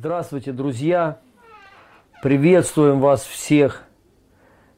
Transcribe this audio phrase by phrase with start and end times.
[0.00, 1.18] Здравствуйте, друзья!
[2.22, 3.82] Приветствуем вас всех!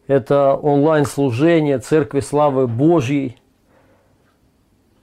[0.06, 3.36] Это онлайн-служение Церкви Славы Божьей.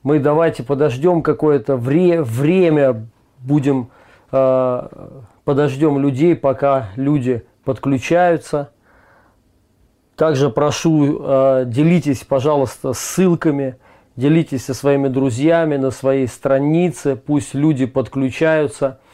[0.01, 3.05] Мы давайте подождем какое-то вре- время,
[3.37, 3.91] будем
[4.31, 4.87] э,
[5.45, 8.71] подождем людей, пока люди подключаются.
[10.15, 13.75] Также прошу, э, делитесь, пожалуйста, ссылками,
[14.15, 18.99] делитесь со своими друзьями на своей странице, пусть люди подключаются–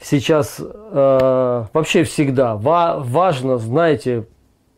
[0.00, 4.26] сейчас э, вообще всегда ва- важно, знаете,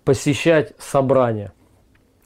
[0.05, 1.52] посещать собрания.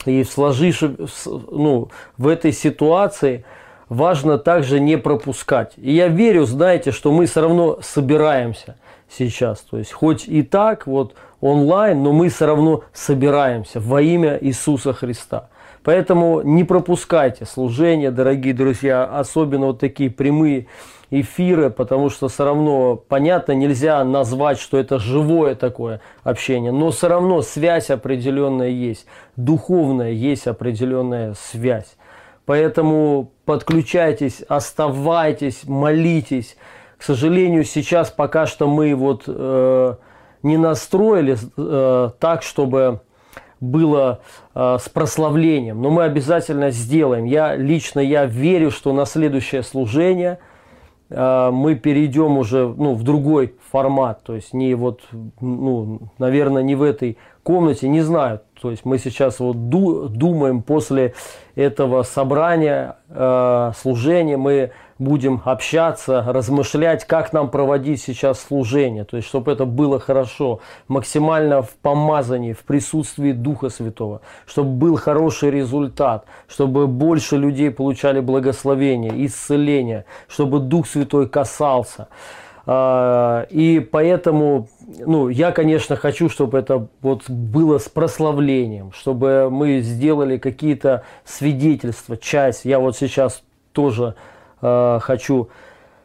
[0.04, 1.88] И в сложившемся, ну,
[2.18, 3.44] в этой ситуации
[3.88, 5.72] важно также не пропускать.
[5.76, 8.76] И я верю, знаете, что мы все равно собираемся
[9.08, 9.60] сейчас.
[9.60, 14.92] То есть хоть и так вот онлайн, но мы все равно собираемся во имя Иисуса
[14.92, 15.48] Христа.
[15.82, 20.66] Поэтому не пропускайте служения, дорогие друзья, особенно вот такие прямые
[21.20, 27.08] эфиры, потому что все равно, понятно, нельзя назвать, что это живое такое общение, но все
[27.08, 29.06] равно связь определенная есть,
[29.36, 31.96] духовная есть определенная связь.
[32.46, 36.56] Поэтому подключайтесь, оставайтесь, молитесь.
[36.98, 39.94] К сожалению, сейчас пока что мы вот э,
[40.42, 43.00] не настроили э, так, чтобы
[43.60, 44.20] было
[44.54, 47.24] э, с прославлением, но мы обязательно сделаем.
[47.24, 50.38] Я лично я верю, что на следующее служение
[51.10, 55.02] мы перейдем уже ну, в другой формат, то есть не вот,
[55.40, 58.40] ну, наверное, не в этой комнате, не знаю.
[58.60, 61.14] То есть мы сейчас вот ду, думаем после
[61.54, 69.28] этого собрания, э, служения, мы будем общаться, размышлять, как нам проводить сейчас служение, то есть
[69.28, 76.26] чтобы это было хорошо, максимально в помазании, в присутствии Духа Святого, чтобы был хороший результат,
[76.46, 82.08] чтобы больше людей получали благословение, исцеление, чтобы Дух Святой касался.
[82.66, 89.80] А, и поэтому, ну, я, конечно, хочу, чтобы это вот было с прославлением, чтобы мы
[89.80, 92.64] сделали какие-то свидетельства, часть.
[92.64, 94.14] Я вот сейчас тоже
[94.64, 95.50] Э, хочу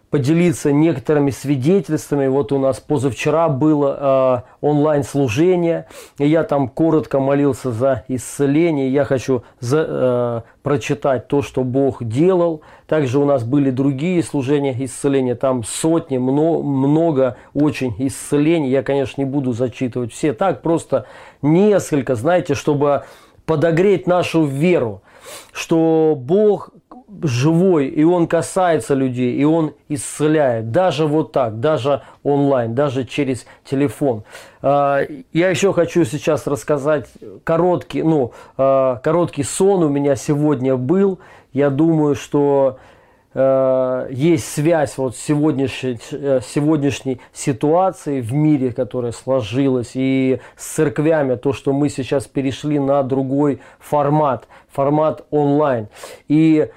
[0.10, 2.28] поделиться некоторыми свидетельствами.
[2.28, 5.86] Вот у нас позавчера было э, онлайн-служение,
[6.18, 8.92] и я там коротко молился за исцеление.
[8.92, 12.62] Я хочу за, э, прочитать то, что Бог делал.
[12.86, 18.70] Также у нас были другие служения исцеления, там сотни, много, много очень исцелений.
[18.70, 20.34] Я, конечно, не буду зачитывать все.
[20.34, 21.06] Так, просто
[21.42, 23.04] несколько, знаете, чтобы
[23.46, 25.02] подогреть нашу веру,
[25.54, 26.72] что Бог
[27.24, 30.72] живой, и он касается людей, и он исцеляет.
[30.72, 34.24] Даже вот так, даже онлайн, даже через телефон.
[34.62, 35.02] А,
[35.34, 37.10] я еще хочу сейчас рассказать
[37.44, 41.20] короткий, ну, а, короткий сон у меня сегодня был.
[41.54, 42.78] Я думаю, что
[43.34, 51.36] а, есть связь вот сегодняшней, э, сегодняшней ситуацией в мире, которая сложилась, и с церквями,
[51.36, 55.90] то, что мы сейчас перешли на другой формат, формат онлайн.
[56.28, 56.70] И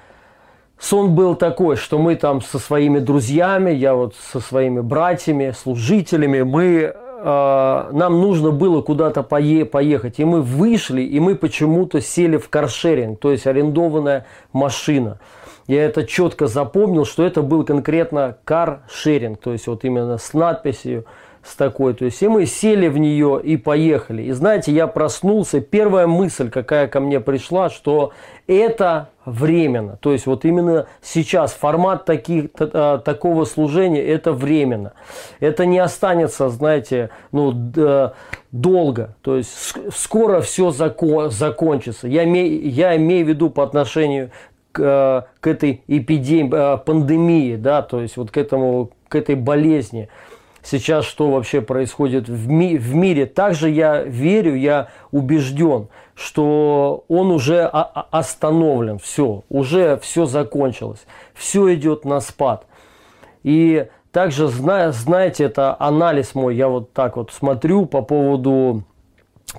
[0.83, 6.41] Сон был такой, что мы там со своими друзьями, я вот со своими братьями, служителями,
[6.41, 10.19] мы, э, нам нужно было куда-то пое поехать.
[10.19, 15.19] И мы вышли, и мы почему-то сели в каршеринг, то есть арендованная машина.
[15.67, 21.05] Я это четко запомнил, что это был конкретно каршеринг, то есть вот именно с надписью
[21.43, 21.93] с такой.
[21.93, 24.23] То есть и мы сели в нее и поехали.
[24.23, 28.13] И знаете, я проснулся, первая мысль, какая ко мне пришла, что
[28.47, 29.97] это временно.
[29.97, 34.93] То есть вот именно сейчас формат таких, а, такого служения это временно.
[35.39, 37.51] Это не останется, знаете, ну,
[38.51, 39.15] долго.
[39.21, 39.51] То есть
[39.93, 42.07] скоро все закон, закончится.
[42.07, 44.31] Я, имею, я имею в виду по отношению
[44.73, 50.09] к, к этой эпидемии, а, пандемии, да, то есть вот к этому, к этой болезни
[50.63, 53.25] сейчас что вообще происходит в, ми в мире.
[53.25, 62.05] Также я верю, я убежден, что он уже остановлен, все, уже все закончилось, все идет
[62.05, 62.65] на спад.
[63.43, 68.83] И также, знаете, это анализ мой, я вот так вот смотрю по поводу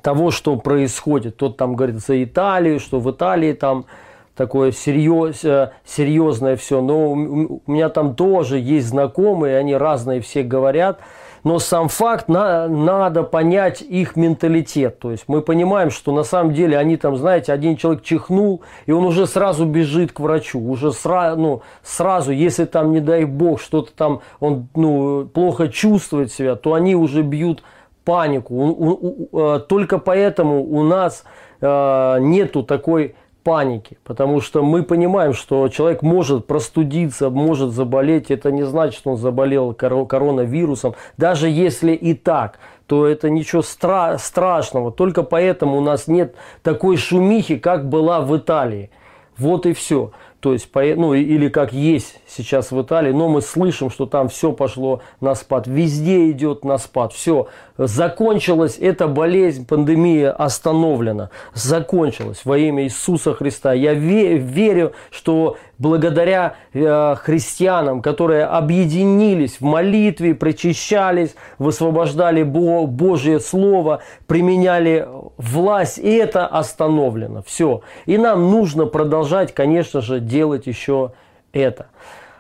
[0.03, 1.37] того, что происходит.
[1.37, 3.87] Тот там говорит за Италию, что в Италии там
[4.37, 6.81] такое серьез, э, серьезное все.
[6.81, 10.99] Но у меня там тоже есть знакомые, они разные все говорят.
[11.45, 14.99] Но сам факт, на, надо понять их менталитет.
[14.99, 18.93] То есть мы понимаем, что на самом деле они там, знаете, один человек чихнул, и
[18.93, 20.59] он уже сразу бежит к врачу.
[20.59, 26.33] Уже сразу, ну, сразу, если там, не дай бог, что-то там, он ну, плохо чувствует
[26.33, 27.63] себя, то они уже бьют
[28.07, 28.55] панику.
[28.55, 31.25] У, у, у, э, только поэтому у нас
[31.61, 38.31] э, нету такой паники, потому что мы понимаем, что человек может простудиться, может заболеть.
[38.31, 40.95] Это не значит, что он заболел коронавирусом.
[41.17, 44.91] Даже если и так, то это ничего стра- страшного.
[44.91, 48.91] Только поэтому у нас нет такой шумихи, как была в Италии.
[49.37, 50.11] Вот и все
[50.45, 54.53] то есть, ну или как есть сейчас в Италии, но мы слышим, что там все
[54.53, 57.49] пошло на спад, везде идет на спад, все,
[57.79, 63.73] закончилась эта болезнь, пандемия остановлена, закончилась во имя Иисуса Христа.
[63.73, 75.09] Я верю, что благодаря э, христианам, которые объединились в молитве, причащались, высвобождали Божье Слово, применяли
[75.37, 77.43] власть, и это остановлено.
[77.43, 77.83] Все.
[78.07, 81.13] И нам нужно продолжать, конечно же, делать еще
[81.53, 81.87] это.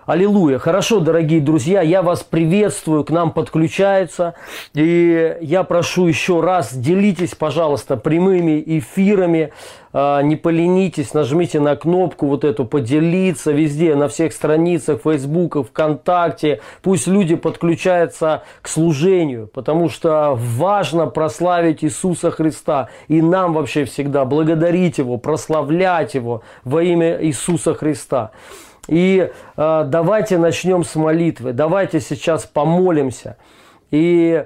[0.06, 0.58] Аллилуйя.
[0.58, 4.34] Хорошо, дорогие друзья, я вас приветствую, к нам подключается.
[4.74, 9.54] И я прошу еще раз, делитесь, пожалуйста, прямыми эфирами.
[9.94, 16.60] А, не поленитесь, нажмите на кнопку вот эту «Поделиться» везде, на всех страницах, Фейсбука, ВКонтакте.
[16.82, 22.90] Пусть люди подключаются к служению, потому что важно прославить Иисуса Христа.
[23.08, 28.32] И нам вообще всегда благодарить Его, прославлять Его во имя Иисуса Христа.
[28.88, 31.52] И э, давайте начнем с молитвы.
[31.52, 33.36] Давайте сейчас помолимся.
[33.90, 34.44] И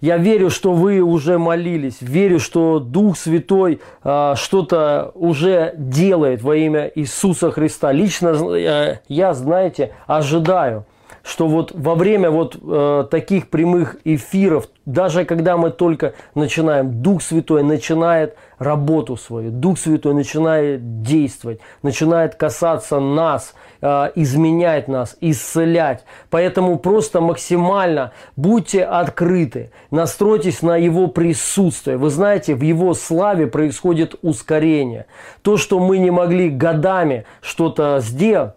[0.00, 1.98] я верю, что вы уже молились.
[2.00, 7.90] Верю, что Дух Святой э, что-то уже делает во имя Иисуса Христа.
[7.92, 10.84] Лично э, я, знаете, ожидаю
[11.24, 17.22] что вот во время вот э, таких прямых эфиров, даже когда мы только начинаем, Дух
[17.22, 26.04] Святой начинает работу свою, Дух Святой начинает действовать, начинает касаться нас, э, изменять нас, исцелять.
[26.28, 31.96] Поэтому просто максимально будьте открыты, настройтесь на Его присутствие.
[31.96, 35.06] Вы знаете, в Его славе происходит ускорение.
[35.40, 38.52] То, что мы не могли годами что-то сделать,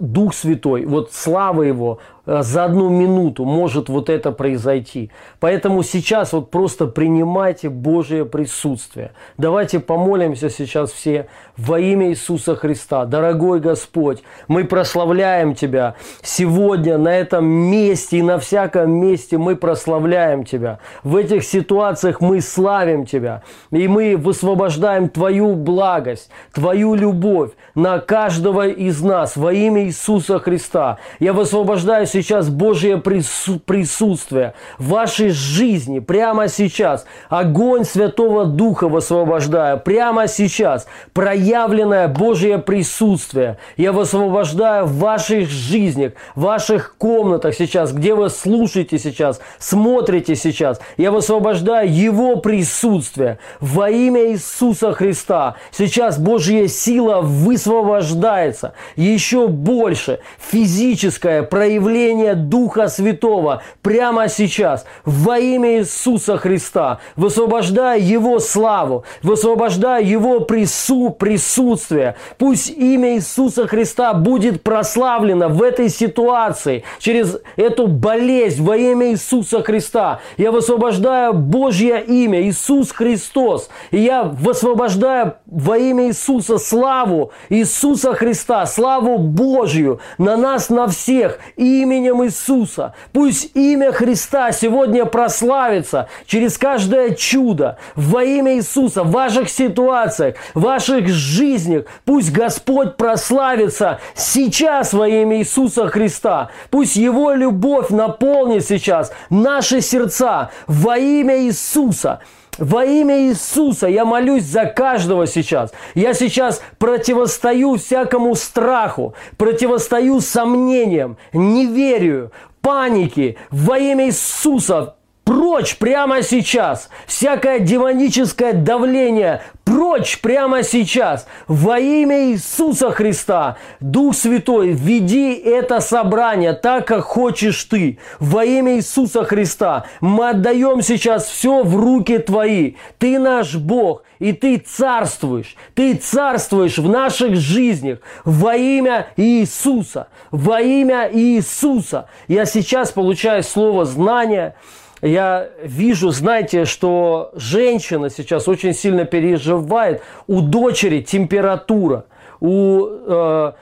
[0.00, 5.10] Дух Святой, вот слава Его, за одну минуту может вот это произойти.
[5.38, 9.12] Поэтому сейчас вот просто принимайте Божие присутствие.
[9.38, 13.04] Давайте помолимся сейчас все во имя Иисуса Христа.
[13.04, 15.94] Дорогой Господь, мы прославляем Тебя.
[16.22, 20.80] Сегодня на этом месте и на всяком месте мы прославляем Тебя.
[21.04, 23.42] В этих ситуациях мы славим Тебя.
[23.70, 30.98] И мы высвобождаем Твою благость, Твою любовь на каждого из нас во имя Иисуса Христа.
[31.20, 37.04] Я высвобождаю сейчас Божье присутствие в вашей жизни, прямо сейчас.
[37.28, 40.86] Огонь Святого Духа высвобождаю, прямо сейчас.
[41.12, 48.98] Проявленное Божье присутствие я высвобождаю в ваших жизнях, в ваших комнатах сейчас, где вы слушаете
[48.98, 50.80] сейчас, смотрите сейчас.
[50.96, 55.56] Я высвобождаю Его присутствие во имя Иисуса Христа.
[55.70, 60.20] Сейчас Божья сила высвобождается еще больше.
[60.38, 70.02] Физическое проявление проявление Духа Святого прямо сейчас во имя Иисуса Христа, высвобождая Его славу, высвобождая
[70.02, 72.16] Его прису, присутствие.
[72.38, 79.62] Пусть имя Иисуса Христа будет прославлено в этой ситуации, через эту болезнь во имя Иисуса
[79.62, 80.20] Христа.
[80.36, 83.68] Я высвобождаю Божье имя, Иисус Христос.
[83.90, 91.38] И я высвобождаю во имя Иисуса славу Иисуса Христа, славу Божью на нас, на всех.
[91.56, 92.94] Имя именем Иисуса.
[93.12, 100.60] Пусть имя Христа сегодня прославится через каждое чудо во имя Иисуса в ваших ситуациях, в
[100.60, 101.84] ваших жизнях.
[102.04, 106.50] Пусть Господь прославится сейчас во имя Иисуса Христа.
[106.70, 112.20] Пусть Его любовь наполнит сейчас наши сердца во имя Иисуса.
[112.58, 115.72] Во имя Иисуса я молюсь за каждого сейчас.
[115.94, 122.32] Я сейчас противостою всякому страху, противостою сомнениям, неверию,
[122.62, 123.36] панике.
[123.50, 124.95] Во имя Иисуса
[125.26, 126.88] прочь прямо сейчас.
[127.06, 131.26] Всякое демоническое давление прочь прямо сейчас.
[131.48, 137.98] Во имя Иисуса Христа, Дух Святой, веди это собрание так, как хочешь ты.
[138.20, 142.74] Во имя Иисуса Христа мы отдаем сейчас все в руки Твои.
[142.98, 145.56] Ты наш Бог, и Ты царствуешь.
[145.74, 150.06] Ты царствуешь в наших жизнях во имя Иисуса.
[150.30, 152.08] Во имя Иисуса.
[152.28, 154.54] Я сейчас получаю слово знания,
[155.02, 160.02] я вижу, знаете, что женщина сейчас очень сильно переживает.
[160.26, 162.04] У дочери температура,
[162.40, 163.52] у э,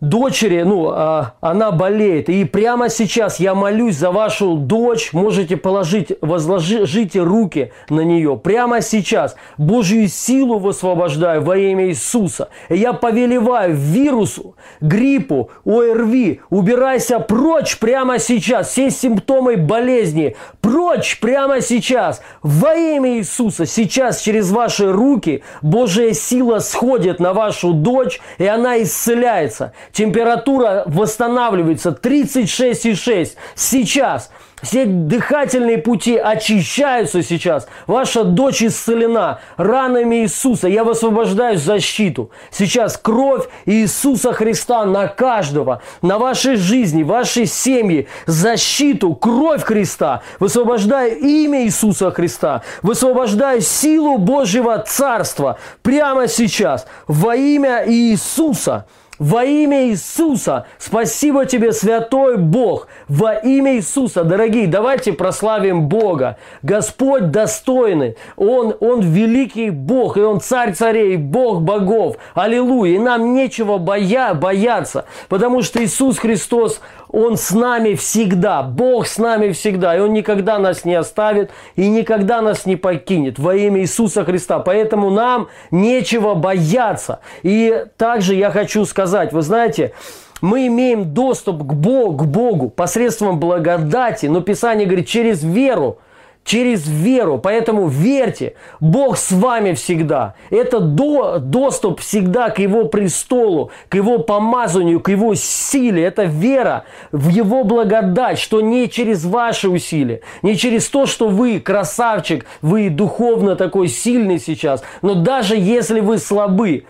[0.00, 2.28] дочери, ну, а, она болеет.
[2.28, 5.12] И прямо сейчас я молюсь за вашу дочь.
[5.12, 8.36] Можете положить, возложите руки на нее.
[8.36, 12.48] Прямо сейчас Божью силу высвобождаю во имя Иисуса.
[12.68, 18.68] И я повелеваю вирусу, гриппу, ОРВИ, убирайся прочь прямо сейчас.
[18.68, 22.20] Все симптомы болезни прочь прямо сейчас.
[22.42, 28.80] Во имя Иисуса сейчас через ваши руки Божья сила сходит на вашу дочь, и она
[28.82, 34.30] исцеляется температура восстанавливается 36,6 сейчас.
[34.62, 37.68] Все дыхательные пути очищаются сейчас.
[37.86, 40.68] Ваша дочь исцелена ранами Иисуса.
[40.68, 42.30] Я высвобождаю защиту.
[42.50, 48.08] Сейчас кровь Иисуса Христа на каждого, на вашей жизни, вашей семьи.
[48.26, 50.22] Защиту, кровь Христа.
[50.40, 52.62] Высвобождаю имя Иисуса Христа.
[52.82, 58.86] Высвобождаю силу Божьего Царства прямо сейчас во имя Иисуса.
[59.18, 66.38] Во имя Иисуса, спасибо тебе, святой Бог, во имя Иисуса, дорогие, давайте прославим Бога.
[66.62, 72.16] Господь достойный, Он, Он великий Бог, и Он царь царей, Бог богов.
[72.34, 72.94] Аллилуйя.
[72.94, 79.18] И нам нечего боя, бояться, потому что Иисус Христос, он с нами всегда, Бог с
[79.18, 83.80] нами всегда, и Он никогда нас не оставит и никогда нас не покинет во имя
[83.80, 84.58] Иисуса Христа.
[84.58, 87.20] Поэтому нам нечего бояться.
[87.42, 89.92] И также я хочу сказать, вы знаете,
[90.40, 95.98] мы имеем доступ к Богу, к Богу посредством благодати, но Писание говорит, через веру–
[96.48, 97.38] через веру.
[97.38, 100.34] Поэтому верьте, Бог с вами всегда.
[100.48, 106.02] Это до, доступ всегда к Его престолу, к Его помазанию, к Его силе.
[106.02, 111.60] Это вера в Его благодать, что не через ваши усилия, не через то, что вы
[111.60, 116.84] красавчик, вы духовно такой сильный сейчас, но даже если вы слабы,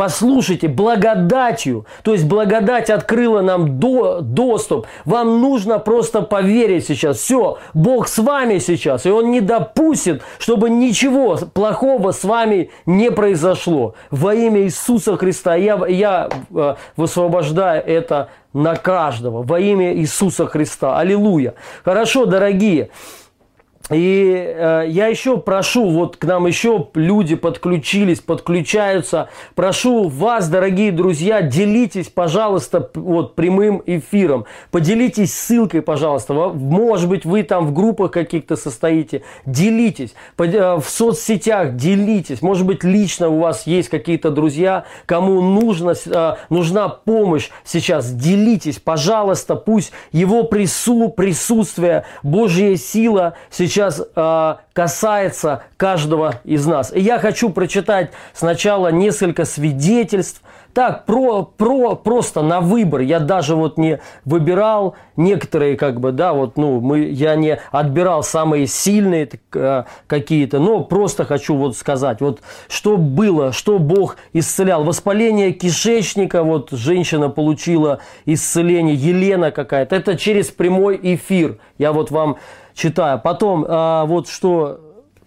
[0.00, 4.86] Послушайте, благодатью, то есть благодать открыла нам до, доступ.
[5.04, 7.18] Вам нужно просто поверить сейчас.
[7.18, 13.10] Все, Бог с вами сейчас, и Он не допустит, чтобы ничего плохого с вами не
[13.10, 13.94] произошло.
[14.10, 19.42] Во имя Иисуса Христа я, я э, высвобождаю это на каждого.
[19.42, 20.98] Во имя Иисуса Христа.
[20.98, 21.56] Аллилуйя.
[21.84, 22.88] Хорошо, дорогие.
[23.90, 29.28] И э, я еще прошу, вот к нам еще люди подключились, подключаются.
[29.56, 34.44] Прошу вас, дорогие друзья, делитесь, пожалуйста, вот прямым эфиром.
[34.70, 36.34] Поделитесь ссылкой, пожалуйста.
[36.34, 39.22] Может быть, вы там в группах каких-то состоите.
[39.44, 40.14] Делитесь.
[40.38, 42.42] Э, в соцсетях делитесь.
[42.42, 48.12] Может быть, лично у вас есть какие-то друзья, кому нужно, э, нужна помощь сейчас.
[48.12, 49.56] Делитесь, пожалуйста.
[49.56, 56.92] Пусть его прису, присутствие, Божья сила сейчас сейчас э, касается каждого из нас.
[56.92, 60.42] И я хочу прочитать сначала несколько свидетельств.
[60.72, 63.00] Так, про, про, просто на выбор.
[63.00, 68.22] Я даже вот не выбирал некоторые, как бы, да, вот, ну, мы, я не отбирал
[68.22, 74.84] самые сильные э, какие-то, но просто хочу вот сказать, вот, что было, что Бог исцелял.
[74.84, 79.96] Воспаление кишечника, вот, женщина получила исцеление, Елена какая-то.
[79.96, 81.58] Это через прямой эфир.
[81.78, 82.36] Я вот вам
[82.74, 83.20] читаю.
[83.20, 84.80] Потом, а, вот что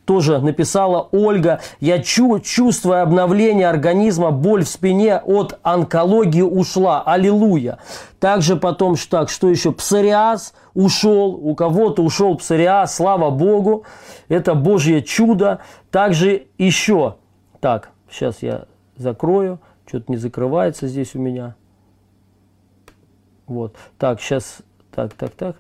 [0.06, 1.62] тоже написала Ольга.
[1.80, 7.02] Я чу чувствую обновление организма, боль в спине от онкологии ушла.
[7.04, 7.80] Аллилуйя.
[8.20, 9.72] Также потом, так, что еще?
[9.72, 11.36] Псориаз ушел.
[11.36, 12.96] У кого-то ушел псориаз.
[12.96, 13.86] Слава Богу.
[14.28, 15.60] Это Божье чудо.
[15.92, 17.16] Также еще.
[17.60, 18.66] Так, сейчас я
[18.98, 19.60] закрою.
[19.88, 21.56] Что-то не закрывается здесь у меня.
[23.46, 23.76] Вот.
[23.98, 24.60] Так, сейчас.
[24.94, 25.56] Так, так, так.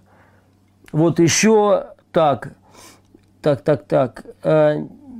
[0.93, 2.53] Вот еще так,
[3.41, 4.23] так, так, так.
[4.43, 4.75] Э,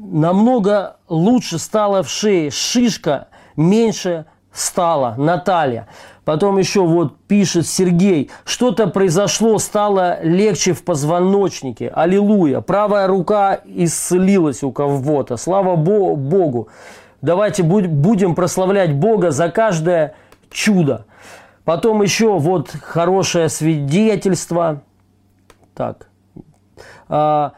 [0.06, 2.52] намного лучше стало в шее.
[2.52, 5.16] Шишка меньше стала.
[5.18, 5.88] Наталья.
[6.26, 11.90] Потом еще вот пишет Сергей, что-то произошло, стало легче в позвоночнике.
[11.90, 12.62] Аллилуйя.
[12.62, 15.38] Правая рука исцелилась у кого-то.
[15.38, 16.70] Слава Богу.
[17.22, 20.14] Давайте будем прославлять Бога за каждое
[20.52, 21.06] чудо.
[21.66, 24.84] Потом еще вот хорошее свидетельство.
[25.76, 26.08] Так.
[27.08, 27.54] А,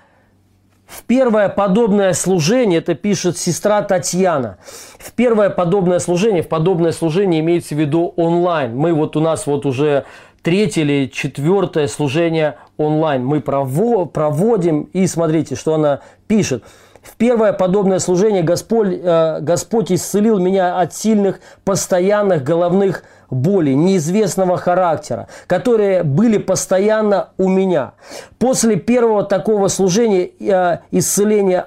[0.85, 4.57] в первое подобное служение, это пишет сестра Татьяна,
[4.97, 8.75] в первое подобное служение, в подобное служение имеется в виду онлайн.
[8.75, 10.05] Мы вот у нас вот уже
[10.41, 14.83] третье или четвертое служение онлайн мы проводим.
[14.93, 16.63] И смотрите, что она пишет.
[17.05, 24.57] В первое подобное служение Господь, э, Господь исцелил меня от сильных постоянных головных боли неизвестного
[24.57, 27.93] характера, которые были постоянно у меня.
[28.39, 31.63] После первого такого служения э, исцеления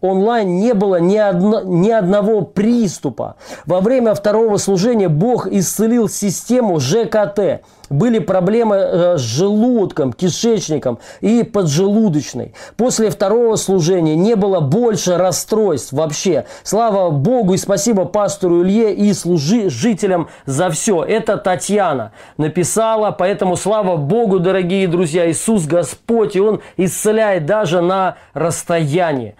[0.00, 3.36] онлайн не было ни, одно, ни одного приступа.
[3.66, 7.62] Во время второго служения Бог исцелил систему ЖКТ.
[7.90, 12.54] Были проблемы э, с желудком, кишечником и поджелудочной.
[12.76, 16.46] После второго служения не было больше расстройств вообще.
[16.62, 21.02] Слава Богу и спасибо пастору Илье и служителям за все.
[21.02, 28.16] Это Татьяна написала, поэтому слава Богу, дорогие друзья, Иисус Господь, и Он исцеляет даже на
[28.34, 29.34] расстоянии.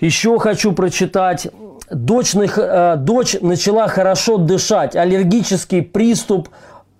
[0.00, 1.48] Еще хочу прочитать.
[1.90, 4.96] Дочь, э, дочь начала хорошо дышать.
[4.96, 6.48] Аллергический приступ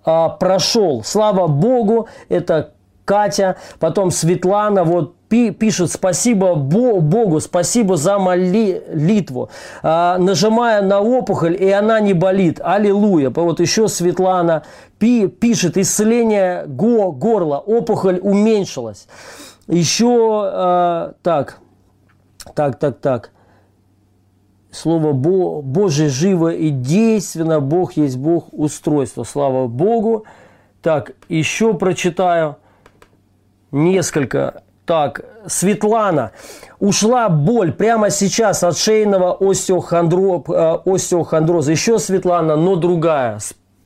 [0.05, 1.03] э, прошел.
[1.03, 2.73] Слава Богу, это
[3.05, 3.57] Катя.
[3.79, 4.83] Потом Светлана.
[4.83, 9.49] Вот пишет спасибо Богу, спасибо за молитву.
[9.81, 12.59] А, нажимая на опухоль, и она не болит.
[12.61, 13.29] Аллилуйя.
[13.29, 14.63] Вот еще Светлана
[14.99, 19.07] пишет исцеление го, горла, опухоль уменьшилась.
[19.67, 21.59] Еще а, так,
[22.55, 23.31] так, так, так.
[24.71, 27.59] Слово Бо, Божие живо и действенно.
[27.59, 29.23] Бог есть Бог устройства.
[29.23, 30.25] Слава Богу.
[30.81, 32.57] Так, еще прочитаю
[33.71, 34.63] несколько.
[34.85, 36.31] Так, Светлана.
[36.79, 41.71] Ушла боль прямо сейчас от шейного остеохондро, э, остеохондроза.
[41.71, 43.39] Еще Светлана, но другая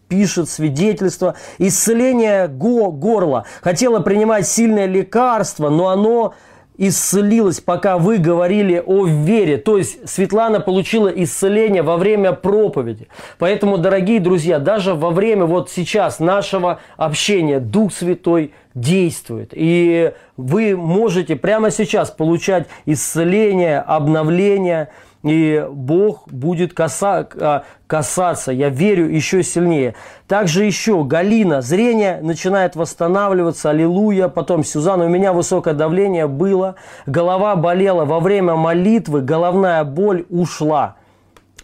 [0.08, 1.36] пишет свидетельство.
[1.58, 3.46] Исцеление го горла.
[3.62, 6.34] Хотела принимать сильное лекарство, но оно
[6.78, 9.58] исцелилась, пока вы говорили о вере.
[9.58, 13.08] То есть Светлана получила исцеление во время проповеди.
[13.38, 19.52] Поэтому, дорогие друзья, даже во время вот сейчас нашего общения Дух Святой действует.
[19.54, 24.90] И вы можете прямо сейчас получать исцеление, обновление–
[25.26, 29.96] и Бог будет каса, а, касаться, я верю, еще сильнее.
[30.28, 34.28] Также еще Галина, зрение начинает восстанавливаться, аллилуйя.
[34.28, 36.76] Потом Сюзанна, у меня высокое давление было,
[37.08, 40.96] голова болела, во время молитвы головная боль ушла.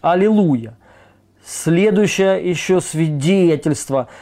[0.01, 0.75] Аллилуйя.
[1.45, 4.07] Следующее еще свидетельство–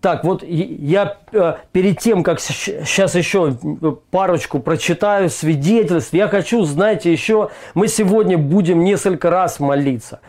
[0.00, 3.56] так, вот я э, перед тем, как сейчас еще
[4.10, 10.20] парочку прочитаю свидетельств, я хочу, знаете, еще мы сегодня будем несколько раз молиться.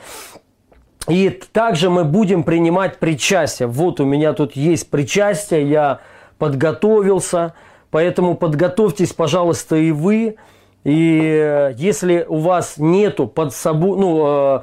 [1.08, 3.68] И также мы будем принимать причастие.
[3.68, 6.00] Вот у меня тут есть причастие, я
[6.38, 7.54] подготовился,
[7.92, 10.36] поэтому подготовьтесь, пожалуйста, и вы.
[10.84, 14.62] И э, если у вас нету под собой, ну, э,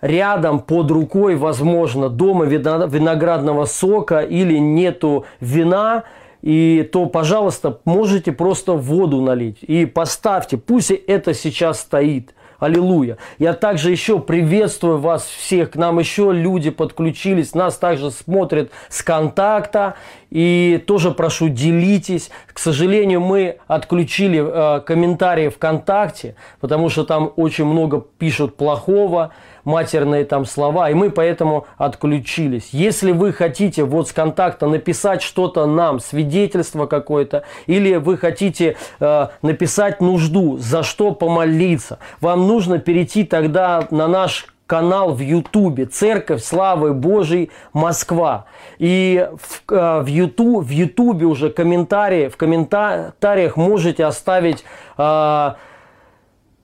[0.00, 6.04] рядом под рукой, возможно, дома виноградного сока или нету вина,
[6.40, 12.32] и то, пожалуйста, можете просто воду налить и поставьте, пусть это сейчас стоит.
[12.58, 13.18] Аллилуйя.
[13.38, 15.70] Я также еще приветствую вас всех.
[15.70, 17.54] К нам еще люди подключились.
[17.54, 19.94] Нас также смотрят с контакта.
[20.30, 22.30] И тоже прошу, делитесь.
[22.52, 29.32] К сожалению, мы отключили э, комментарии ВКонтакте, потому что там очень много пишут плохого
[29.64, 32.70] матерные там слова, и мы поэтому отключились.
[32.72, 39.26] Если вы хотите вот с контакта написать что-то нам, свидетельство какое-то, или вы хотите э,
[39.42, 46.44] написать нужду, за что помолиться, вам нужно перейти тогда на наш канал в Ютубе «Церковь
[46.44, 48.44] Славы Божией Москва».
[48.78, 54.64] И в, э, в, Ютуб, в Ютубе уже комментарии, в комментариях можете оставить
[54.98, 55.54] Э,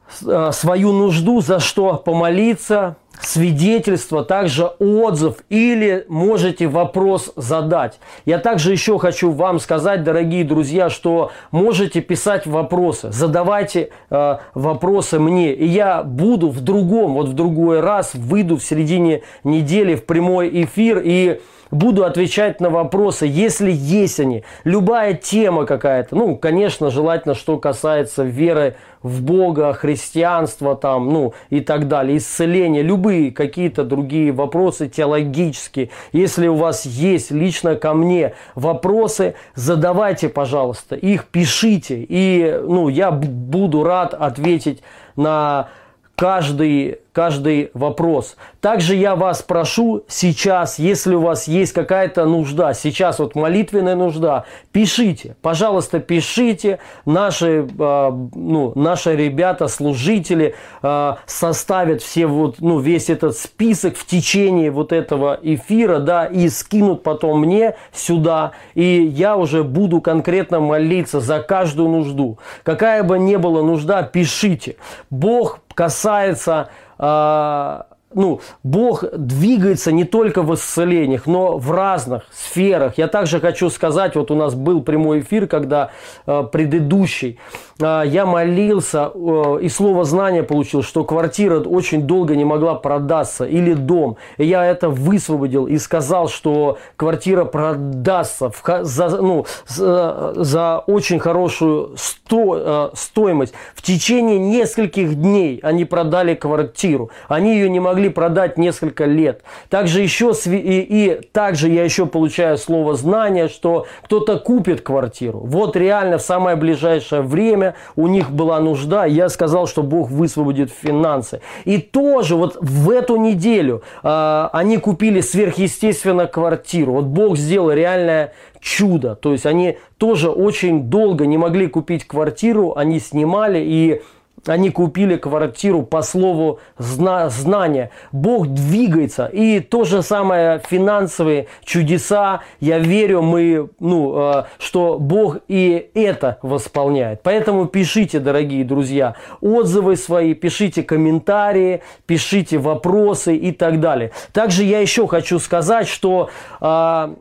[0.09, 7.99] свою нужду, за что помолиться, свидетельство, также отзыв или можете вопрос задать.
[8.25, 15.19] Я также еще хочу вам сказать, дорогие друзья, что можете писать вопросы, задавайте э, вопросы
[15.19, 20.05] мне, и я буду в другом, вот в другой раз выйду в середине недели в
[20.05, 24.45] прямой эфир и буду отвечать на вопросы, если есть они.
[24.65, 26.17] Любая тема какая-то.
[26.17, 32.83] Ну, конечно, желательно, что касается веры в Бога, христианства там, ну и так далее, исцеления,
[32.83, 35.91] любые какие-то другие вопросы теологические.
[36.13, 43.11] Если у вас есть лично ко мне вопросы, задавайте, пожалуйста, их пишите, и ну, я
[43.11, 44.83] буду рад ответить
[45.17, 45.69] на
[46.17, 48.37] каждый, каждый вопрос.
[48.61, 54.45] Также я вас прошу сейчас, если у вас есть какая-то нужда, сейчас вот молитвенная нужда,
[54.73, 56.79] пишите, пожалуйста, пишите.
[57.05, 64.07] Наши, э, ну, наши ребята, служители э, составят все вот, ну, весь этот список в
[64.07, 70.61] течение вот этого эфира, да, и скинут потом мне сюда, и я уже буду конкретно
[70.61, 72.39] молиться за каждую нужду.
[72.63, 74.77] Какая бы ни была нужда, пишите.
[75.11, 77.83] Бог касается э,
[78.15, 82.99] ну, Бог двигается не только в исцелениях, но в разных сферах.
[82.99, 85.91] Я также хочу сказать, вот у нас был прямой эфир, когда
[86.27, 87.39] э, предыдущий,
[87.81, 93.45] э, я молился э, и слово знания получил, что квартира очень долго не могла продаться
[93.45, 94.17] или дом.
[94.39, 101.19] И я это высвободил и сказал, что квартира продастся в, за, ну, за, за очень
[101.19, 103.55] хорошую сто, э, стоимость.
[103.75, 107.11] В течение нескольких дней они продали квартиру.
[107.29, 109.43] Они ее не могли продать несколько лет.
[109.69, 115.41] Также еще и, и также я еще получаю слово знания, что кто-то купит квартиру.
[115.41, 119.05] Вот реально в самое ближайшее время у них была нужда.
[119.05, 121.41] Я сказал, что Бог высвободит финансы.
[121.65, 126.93] И тоже вот в эту неделю э, они купили сверхъестественно квартиру.
[126.93, 129.15] Вот Бог сделал реальное чудо.
[129.15, 134.03] То есть они тоже очень долго не могли купить квартиру, они снимали и
[134.47, 137.91] они купили квартиру по слову зна- знания.
[138.13, 139.27] Бог двигается.
[139.27, 142.41] И то же самое финансовые чудеса.
[142.61, 147.21] Я верю, мы, ну, э, что Бог и это восполняет.
[147.23, 154.13] Поэтому пишите, дорогие друзья, отзывы свои, пишите комментарии, пишите вопросы и так далее.
[154.33, 156.29] Также я еще хочу сказать, что
[156.61, 157.15] э,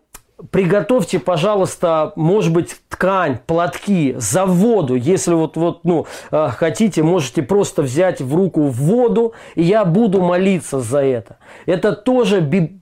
[0.51, 4.95] приготовьте, пожалуйста, может быть, ткань, платки, за воду.
[4.95, 10.21] Если вот, вот ну, э, хотите, можете просто взять в руку воду, и я буду
[10.21, 11.37] молиться за это.
[11.65, 12.41] Это тоже,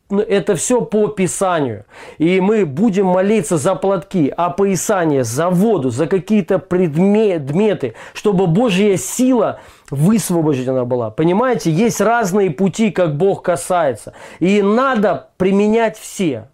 [0.10, 1.86] ну, это все по Писанию.
[2.18, 8.98] И мы будем молиться за платки, а поясание, за воду, за какие-то предметы, чтобы Божья
[8.98, 11.10] сила высвобождена была.
[11.10, 14.14] Понимаете, есть разные пути, как Бог касается.
[14.40, 16.48] И надо применять все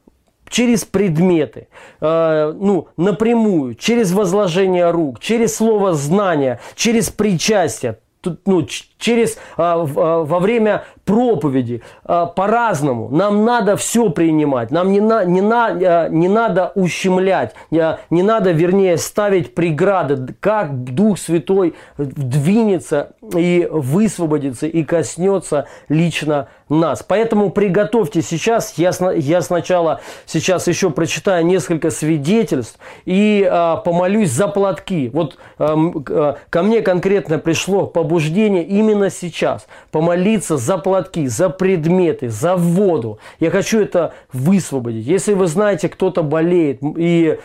[0.50, 1.68] через предметы,
[2.02, 8.00] э, ну, напрямую, через возложение рук, через слово знания, через причастие,
[8.46, 13.10] ну, через, а, а, во время проповеди, а, по-разному.
[13.10, 18.98] Нам надо все принимать, нам не, на, не, на, не надо ущемлять, не надо, вернее,
[18.98, 27.04] ставить преграды, как Дух Святой двинется и высвободится и коснется лично нас.
[27.08, 33.50] Поэтому приготовьте сейчас, я, я сначала сейчас еще прочитаю несколько свидетельств и
[33.86, 35.10] помолюсь за платки.
[35.14, 42.56] Вот ко мне конкретно пришло побуждение именно именно сейчас помолиться за платки, за предметы, за
[42.56, 43.19] воду.
[43.39, 45.06] Я хочу это высвободить.
[45.06, 47.38] Если вы знаете, кто-то болеет и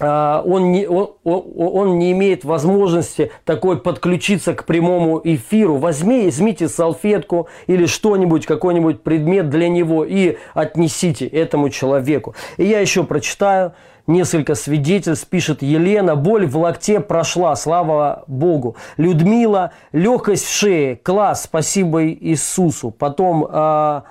[0.00, 5.76] а, он не, он, он не имеет возможности такой подключиться к прямому эфиру.
[5.76, 12.34] Возьми, возьмите салфетку или что-нибудь, какой-нибудь предмет для него и отнесите этому человеку.
[12.56, 13.74] И я еще прочитаю
[14.06, 16.16] несколько свидетельств, пишет Елена.
[16.16, 18.76] Боль в локте прошла, слава Богу.
[18.96, 22.90] Людмила, легкость в шее, класс, спасибо Иисусу.
[22.90, 24.02] Потом э,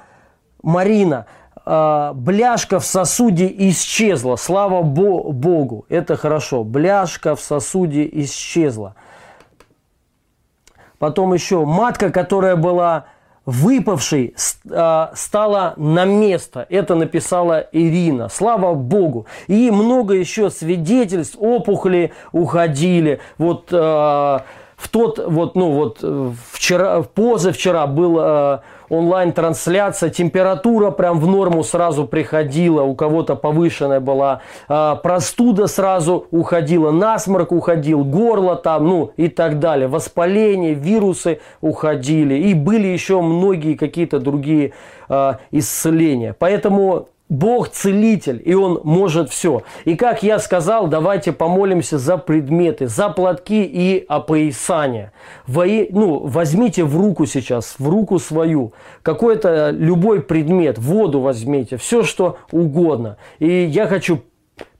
[0.63, 1.25] Марина,
[1.65, 5.85] э, бляшка в сосуде исчезла, слава Богу.
[5.89, 8.95] Это хорошо, бляшка в сосуде исчезла.
[10.97, 13.05] Потом еще матка, которая была
[13.49, 14.35] выпавшей
[14.71, 16.65] а, стала на место.
[16.69, 18.29] Это написала Ирина.
[18.29, 19.25] Слава Богу.
[19.47, 23.19] И много еще свидетельств, опухоли уходили.
[23.37, 24.43] Вот а,
[24.77, 26.03] в тот, вот, ну вот
[26.53, 28.59] вчера, позавчера был э,
[28.89, 36.91] онлайн-трансляция, температура прям в норму сразу приходила, у кого-то повышенная была, э, простуда сразу уходила,
[36.91, 43.75] насморк уходил, горло там, ну и так далее, воспаление, вирусы уходили, и были еще многие
[43.75, 44.73] какие-то другие
[45.09, 46.35] э, исцеления.
[46.37, 49.61] Поэтому Бог целитель, и Он может все.
[49.85, 55.11] И как я сказал, давайте помолимся за предметы, за платки и опоясание.
[55.45, 62.01] Во, ну, возьмите в руку сейчас, в руку свою, какой-то любой предмет, воду возьмите, все
[62.01, 63.17] что угодно.
[63.37, 64.21] И я хочу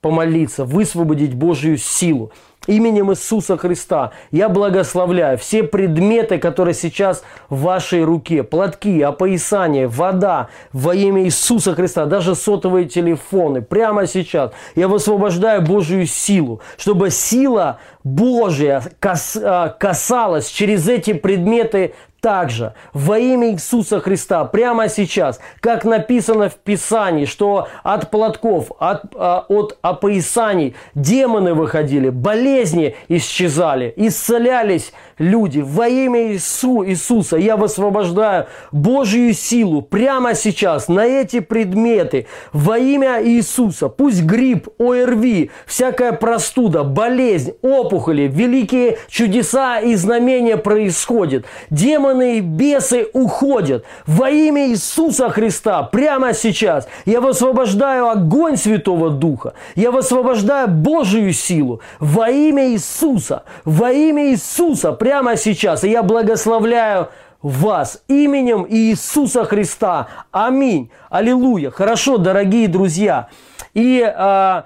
[0.02, 2.32] помолиться, высвободить Божью силу
[2.70, 4.12] именем Иисуса Христа.
[4.32, 11.74] Я благословляю все предметы, которые сейчас в вашей руке, платки, опоясание, вода во имя Иисуса
[11.74, 20.48] Христа, даже сотовые телефоны, прямо сейчас я высвобождаю Божью силу, чтобы сила Божья а, касалась
[20.50, 27.68] через эти предметы также во имя Иисуса Христа прямо сейчас, как написано в Писании, что
[27.84, 35.60] от платков, от, а, от опоясаний демоны выходили, болезни исчезали, исцелялись люди.
[35.60, 42.28] Во имя Иису, Иисуса я высвобождаю Божью силу прямо сейчас на эти предметы.
[42.54, 51.46] Во имя Иисуса пусть грипп, ОРВИ, всякая простуда, болезнь, опухоли, великие чудеса и знамения происходят.
[51.70, 53.86] Демоны демоны и бесы уходят.
[54.06, 59.54] Во имя Иисуса Христа прямо сейчас я высвобождаю огонь Святого Духа.
[59.76, 63.44] Я высвобождаю Божию силу во имя Иисуса.
[63.66, 65.84] Во имя Иисуса прямо сейчас.
[65.84, 67.10] И я благословляю
[67.42, 70.08] вас именем Иисуса Христа.
[70.32, 70.92] Аминь.
[71.10, 71.72] Аллилуйя.
[71.72, 73.30] Хорошо, дорогие друзья.
[73.74, 74.66] И а,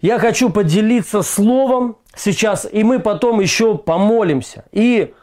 [0.00, 4.64] я хочу поделиться словом сейчас, и мы потом еще помолимся.
[4.72, 5.14] И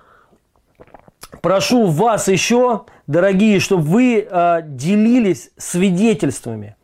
[1.42, 6.76] прошу вас еще, дорогие, чтобы вы а, делились свидетельствами.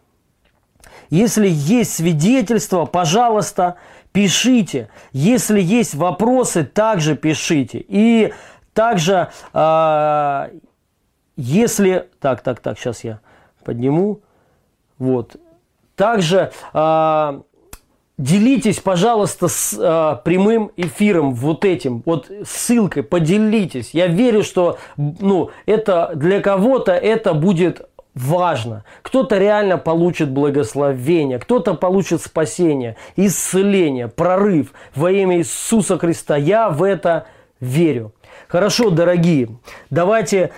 [1.10, 3.78] Если есть свидетельство, пожалуйста,
[4.12, 4.90] пишите.
[5.12, 7.84] Если есть вопросы, также пишите.
[7.88, 8.34] И
[8.74, 10.50] также, э,
[11.38, 12.10] если...
[12.20, 13.20] Так, так, так, сейчас я
[13.64, 14.22] подниму.
[14.98, 15.36] Вот.
[15.96, 17.42] Также э,
[18.18, 23.92] делитесь, пожалуйста, с э, прямым эфиром вот этим, вот ссылкой, поделитесь.
[23.94, 28.86] Я верю, что ну, это для кого-то это будет важно.
[29.02, 36.38] Кто-то реально получит благословение, кто-то получит спасение, исцеление, прорыв во имя Иисуса Христа.
[36.38, 37.26] Я в это
[37.60, 38.14] верю.
[38.48, 39.50] Хорошо, дорогие,
[39.90, 40.52] давайте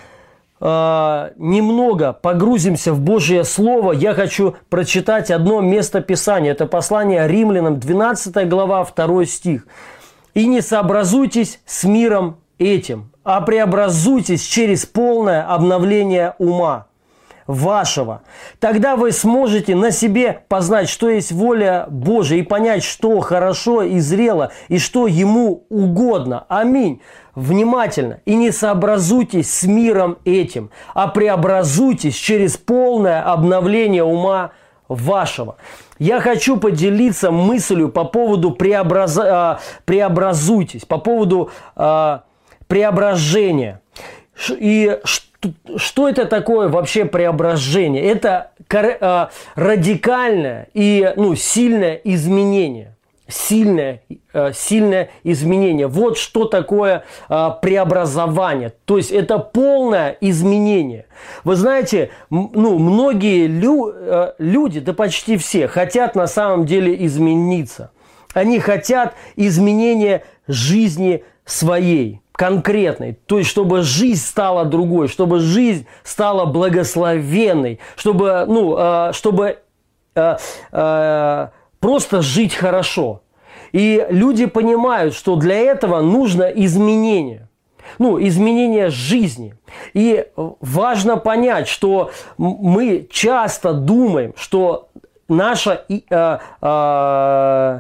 [0.60, 3.91] э, немного погрузимся в Божье Слово.
[3.93, 6.52] Я хочу прочитать одно место Писания.
[6.52, 9.67] Это послание римлянам, 12 глава, 2 стих.
[10.34, 16.88] «И не сообразуйтесь с миром этим, а преобразуйтесь через полное обновление ума,
[17.48, 18.22] вашего.
[18.60, 24.00] Тогда вы сможете на себе познать, что есть воля Божия и понять, что хорошо и
[24.00, 26.46] зрело, и что Ему угодно.
[26.50, 27.02] Аминь.
[27.34, 28.20] Внимательно.
[28.26, 34.52] И не сообразуйтесь с миром этим, а преобразуйтесь через полное обновление ума
[34.88, 35.56] вашего.
[36.00, 39.18] Я хочу поделиться мыслью по поводу преобраз...
[39.18, 42.20] А, преобразуйтесь, по поводу э,
[42.68, 43.82] преображения.
[44.50, 45.27] И что
[45.76, 48.04] что это такое вообще преображение?
[48.04, 52.95] Это э, радикальное и ну, сильное изменение.
[53.28, 54.02] Сильное,
[54.34, 55.88] э, сильное изменение.
[55.88, 58.73] Вот что такое э, преобразование.
[58.86, 61.06] То есть это полное изменение.
[61.43, 63.93] Вы знаете, ну, многие лю,
[64.38, 67.91] люди, да почти все, хотят на самом деле измениться.
[68.34, 76.45] Они хотят изменения жизни своей конкретной, то есть чтобы жизнь стала другой, чтобы жизнь стала
[76.45, 79.58] благословенной, чтобы, ну, э, чтобы
[80.15, 80.38] э,
[80.71, 81.47] э,
[81.80, 83.21] просто жить хорошо.
[83.73, 87.50] И люди понимают, что для этого нужно изменение.
[88.00, 89.56] Ну, изменение жизни.
[89.93, 94.89] И важно понять, что мы часто думаем, что
[95.28, 97.80] наше э, э,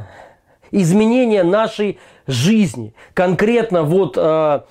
[0.71, 4.61] изменение нашей жизни, конкретно вот э,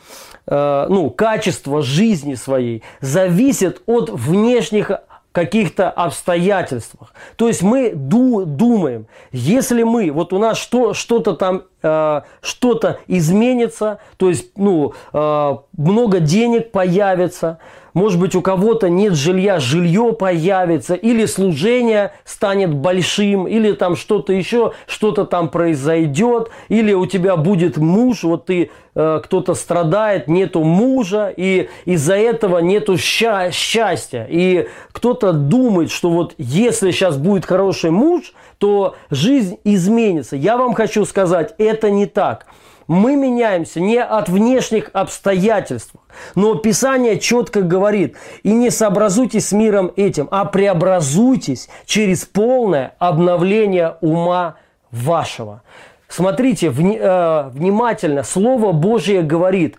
[0.46, 4.90] э, ну, качество жизни своей зависит от внешних
[5.36, 7.12] каких-то обстоятельствах.
[7.36, 13.00] То есть мы ду думаем, если мы, вот у нас что, что-то там, э, что-то
[13.06, 17.58] изменится, то есть ну, э, много денег появится,
[17.96, 24.34] может быть, у кого-то нет жилья, жилье появится, или служение станет большим, или там что-то
[24.34, 30.62] еще, что-то там произойдет, или у тебя будет муж, вот ты, э, кто-то страдает, нету
[30.62, 34.26] мужа, и из-за этого нету ща- счастья.
[34.28, 40.36] И кто-то думает, что вот если сейчас будет хороший муж, то жизнь изменится.
[40.36, 42.44] Я вам хочу сказать, это не так.
[42.86, 45.92] Мы меняемся не от внешних обстоятельств,
[46.34, 53.96] но Писание четко говорит, и не сообразуйтесь с миром этим, а преобразуйтесь через полное обновление
[54.00, 54.56] ума
[54.92, 55.62] вашего.
[56.08, 59.76] Смотрите вни, э, внимательно, Слово Божье говорит,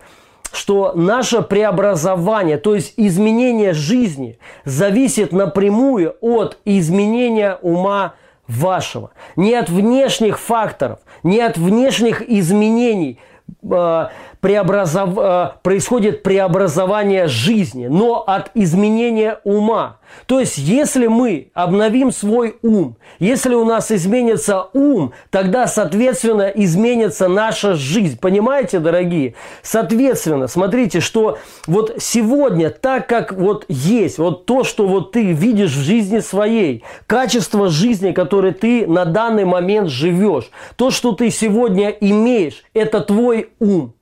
[0.52, 8.15] что наше преобразование, то есть изменение жизни, зависит напрямую от изменения ума
[8.48, 9.12] вашего.
[9.36, 13.20] Не от внешних факторов, не от внешних изменений
[13.64, 14.08] э,
[14.39, 15.17] преобразов...
[15.17, 19.97] Э, происходит преобразование жизни, но от изменения ума.
[20.26, 27.28] То есть, если мы обновим свой ум, если у нас изменится ум, тогда, соответственно, изменится
[27.28, 28.17] наша жизнь.
[28.19, 29.36] Понимаете, дорогие?
[29.62, 35.76] Соответственно, смотрите, что вот сегодня, так как вот есть, вот то, что вот ты видишь
[35.76, 41.89] в жизни своей, качество жизни, которое ты на данный момент живешь, то, что ты сегодня
[41.89, 43.93] имеешь, это твой ум.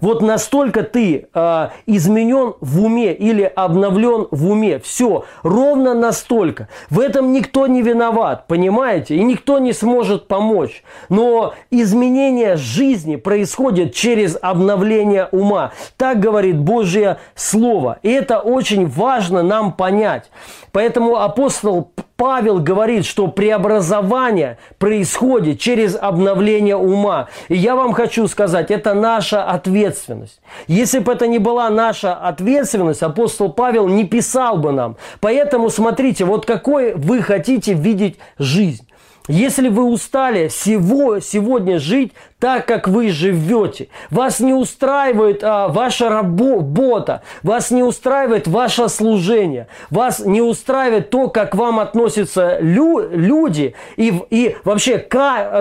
[0.00, 4.78] Вот настолько ты э, изменен в уме или обновлен в уме.
[4.78, 6.68] Все, ровно настолько.
[6.90, 9.16] В этом никто не виноват, понимаете?
[9.16, 10.82] И никто не сможет помочь.
[11.08, 15.72] Но изменение жизни происходит через обновление ума.
[15.96, 17.98] Так говорит Божье Слово.
[18.02, 20.30] И это очень важно нам понять.
[20.72, 21.92] Поэтому апостол
[22.24, 27.28] Павел говорит, что преобразование происходит через обновление ума.
[27.48, 30.40] И я вам хочу сказать, это наша ответственность.
[30.66, 34.96] Если бы это не была наша ответственность, апостол Павел не писал бы нам.
[35.20, 38.88] Поэтому смотрите, вот какой вы хотите видеть жизнь.
[39.28, 46.08] Если вы устали всего, сегодня жить так, как вы живете, вас не устраивает а, ваша
[46.08, 53.74] работа, вас не устраивает ваше служение, вас не устраивает то, как вам относятся лю, люди
[53.96, 55.06] и, и вообще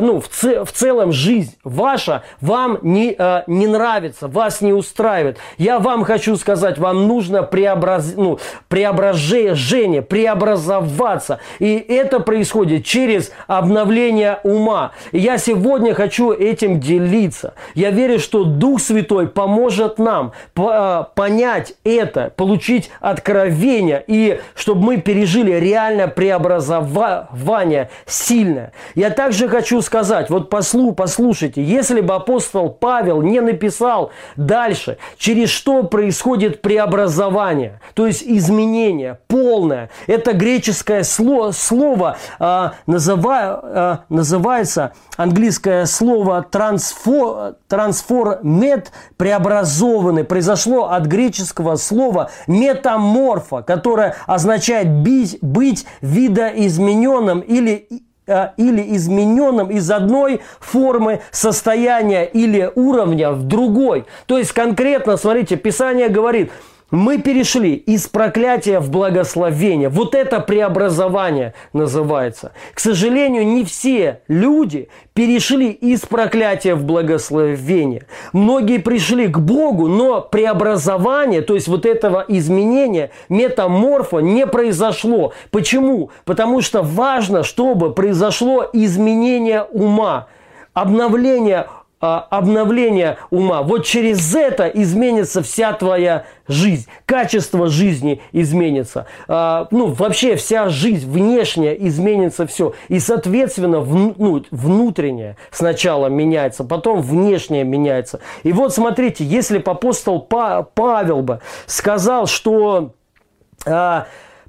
[0.02, 5.38] ну, в, ц, в целом жизнь ваша вам не, а, не нравится, вас не устраивает.
[5.58, 11.40] Я вам хочу сказать, вам нужно преобраз, ну, преображение, преобразоваться.
[11.60, 14.92] И это происходит через обновление ума.
[15.12, 16.34] И я сегодня хочу
[16.64, 17.54] этим делиться.
[17.76, 24.98] Я верю, что Дух Святой поможет нам а, понять это, получить откровение, и чтобы мы
[24.98, 28.72] пережили реальное преобразование сильное.
[28.96, 35.50] Я также хочу сказать, вот послу, послушайте, если бы апостол Павел не написал дальше, через
[35.50, 45.86] что происходит преобразование, то есть изменение полное, это греческое слово, слово а, э, называется английское
[45.86, 57.88] слово трансфор, трансформет, преобразованный, произошло от греческого слова метаморфа, которое означает быть, быть видоизмененным или
[58.28, 64.06] э, или измененным из одной формы состояния или уровня в другой.
[64.28, 66.52] То есть конкретно, смотрите, Писание говорит–
[66.94, 69.90] мы перешли из проклятия в благословение.
[69.90, 72.52] Вот это преобразование называется.
[72.76, 78.06] К сожалению, не все люди перешли из проклятия в благословение.
[78.32, 85.34] Многие пришли к Богу, но преобразование, то есть вот этого изменения, метаморфа не произошло.
[85.50, 86.12] Почему?
[86.26, 90.28] Потому что важно, чтобы произошло изменение ума,
[90.76, 91.66] обновление
[92.04, 93.62] обновление ума.
[93.62, 99.08] Вот через это изменится вся твоя жизнь, качество жизни изменится.
[99.30, 102.74] А, ну, вообще вся жизнь внешняя изменится все.
[102.90, 108.20] И, соответственно, вну, ну, внутреннее сначала меняется, потом внешнее меняется.
[108.44, 112.92] И вот смотрите, если бы апостол Павел бы сказал, что...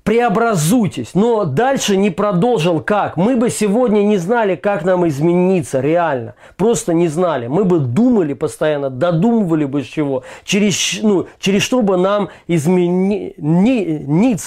[0.04, 1.10] Преобразуйтесь.
[1.14, 3.16] Но дальше не продолжил как.
[3.16, 6.34] Мы бы сегодня не знали, как нам измениться реально.
[6.58, 7.46] Просто не знали.
[7.46, 10.22] Мы бы думали постоянно, додумывали бы чего.
[10.44, 13.32] Через, ну, через что бы нам измениться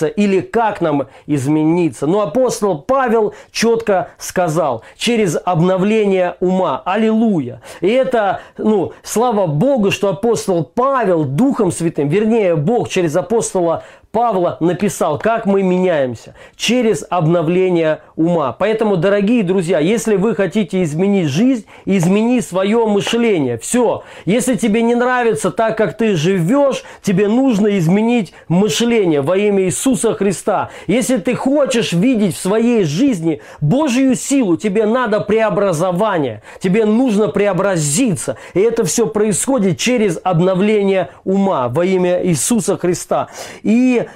[0.05, 2.05] или как нам измениться.
[2.05, 6.83] Но апостол Павел четко сказал, через обновление ума.
[6.85, 7.61] Аллилуйя.
[7.81, 13.83] И это, ну, слава Богу, что апостол Павел Духом Святым, вернее, Бог через апостола
[14.17, 18.51] Павла написал, как мы меняемся через обновление ума.
[18.51, 23.59] Поэтому, дорогие друзья, если вы хотите изменить жизнь, измени свое мышление.
[23.59, 24.01] Все.
[24.25, 30.15] Если тебе не нравится так, как ты живешь, тебе нужно изменить мышление во имя Иисуса
[30.15, 30.71] Христа.
[30.87, 36.41] Если ты хочешь видеть в своей жизни Божью силу, тебе надо преобразование.
[36.59, 38.37] Тебе нужно преобразиться.
[38.55, 43.27] И это все происходит через обновление ума во имя Иисуса Христа.
[43.61, 44.06] И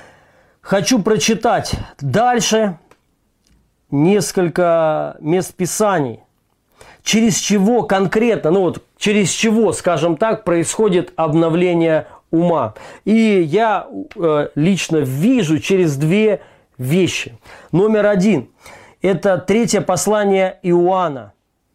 [0.61, 2.77] Хочу прочитать дальше
[3.89, 6.19] несколько мест Писаний,
[7.03, 12.75] через чего конкретно, ну вот через чего, скажем так, происходит обновление ума.
[13.05, 16.41] И я э, лично вижу через две
[16.77, 17.37] вещи.
[17.71, 18.49] Номер один–
[19.01, 21.33] это третье послание Иоанна.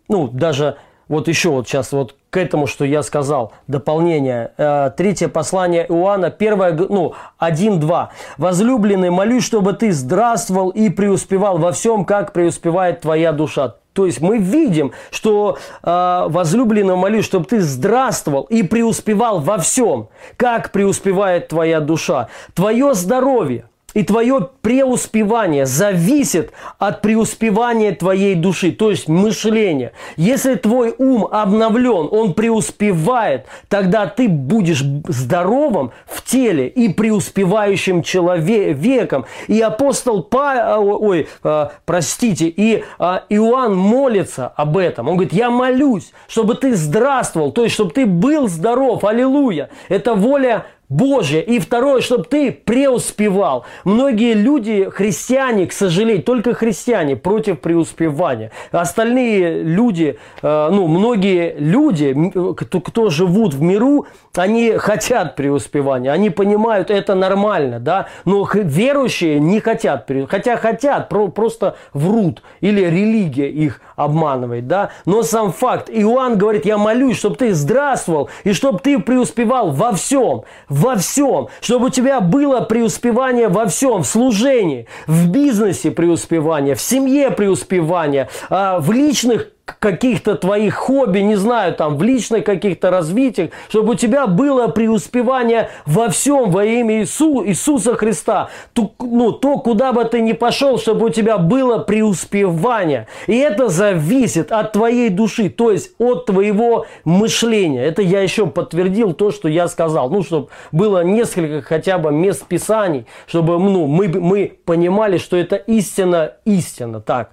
[0.09, 0.77] Ну, даже
[1.09, 4.53] вот еще вот сейчас вот к этому, что я сказал, дополнение.
[4.57, 8.09] Э, третье послание Иоанна, первое, ну, 1-2.
[8.37, 13.77] «Возлюбленный, молюсь, чтобы ты здравствовал и преуспевал во всем, как преуспевает твоя душа».
[13.92, 20.09] То есть мы видим, что э, возлюбленный молюсь, чтобы ты здравствовал и преуспевал во всем,
[20.37, 22.29] как преуспевает твоя душа.
[22.55, 29.93] Твое здоровье– и твое преуспевание зависит от преуспевания твоей души, то есть мышления.
[30.19, 39.25] Если твой ум обновлен, он преуспевает, тогда ты будешь здоровым в теле и преуспевающим человеком.
[39.49, 45.09] И апостол Па, ой, а, простите, и а, Иоанн молится об этом.
[45.09, 49.05] Он говорит, я молюсь, чтобы ты здравствовал, то есть чтобы ты был здоров.
[49.05, 49.71] Аллилуйя.
[49.89, 51.42] Это воля Божье.
[51.42, 53.64] И второе, чтобы ты преуспевал.
[53.84, 58.53] Многие люди, христиане, к сожалению, только христиане против преуспевания.
[58.70, 62.14] Остальные люди, э, ну, многие люди,
[62.57, 64.07] кто, кто живут в миру,
[64.39, 71.76] они хотят преуспевания, они понимают, это нормально, да, но верующие не хотят, хотя хотят, просто
[71.93, 77.55] врут, или религия их обманывает, да, но сам факт, Иоанн говорит, я молюсь, чтобы ты
[77.55, 80.43] здравствовал, и чтобы ты преуспевал во всем,
[80.77, 86.81] во всем, чтобы у тебя было преуспевание во всем, в служении, в бизнесе преуспевание, в
[86.81, 93.51] семье преуспевание, а, в личных каких-то твоих хобби, не знаю, там, в личных каких-то развитиях,
[93.69, 98.49] чтобы у тебя было преуспевание во всем во имя Иису, Иисуса Христа.
[98.73, 103.09] То, ну, то, куда бы ты ни пошел, чтобы у тебя было преуспевание.
[103.27, 107.85] И это зависит от твоей души, то есть от твоего мышления.
[107.85, 110.11] Это я еще подтвердил то, что я сказал.
[110.11, 115.57] Ну, чтобы было несколько хотя бы мест Писаний, чтобы ну, мы, мы понимали, что это
[115.57, 117.01] истина, истина.
[117.01, 117.31] Так.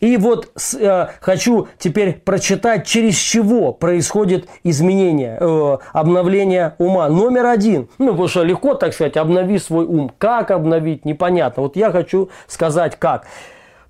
[0.00, 0.48] И вот
[0.80, 7.08] э, хочу теперь прочитать, через чего происходит изменение, э, обновление ума.
[7.08, 7.88] Номер один.
[7.98, 10.10] Ну, потому что легко, так сказать, обнови свой ум.
[10.18, 11.62] Как обновить, непонятно.
[11.64, 13.26] Вот я хочу сказать, как.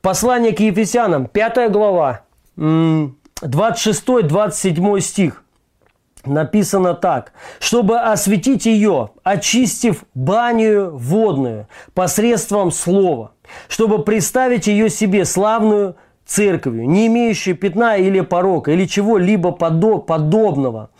[0.00, 2.22] Послание к Ефесянам, 5 глава,
[2.56, 5.42] 26-27 стих.
[6.24, 13.32] Написано так, чтобы осветить ее, очистив баню водную посредством слова,
[13.68, 20.90] чтобы представить ее себе славную церковью, не имеющей пятна или порока, или чего-либо подобного.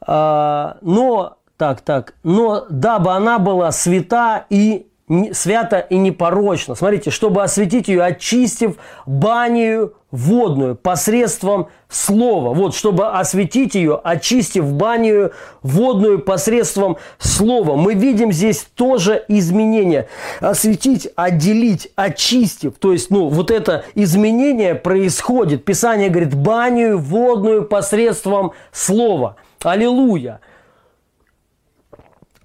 [0.00, 4.89] А, но, так, так, но дабы она была свята и
[5.32, 6.74] свято и непорочно.
[6.74, 12.54] Смотрите, чтобы осветить ее, очистив банию водную посредством слова.
[12.54, 15.32] Вот, чтобы осветить ее, очистив банию
[15.62, 17.76] водную посредством слова.
[17.76, 20.08] Мы видим здесь тоже изменение.
[20.40, 22.74] Осветить, отделить, очистив.
[22.78, 25.64] То есть, ну, вот это изменение происходит.
[25.64, 29.36] Писание говорит, банию водную посредством слова.
[29.62, 30.40] Аллилуйя.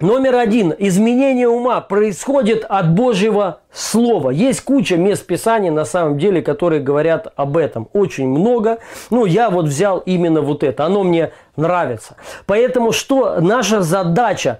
[0.01, 0.73] Номер один.
[0.77, 4.29] Изменение ума происходит от Божьего Слова.
[4.29, 7.87] Есть куча мест Писания, на самом деле, которые говорят об этом.
[7.93, 8.79] Очень много.
[9.09, 10.83] Ну, я вот взял именно вот это.
[10.83, 12.17] Оно мне нравится.
[12.45, 14.59] Поэтому что наша задача?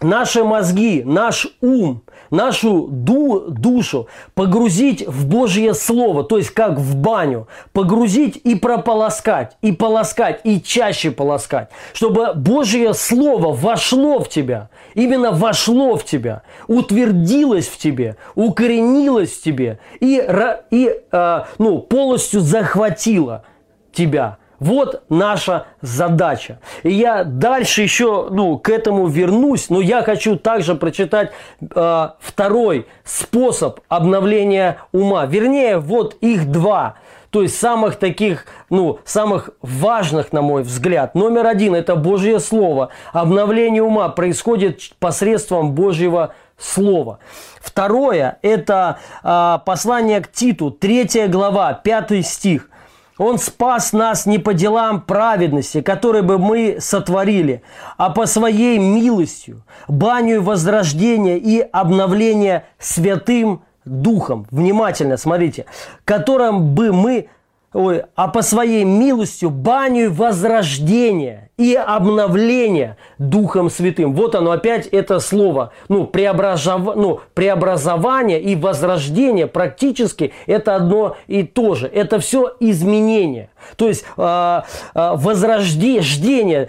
[0.00, 2.02] Наши мозги, наш ум–
[2.34, 9.56] нашу ду, душу погрузить в Божье Слово, то есть как в баню, погрузить и прополоскать,
[9.62, 16.42] и полоскать, и чаще полоскать, чтобы Божье Слово вошло в тебя, именно вошло в тебя,
[16.66, 20.22] утвердилось в тебе, укоренилось в тебе и,
[20.70, 23.44] и э, ну, полностью захватило
[23.92, 26.60] тебя– вот наша задача.
[26.82, 32.86] И я дальше еще ну, к этому вернусь, но я хочу также прочитать э, второй
[33.04, 35.26] способ обновления ума.
[35.26, 36.96] Вернее, вот их два.
[37.34, 41.16] То есть самых таких, ну, самых важных, на мой взгляд.
[41.16, 42.90] Номер один– это Божье Слово.
[43.12, 47.18] Обновление ума происходит посредством Божьего Слова.
[47.60, 52.70] Второе– это э, послание к Титу, третья глава, пятый стих.
[53.16, 57.62] Он спас нас не по делам праведности, которые бы мы сотворили,
[57.96, 64.46] а по своей милостью, баню возрождения и обновления святым Духом.
[64.50, 65.66] Внимательно смотрите,
[66.06, 67.28] которым бы мы
[67.74, 74.14] ой, а по своей милостью баню возрождения и обновления Духом Святым.
[74.14, 75.72] Вот оно опять это слово.
[75.88, 76.96] Ну, преобразов...
[76.96, 81.86] ну, преобразование и возрождение практически это одно и то же.
[81.86, 83.50] Это все изменение.
[83.76, 84.62] То есть э,
[84.94, 86.68] э, возрождение,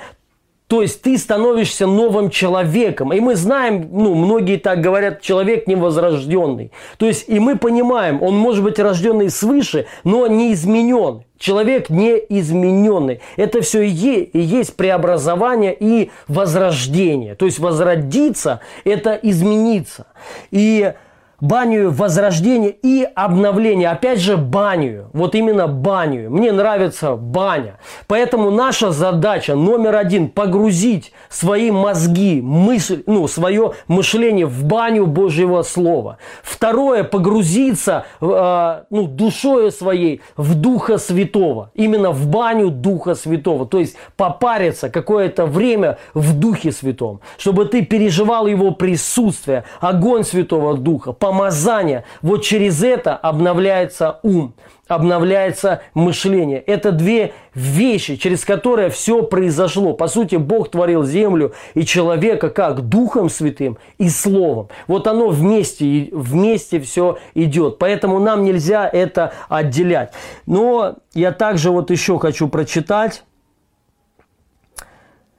[0.76, 3.14] то есть ты становишься новым человеком.
[3.14, 6.74] И мы знаем, ну, многие так говорят, человек невозрожденный.
[6.98, 11.24] То есть и мы понимаем, он может быть рожденный свыше, но не изменен.
[11.40, 13.22] Человек не измененный.
[13.38, 17.36] Это все и есть преобразование и возрождение.
[17.36, 20.08] То есть возродиться– это измениться.
[20.52, 20.92] И
[21.40, 23.90] баню возрождения и обновления.
[23.90, 25.10] Опять же, баню.
[25.14, 26.30] Вот именно баню.
[26.30, 27.80] Мне нравится баня.
[28.08, 35.62] Поэтому наша задача номер один– погрузить свои мозги, мысль, ну, свое мышление в баню Божьего
[35.62, 36.18] Слова.
[36.44, 41.72] Второе– погрузиться э, ну, душою своей в Духа Святого.
[41.74, 43.66] Именно в баню Духа Святого.
[43.66, 47.22] То есть попариться какое-то время в Духе Святом.
[47.38, 52.04] Чтобы ты переживал Его присутствие, огонь Святого Духа, помазание.
[52.22, 54.54] Вот через это обновляется ум,
[54.88, 56.60] обновляется мышление.
[56.60, 59.94] Это две вещи, через которые все произошло.
[59.94, 64.70] По сути, Бог творил землю и человека как Духом Святым и Словом.
[64.86, 67.80] Вот оно вместе, вместе все идет.
[67.80, 70.14] Поэтому нам нельзя это отделять.
[70.46, 73.24] Но я также вот еще хочу прочитать,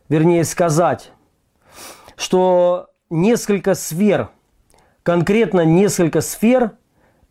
[0.08, 1.12] вернее сказать,
[2.16, 4.30] что несколько сфер–
[5.06, 6.72] конкретно несколько сфер,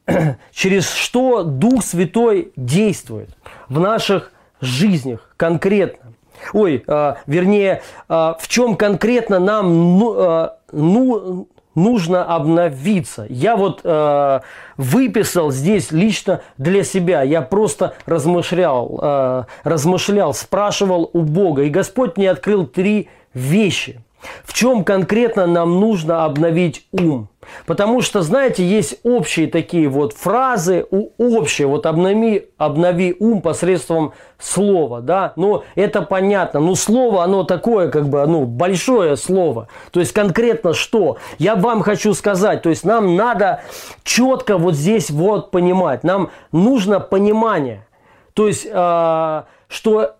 [0.53, 3.30] через что Дух Святой действует
[3.67, 6.13] в наших жизнях конкретно.
[6.53, 13.26] Ой, а, вернее, а, в чем конкретно нам ну, а, ну, нужно обновиться.
[13.28, 14.39] Я вот э,
[14.78, 17.21] выписал здесь лично для себя.
[17.23, 21.63] Я просто размышлял, э, размышлял, спрашивал у Бога.
[21.63, 23.99] И Господь мне открыл три вещи.
[24.45, 27.28] В чем конкретно нам нужно обновить ум?
[27.65, 30.85] Потому что, знаете, есть общие такие вот фразы,
[31.17, 37.89] общие, вот обнови, обнови ум посредством слова, да, но это понятно, но слово, оно такое,
[37.89, 41.17] как бы, ну, большое слово, то есть конкретно что?
[41.37, 43.61] Я вам хочу сказать, то есть нам надо
[44.03, 47.85] четко вот здесь вот понимать, нам нужно понимание,
[48.33, 50.15] то есть, э, что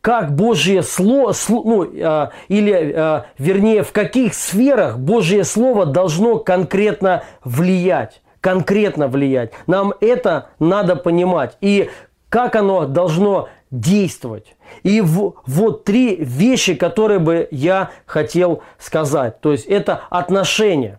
[0.00, 7.22] как Божье Слово, ну, э, или, э, вернее, в каких сферах Божье Слово должно конкретно
[7.44, 8.22] влиять.
[8.40, 9.52] Конкретно влиять.
[9.66, 11.58] Нам это надо понимать.
[11.60, 11.90] И
[12.30, 14.56] как оно должно действовать.
[14.82, 19.40] И в, вот три вещи, которые бы я хотел сказать.
[19.40, 20.98] То есть это отношения.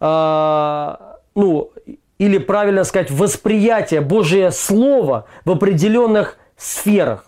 [0.00, 0.96] Э,
[1.34, 1.70] ну,
[2.18, 7.26] или правильно сказать, восприятие Божьего Слова в определенных сферах.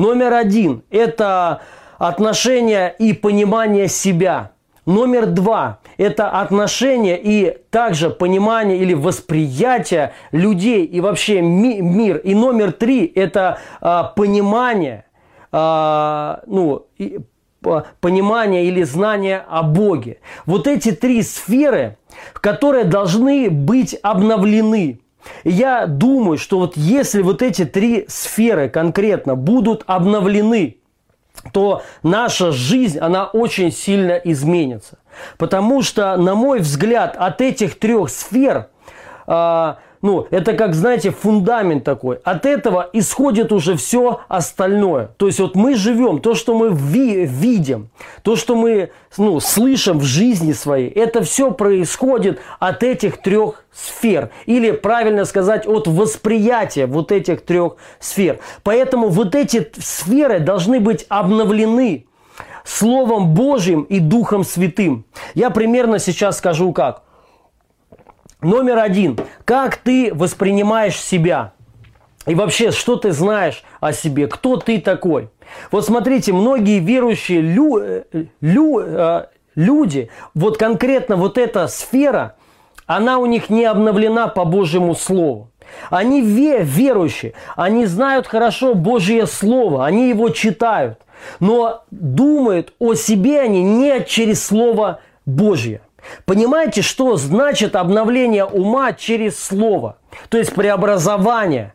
[0.00, 1.60] Номер один– это
[1.98, 4.52] отношение и понимание себя.
[4.86, 12.16] Номер два– это отношение и также понимание или восприятие людей и вообще ми- мир.
[12.16, 15.04] И номер три– это а, понимание,
[15.52, 17.18] а, ну, и,
[18.00, 20.20] понимание или знание о Боге.
[20.46, 21.98] Вот эти три сферы,
[22.32, 25.00] которые должны быть обновлены.
[25.44, 30.78] Я думаю, что вот если вот эти три сферы конкретно будут обновлены,
[31.52, 34.98] то наша жизнь, она очень сильно изменится.
[35.38, 38.68] Потому что, на мой взгляд, от этих трех сфер
[39.26, 42.16] а,– ну, это как, знаете, фундамент такой.
[42.24, 45.10] От этого исходит уже все остальное.
[45.18, 47.90] То есть вот мы живем, то, что мы ви видим,
[48.22, 54.30] то, что мы ну, слышим в жизни своей, это все происходит от этих трех сфер.
[54.46, 58.38] Или, правильно сказать, от восприятия вот этих трех сфер.
[58.62, 62.06] Поэтому вот эти сферы должны быть обновлены
[62.64, 65.04] Словом Божьим и Духом Святым.
[65.34, 67.02] Я примерно сейчас скажу как–
[68.42, 69.18] Номер один.
[69.44, 71.52] Как ты воспринимаешь себя?
[72.26, 74.26] И вообще, что ты знаешь о себе?
[74.26, 75.28] Кто ты такой?
[75.70, 78.04] Вот смотрите, многие верующие лю, э,
[78.40, 82.36] лю, э, люди, вот конкретно вот эта сфера,
[82.86, 85.50] она у них не обновлена по Божьему Слову.
[85.90, 90.98] Они ве, верующие, они знают хорошо Божье Слово, они его читают,
[91.38, 95.82] но думают о себе они не через Слово Божье.
[96.24, 99.98] Понимаете, что значит обновление ума через слово?
[100.28, 101.74] То есть преобразование.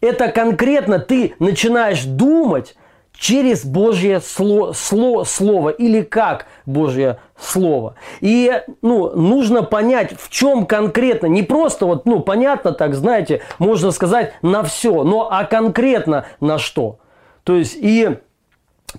[0.00, 2.76] Это конкретно ты начинаешь думать
[3.18, 7.96] через Божье сло, сло, Слово или как Божье Слово.
[8.20, 13.90] И ну, нужно понять, в чем конкретно, не просто вот, ну, понятно так, знаете, можно
[13.90, 16.98] сказать на все, но а конкретно на что.
[17.42, 18.18] То есть и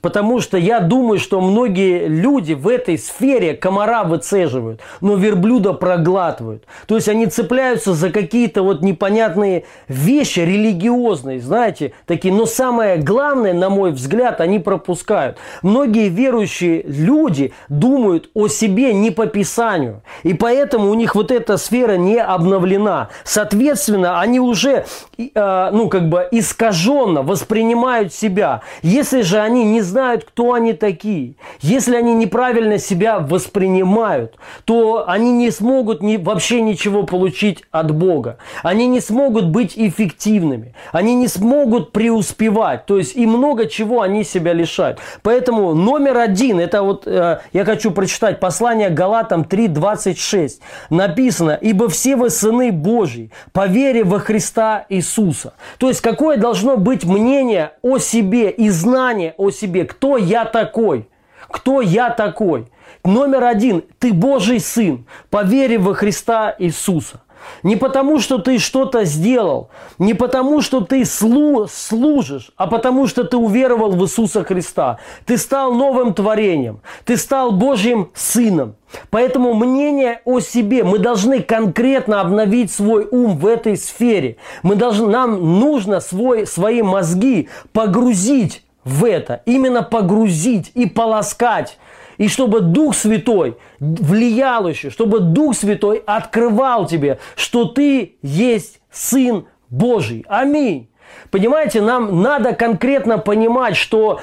[0.01, 6.63] Потому что я думаю, что многие люди в этой сфере комара выцеживают, но верблюда проглатывают.
[6.87, 12.33] То есть они цепляются за какие-то вот непонятные вещи религиозные, знаете, такие.
[12.33, 15.37] Но самое главное, на мой взгляд, они пропускают.
[15.61, 20.01] Многие верующие люди думают о себе не по Писанию.
[20.23, 23.09] И поэтому у них вот эта сфера не обновлена.
[23.23, 24.85] Соответственно, они уже,
[25.17, 28.61] э, ну, как бы искаженно воспринимают себя.
[28.81, 34.35] Если же они не знают, кто они такие, если они неправильно себя воспринимают,
[34.65, 38.37] то они не смогут ни, вообще ничего получить от Бога.
[38.63, 40.73] Они не смогут быть эффективными.
[40.91, 42.85] Они не смогут преуспевать.
[42.85, 44.99] То есть и много чего они себя лишают.
[45.23, 50.59] Поэтому номер один, это вот э, я хочу прочитать послание Галатам 3.26.
[50.89, 55.53] Написано, ибо все вы сыны Божьи, по вере во Христа Иисуса.
[55.77, 61.07] То есть какое должно быть мнение о себе и знание о себе, кто я такой,
[61.49, 62.67] кто я такой.
[63.03, 67.21] Номер один, ты Божий сын, по вере во Христа Иисуса.
[67.63, 73.23] Не потому, что ты что-то сделал, не потому, что ты слу служишь, а потому, что
[73.23, 74.99] ты уверовал в Иисуса Христа.
[75.25, 78.75] Ты стал новым творением, ты стал Божьим сыном.
[79.09, 84.37] Поэтому мнение о себе, мы должны конкретно обновить свой ум в этой сфере.
[84.63, 91.77] Мы должны, нам нужно свой, свои мозги погрузить в это, именно погрузить и полоскать
[92.19, 99.47] и чтобы Дух Святой влиял еще, чтобы Дух Святой открывал тебе, что ты есть Сын
[99.69, 100.25] Божий.
[100.27, 100.89] Аминь.
[101.31, 104.19] Понимаете, нам надо конкретно понимать, что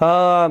[0.00, 0.50] э,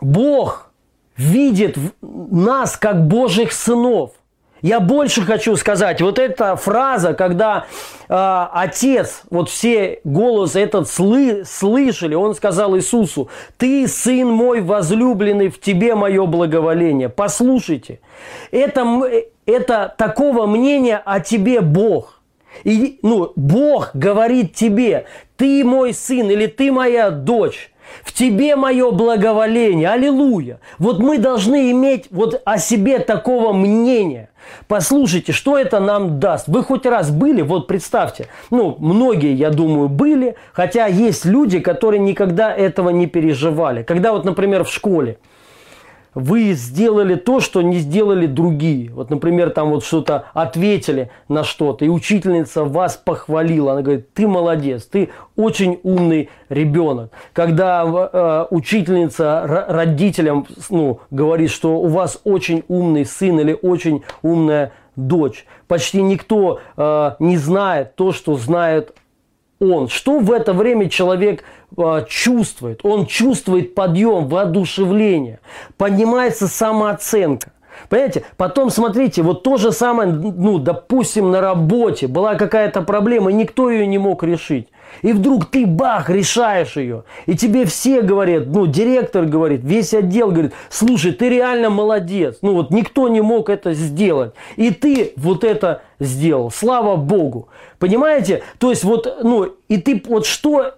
[0.00, 0.70] Бог
[1.16, 4.12] видит нас как Божьих сынов.
[4.62, 7.66] Я больше хочу сказать, вот эта фраза, когда
[8.08, 15.48] э, отец, вот все голос этот сли, слышали, он сказал Иисусу, ты сын мой возлюбленный,
[15.48, 17.08] в тебе мое благоволение.
[17.08, 18.00] Послушайте,
[18.50, 18.84] это,
[19.46, 22.20] это такого мнения о тебе Бог.
[22.64, 25.06] И, ну, Бог говорит тебе,
[25.36, 27.70] ты мой сын или ты моя дочь.
[28.02, 29.90] В тебе мое благоволение.
[29.90, 30.60] Аллилуйя.
[30.78, 34.30] Вот мы должны иметь вот о себе такого мнения.
[34.66, 36.48] Послушайте, что это нам даст?
[36.48, 42.00] Вы хоть раз были, вот представьте, ну, многие, я думаю, были, хотя есть люди, которые
[42.00, 43.82] никогда этого не переживали.
[43.82, 45.18] Когда вот, например, в школе,
[46.18, 48.90] вы сделали то, что не сделали другие.
[48.90, 53.72] Вот, например, там вот что-то ответили на что-то, и учительница вас похвалила.
[53.72, 57.12] Она говорит, ты молодец, ты очень умный ребенок.
[57.32, 64.72] Когда э, учительница родителям ну, говорит, что у вас очень умный сын или очень умная
[64.96, 68.92] дочь, почти никто э, не знает то, что знает
[69.60, 69.88] он.
[69.88, 71.44] Что в это время человек
[72.08, 72.80] чувствует?
[72.82, 75.40] Он чувствует подъем, воодушевление,
[75.76, 77.52] поднимается самооценка.
[77.88, 78.24] Понимаете?
[78.36, 83.86] Потом, смотрите, вот то же самое, ну, допустим, на работе была какая-то проблема, никто ее
[83.86, 84.68] не мог решить.
[85.02, 87.04] И вдруг ты, бах, решаешь ее.
[87.26, 92.38] И тебе все говорят, ну, директор говорит, весь отдел говорит, слушай, ты реально молодец.
[92.42, 94.32] Ну, вот никто не мог это сделать.
[94.56, 96.50] И ты вот это сделал.
[96.50, 97.48] Слава Богу.
[97.78, 98.42] Понимаете?
[98.58, 100.74] То есть вот, ну, и ты вот что,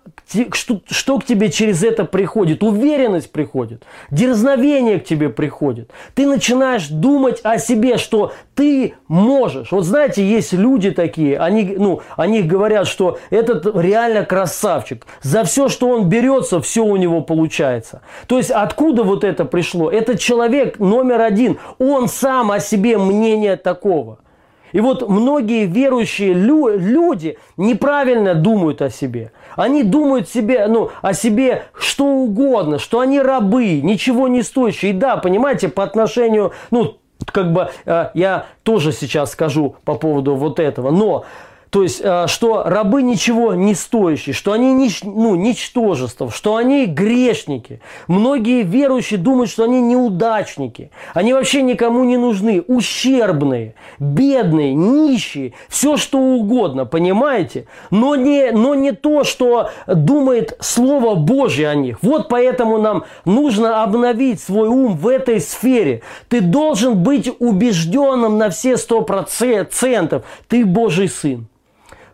[0.53, 2.63] что, что к тебе через это приходит?
[2.63, 5.91] Уверенность приходит, дерзновение к тебе приходит.
[6.15, 9.73] Ты начинаешь думать о себе, что ты можешь.
[9.73, 15.07] Вот знаете, есть люди такие, они, ну, они говорят, что этот реально красавчик.
[15.23, 18.03] За все, что он берется, все у него получается.
[18.27, 19.91] То есть откуда вот это пришло?
[19.91, 24.19] Этот человек номер один, он сам о себе мнение такого–
[24.73, 29.33] и вот многие верующие лю- люди неправильно думают о себе.
[29.57, 34.93] Они думают себе, ну, о себе что угодно, что они рабы, ничего не стоящие.
[34.93, 36.97] И да, понимаете, по отношению, ну,
[37.27, 41.25] как бы э, я тоже сейчас скажу по поводу вот этого, но
[41.71, 46.87] то есть, э, что рабы ничего не стоящие, что они нич, ну, ничтожество, что они
[46.87, 47.81] грешники.
[48.09, 50.91] Многие верующие думают, что они неудачники.
[51.15, 57.67] Они вообще никому не нужны, ущербные, бедные, нищие, все что угодно, понимаете?
[57.93, 61.99] Но не, но не то, что думает Слово Божье о них.
[62.03, 66.03] Вот поэтому нам нужно обновить свой ум в этой сфере.
[66.29, 70.25] Ты должен быть убежденным на все сто процентов.
[70.49, 71.47] Ты Божий Сын.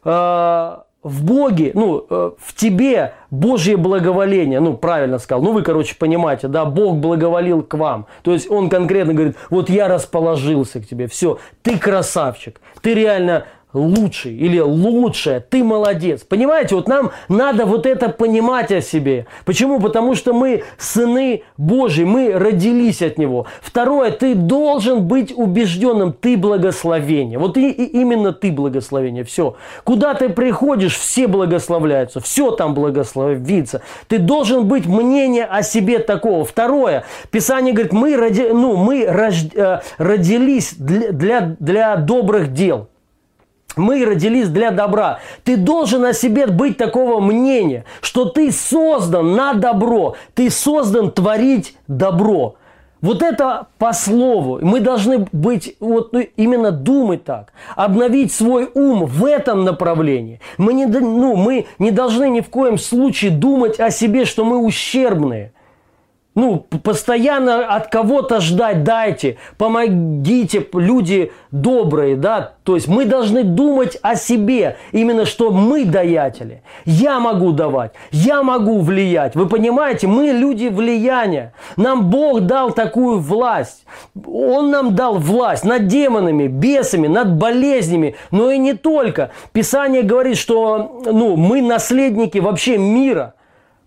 [0.06, 5.94] Э, в Боге, ну, э, в тебе Божье благоволение, ну, правильно сказал, ну, вы, короче,
[5.96, 8.06] понимаете, да, Бог благоволил к вам.
[8.22, 13.46] То есть он конкретно говорит, вот я расположился к тебе, все, ты красавчик, ты реально
[13.76, 16.22] лучший или лучшая, ты молодец.
[16.22, 19.26] Понимаете, вот нам надо вот это понимать о себе.
[19.44, 19.80] Почему?
[19.80, 23.46] Потому что мы сыны Божьи, мы родились от Него.
[23.60, 27.38] Второе, ты должен быть убежденным, ты благословение.
[27.38, 29.24] Вот и, и именно ты благословение.
[29.24, 29.56] Все.
[29.84, 33.82] Куда ты приходишь, все благословляются, все там благословится.
[34.08, 36.44] Ты должен быть мнение о себе такого.
[36.44, 42.88] Второе, Писание говорит, мы, роди, ну, мы рож, э, родились для, для, для добрых дел.
[43.76, 45.20] Мы родились для добра.
[45.44, 51.76] Ты должен о себе быть такого мнения, что ты создан на добро, ты создан творить
[51.86, 52.56] добро.
[53.02, 54.58] Вот это по слову.
[54.62, 60.40] Мы должны быть, вот ну, именно думать так, обновить свой ум в этом направлении.
[60.56, 64.56] Мы не, ну, мы не должны ни в коем случае думать о себе, что мы
[64.56, 65.52] ущербные
[66.36, 73.98] ну, постоянно от кого-то ждать, дайте, помогите, люди добрые, да, то есть мы должны думать
[74.02, 76.62] о себе, именно что мы даятели.
[76.84, 79.34] Я могу давать, я могу влиять.
[79.34, 81.54] Вы понимаете, мы люди влияния.
[81.76, 83.86] Нам Бог дал такую власть.
[84.26, 89.30] Он нам дал власть над демонами, бесами, над болезнями, но и не только.
[89.52, 93.35] Писание говорит, что ну, мы наследники вообще мира.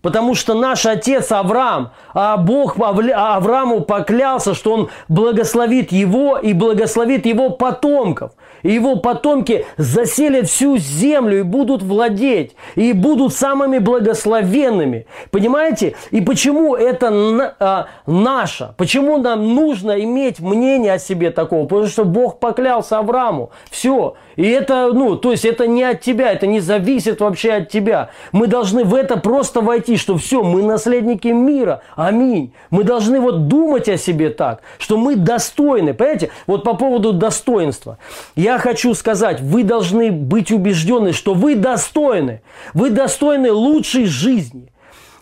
[0.02, 7.26] Потому что наш отец Авраам, а Бог Аврааму поклялся, что он благословит его и благословит
[7.26, 8.32] его потомков.
[8.62, 15.06] И его потомки заселят всю землю и будут владеть, и будут самыми благословенными.
[15.30, 15.94] Понимаете?
[16.10, 18.74] И почему это а, наше?
[18.76, 21.66] Почему нам нужно иметь мнение о себе такого?
[21.66, 23.50] Потому что Бог поклялся Аврааму.
[23.70, 24.14] Все.
[24.36, 28.10] И это, ну, то есть это не от тебя, это не зависит вообще от тебя.
[28.32, 31.82] Мы должны в это просто войти, что все, мы наследники мира.
[31.96, 32.52] Аминь.
[32.70, 35.94] Мы должны вот думать о себе так, что мы достойны.
[35.94, 36.30] Понимаете?
[36.46, 37.98] Вот по поводу достоинства.
[38.36, 42.42] Я хочу сказать, вы должны быть убеждены, что вы достойны.
[42.74, 44.70] Вы достойны лучшей жизни.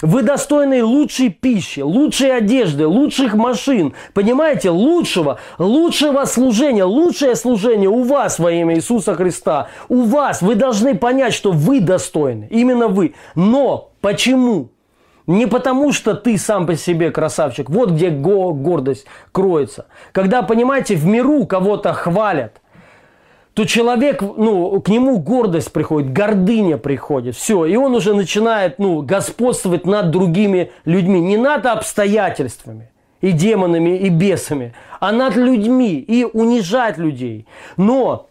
[0.00, 3.94] Вы достойны лучшей пищи, лучшей одежды, лучших машин.
[4.14, 4.70] Понимаете?
[4.70, 6.84] Лучшего, лучшего служения.
[6.84, 9.68] Лучшее служение у вас во имя Иисуса Христа.
[9.88, 10.40] У вас.
[10.40, 12.46] Вы должны понять, что вы достойны.
[12.50, 13.14] Именно вы.
[13.34, 14.70] Но почему?
[15.26, 17.68] Не потому, что ты сам по себе красавчик.
[17.68, 19.86] Вот где гордость кроется.
[20.12, 22.60] Когда, понимаете, в миру кого-то хвалят–
[23.58, 29.02] то человек, ну, к нему гордость приходит, гордыня приходит, все, и он уже начинает, ну,
[29.02, 36.24] господствовать над другими людьми, не над обстоятельствами и демонами, и бесами, а над людьми и
[36.24, 37.48] унижать людей.
[37.76, 38.28] Но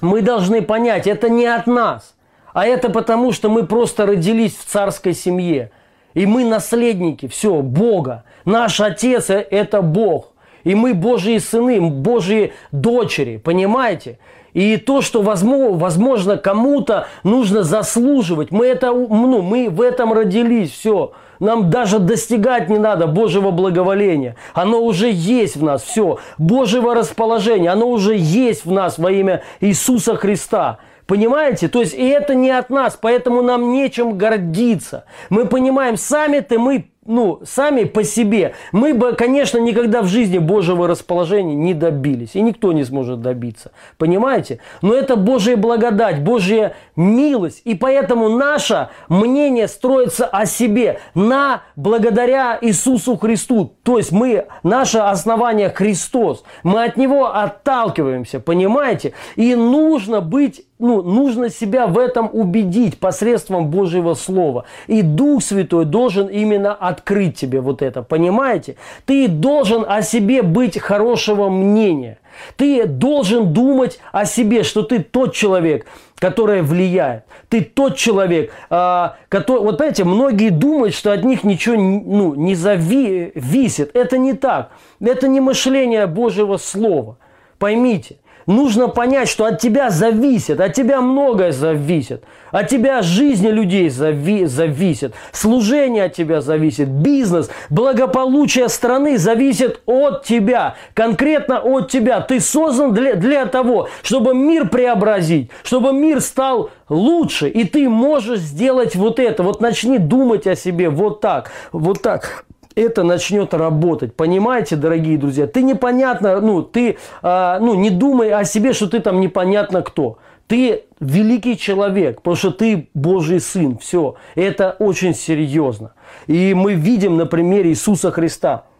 [0.00, 2.16] мы должны понять, это не от нас,
[2.52, 5.70] а это потому, что мы просто родились в царской семье,
[6.14, 8.24] и мы наследники, все, Бога.
[8.44, 10.32] Наш Отец– это Бог.
[10.64, 14.18] И мы Божьи сыны, Божьи дочери, понимаете?
[14.56, 21.12] И то, что возможно кому-то нужно заслуживать, мы, это, ну, мы в этом родились, все.
[21.40, 24.36] Нам даже достигать не надо Божьего благоволения.
[24.54, 26.20] Оно уже есть в нас, все.
[26.38, 30.78] Божьего расположения, оно уже есть в нас во имя Иисуса Христа.
[31.06, 31.68] Понимаете?
[31.68, 35.04] То есть и это не от нас, поэтому нам нечем гордиться.
[35.28, 40.86] Мы понимаем, сами-то мы ну, сами по себе, мы бы, конечно, никогда в жизни Божьего
[40.86, 42.34] расположения не добились.
[42.34, 43.72] И никто не сможет добиться.
[43.98, 44.60] Понимаете?
[44.82, 47.62] Но это Божья благодать, Божья милость.
[47.64, 53.74] И поэтому наше мнение строится о себе на благодаря Иисусу Христу.
[53.82, 56.44] То есть мы, наше основание Христос.
[56.62, 59.12] Мы от Него отталкиваемся, понимаете?
[59.36, 64.64] И нужно быть ну, нужно себя в этом убедить посредством Божьего Слова.
[64.86, 68.76] И Дух Святой должен именно открыть тебе вот это, понимаете?
[69.04, 72.18] Ты должен о себе быть хорошего мнения.
[72.56, 75.86] Ты должен думать о себе, что ты тот человек,
[76.18, 77.24] который влияет.
[77.48, 79.62] Ты тот человек, а, который...
[79.62, 83.94] Вот понимаете, многие думают, что от них ничего ну, не зависит.
[83.94, 84.70] Это не так.
[85.00, 87.16] Это не мышление Божьего Слова.
[87.58, 88.16] Поймите
[88.46, 92.24] нужно понять, что от тебя зависит, от тебя многое зависит.
[92.50, 100.24] От тебя жизни людей зави зависит, служение от тебя зависит, бизнес, благополучие страны зависит от
[100.24, 102.20] тебя, конкретно от тебя.
[102.20, 108.40] Ты создан для, для того, чтобы мир преобразить, чтобы мир стал лучше, и ты можешь
[108.40, 109.42] сделать вот это.
[109.42, 112.46] Вот начни думать о себе вот так, вот так
[112.76, 114.14] это начнет работать.
[114.14, 115.46] Понимаете, дорогие друзья?
[115.46, 120.18] Ты непонятно, ну, ты, а, ну, не думай о себе, что ты там непонятно кто.
[120.46, 123.78] Ты великий человек, потому что ты Божий Сын.
[123.78, 124.14] Все.
[124.36, 125.94] Это очень серьезно.
[126.28, 128.66] И мы видим на примере Иисуса Христа–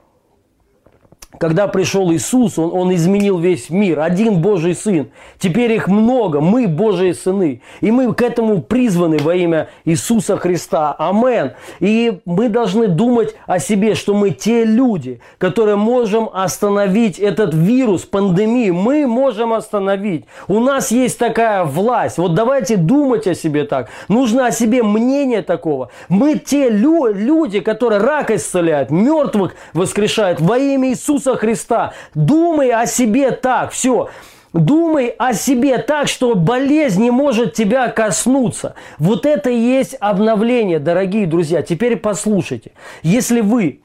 [1.39, 4.01] когда пришел Иисус, он, он изменил весь мир.
[4.01, 5.09] Один Божий Сын.
[5.39, 6.41] Теперь их много.
[6.41, 7.61] Мы Божьи сыны.
[7.80, 10.95] И мы к этому призваны во имя Иисуса Христа.
[10.99, 11.53] Амен.
[11.80, 18.03] И мы должны думать о себе, что мы те люди, которые можем остановить этот вирус,
[18.03, 18.74] пандемию.
[18.74, 20.24] Мы можем остановить.
[20.49, 22.18] У нас есть такая власть.
[22.18, 23.89] Вот давайте думать о себе так.
[24.09, 25.91] Нужно о себе мнение такого.
[26.09, 31.93] Мы те лю- люди, которые рак исцеляют, мертвых воскрешают во имя Иисуса Иисуса Христа.
[32.14, 33.72] Думай о себе так.
[33.72, 34.09] Все.
[34.53, 38.74] Думай о себе так, что болезнь не может тебя коснуться.
[38.99, 41.62] Вот это и есть обновление, дорогие друзья.
[41.62, 42.72] Теперь послушайте.
[43.03, 43.81] Если вы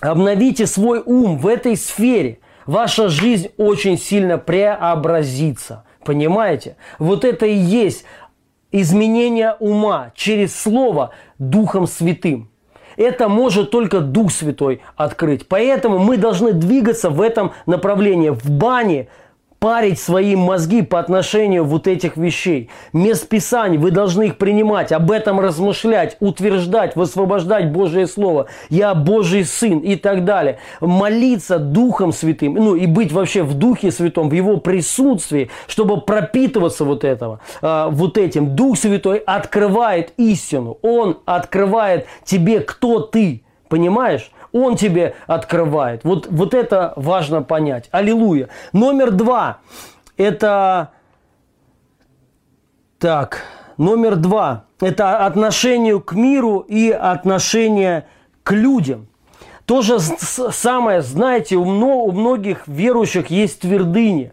[0.00, 5.84] обновите свой ум в этой сфере, ваша жизнь очень сильно преобразится.
[6.04, 6.76] Понимаете?
[6.98, 8.04] Вот это и есть
[8.72, 12.49] изменение ума через Слово Духом Святым.
[13.00, 15.48] Это может только Дух Святой открыть.
[15.48, 18.28] Поэтому мы должны двигаться в этом направлении.
[18.28, 19.08] В бане
[19.60, 22.70] парить свои мозги по отношению вот этих вещей.
[22.94, 28.46] Мест Писаний, вы должны их принимать, об этом размышлять, утверждать, высвобождать Божие Слово.
[28.70, 30.58] Я Божий Сын и так далее.
[30.80, 36.86] Молиться Духом Святым, ну и быть вообще в Духе Святом, в Его присутствии, чтобы пропитываться
[36.86, 38.56] вот этого, э, вот этим.
[38.56, 40.78] Дух Святой открывает истину.
[40.80, 43.42] Он открывает тебе, кто ты.
[43.68, 44.32] Понимаешь?
[44.52, 46.04] Он тебе открывает.
[46.04, 47.88] Вот, вот это важно понять.
[47.90, 48.48] Аллилуйя.
[48.72, 49.58] Номер два.
[50.16, 50.90] Это...
[52.98, 53.42] Так,
[53.78, 54.64] номер два.
[54.80, 58.06] Это отношение к миру и отношение
[58.42, 59.08] к людям.
[59.64, 64.32] То же самое, знаете, у многих верующих есть твердыни.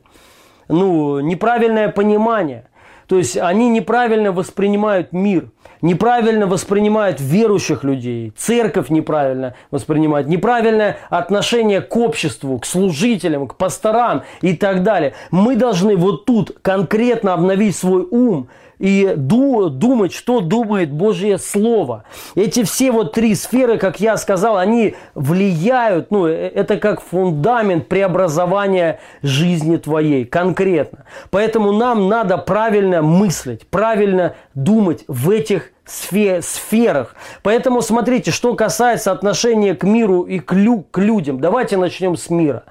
[0.68, 2.68] Ну, неправильное понимание.
[3.08, 5.50] То есть они неправильно воспринимают мир–
[5.82, 14.24] неправильно воспринимают верующих людей, церковь неправильно воспринимает, неправильное отношение к обществу, к служителям, к пасторам
[14.42, 15.14] и так далее.
[15.32, 18.48] Мы должны вот тут конкретно обновить свой ум
[18.80, 22.04] и думать, что думает Божье Слово.
[22.36, 27.88] Эти все вот три сферы, как я сказал, они влияют, ну, э, это как фундамент
[27.88, 31.06] преобразования жизни твоей конкретно.
[31.30, 37.16] Поэтому нам надо правильно мыслить, правильно думать в этих сферах.
[37.44, 41.40] Поэтому смотрите, что касается отношения к миру и к, лю, к людям.
[41.40, 42.64] Давайте начнем с мира.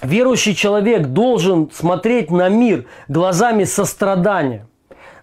[0.00, 4.68] Верующий человек должен смотреть на мир глазами сострадания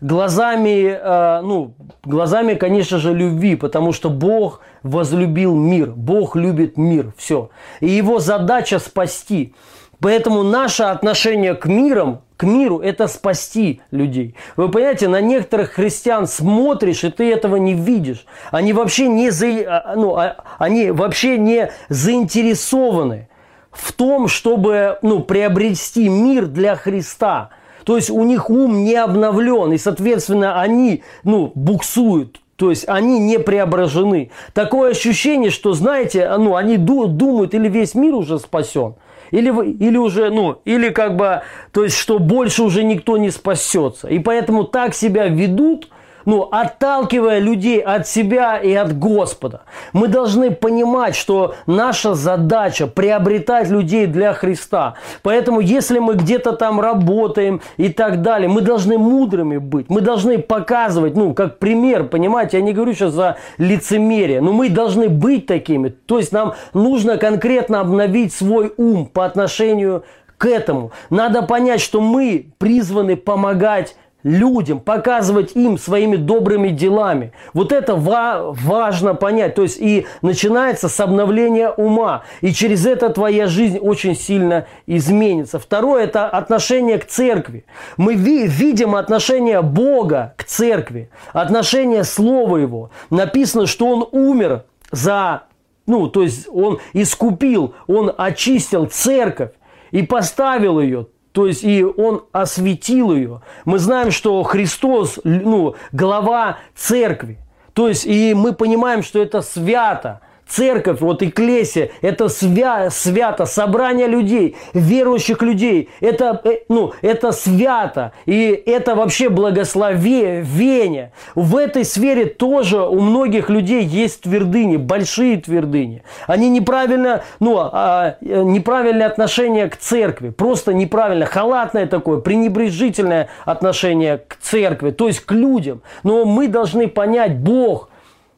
[0.01, 1.73] глазами, э, ну,
[2.03, 7.49] глазами, конечно же, любви, потому что Бог возлюбил мир, Бог любит мир, все.
[7.79, 9.53] И его задача спасти.
[9.99, 14.35] Поэтому наше отношение к мирам, к миру– это спасти людей.
[14.57, 18.25] Вы понимаете, на некоторых христиан смотришь, и ты этого не видишь.
[18.51, 23.29] Они вообще не, за, а, ну, а, они вообще не заинтересованы
[23.71, 27.49] в том, чтобы ну, приобрести мир для Христа–
[27.85, 32.41] то есть у них ум не обновлен, и, соответственно, они ну, буксуют.
[32.55, 34.31] То есть они не преображены.
[34.53, 38.95] Такое ощущение, что, знаете, ну, они думают, или весь мир уже спасен,
[39.31, 44.07] или, или уже, ну, или как бы, то есть, что больше уже никто не спасется.
[44.07, 45.89] И поэтому так себя ведут,
[46.25, 49.61] ну, отталкивая людей от себя и от Господа.
[49.93, 54.95] Мы должны понимать, что наша задача приобретать людей для Христа.
[55.21, 59.89] Поэтому, если мы где-то там работаем и так далее, мы должны мудрыми быть.
[59.89, 64.69] Мы должны показывать, ну, как пример, понимаете, я не говорю сейчас за лицемерие, но мы
[64.69, 65.89] должны быть такими.
[65.89, 70.03] То есть нам нужно конкретно обновить свой ум по отношению
[70.37, 70.91] к этому.
[71.09, 73.95] Надо понять, что мы призваны помогать
[74.25, 77.31] людям, показывать им своими добрыми делами.
[77.53, 79.53] Вот это ва- важно понять.
[79.53, 82.23] То есть и начинается с обновления ума.
[82.41, 85.59] И через это твоя жизнь очень сильно изменится.
[85.59, 87.65] Второе– это отношение к церкви.
[87.97, 92.89] Мы ви- видим отношение Бога к церкви, отношение Слова Его.
[93.11, 95.43] Написано, что Он умер за
[95.87, 99.51] ну, то есть он искупил, он очистил церковь
[99.91, 101.05] и поставил ее
[101.35, 103.41] то есть и он осветил ее.
[103.65, 107.39] Мы знаем, что Христос, ну, глава церкви.
[107.73, 110.21] То есть и мы понимаем, что это свято.
[110.47, 115.89] Церковь, вот Экклесия, это свя, свято, собрание людей, верующих людей.
[116.01, 118.11] Это, э, ну, это свято.
[118.25, 121.11] И это вообще благословение.
[121.33, 126.03] В этой сфере тоже у многих людей есть твердыни, большие твердыни.
[126.27, 130.29] Они неправильно, ну, а, э, неправильное отношение к церкви.
[130.29, 135.81] Просто неправильно, халатное такое, пренебрежительное отношение к церкви, то есть к людям.
[136.03, 137.89] Но мы должны понять, Бог,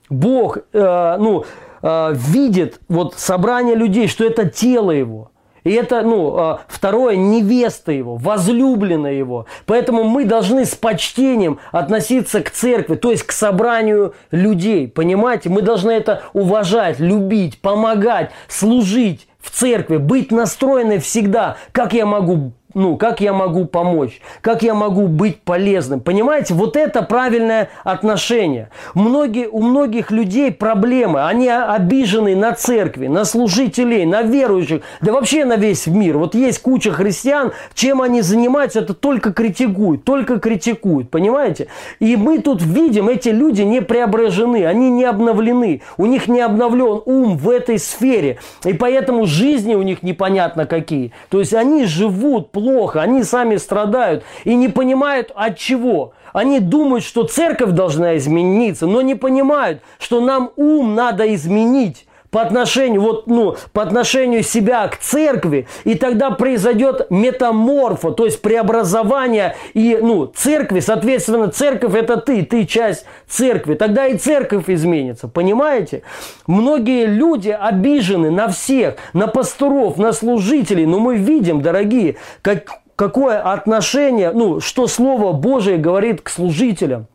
[0.10, 1.44] Бог, э, ну,
[1.82, 5.32] э, видит вот собрание людей, что это тело его.
[5.68, 9.48] И это, ну, э, второе, невеста его, возлюбленная его.
[9.66, 14.88] Поэтому мы должны с почтением относиться к церкви, то есть к собранию людей.
[14.88, 15.50] Понимаете?
[15.50, 22.54] Мы должны это уважать, любить, помогать, служить в церкви, быть настроенной всегда, как я могу
[22.78, 26.00] ну, как я могу помочь, как я могу быть полезным.
[26.00, 28.70] Понимаете, вот это правильное отношение.
[28.94, 35.44] Многие, у многих людей проблемы, они обижены на церкви, на служителей, на верующих, да вообще
[35.44, 36.20] на весь мир.
[36.20, 41.70] Вот есть куча христиан, чем они занимаются, это только критикуют, только критикуют, понимаете?
[42.00, 47.02] И мы тут видим, эти люди не преображены, они не обновлены, у них не обновлен
[47.06, 51.12] ум в этой сфере, и поэтому жизни у них непонятно какие.
[51.30, 56.14] То есть они живут плохо, они сами страдают и не понимают от чего.
[56.34, 62.42] Они думают, что церковь должна измениться, но не понимают, что нам ум надо изменить по
[62.42, 69.56] отношению, вот, ну, по отношению себя к церкви, и тогда произойдет метаморфо, то есть преобразование
[69.74, 76.04] и ну, церкви, соответственно, церковь это ты, ты часть церкви, тогда и церковь изменится, понимаете?
[76.48, 83.40] Многие люди обижены на всех, на пасторов, на служителей, но мы видим, дорогие, как, какое
[83.40, 87.08] отношение, ну, что Слово Божие говорит к служителям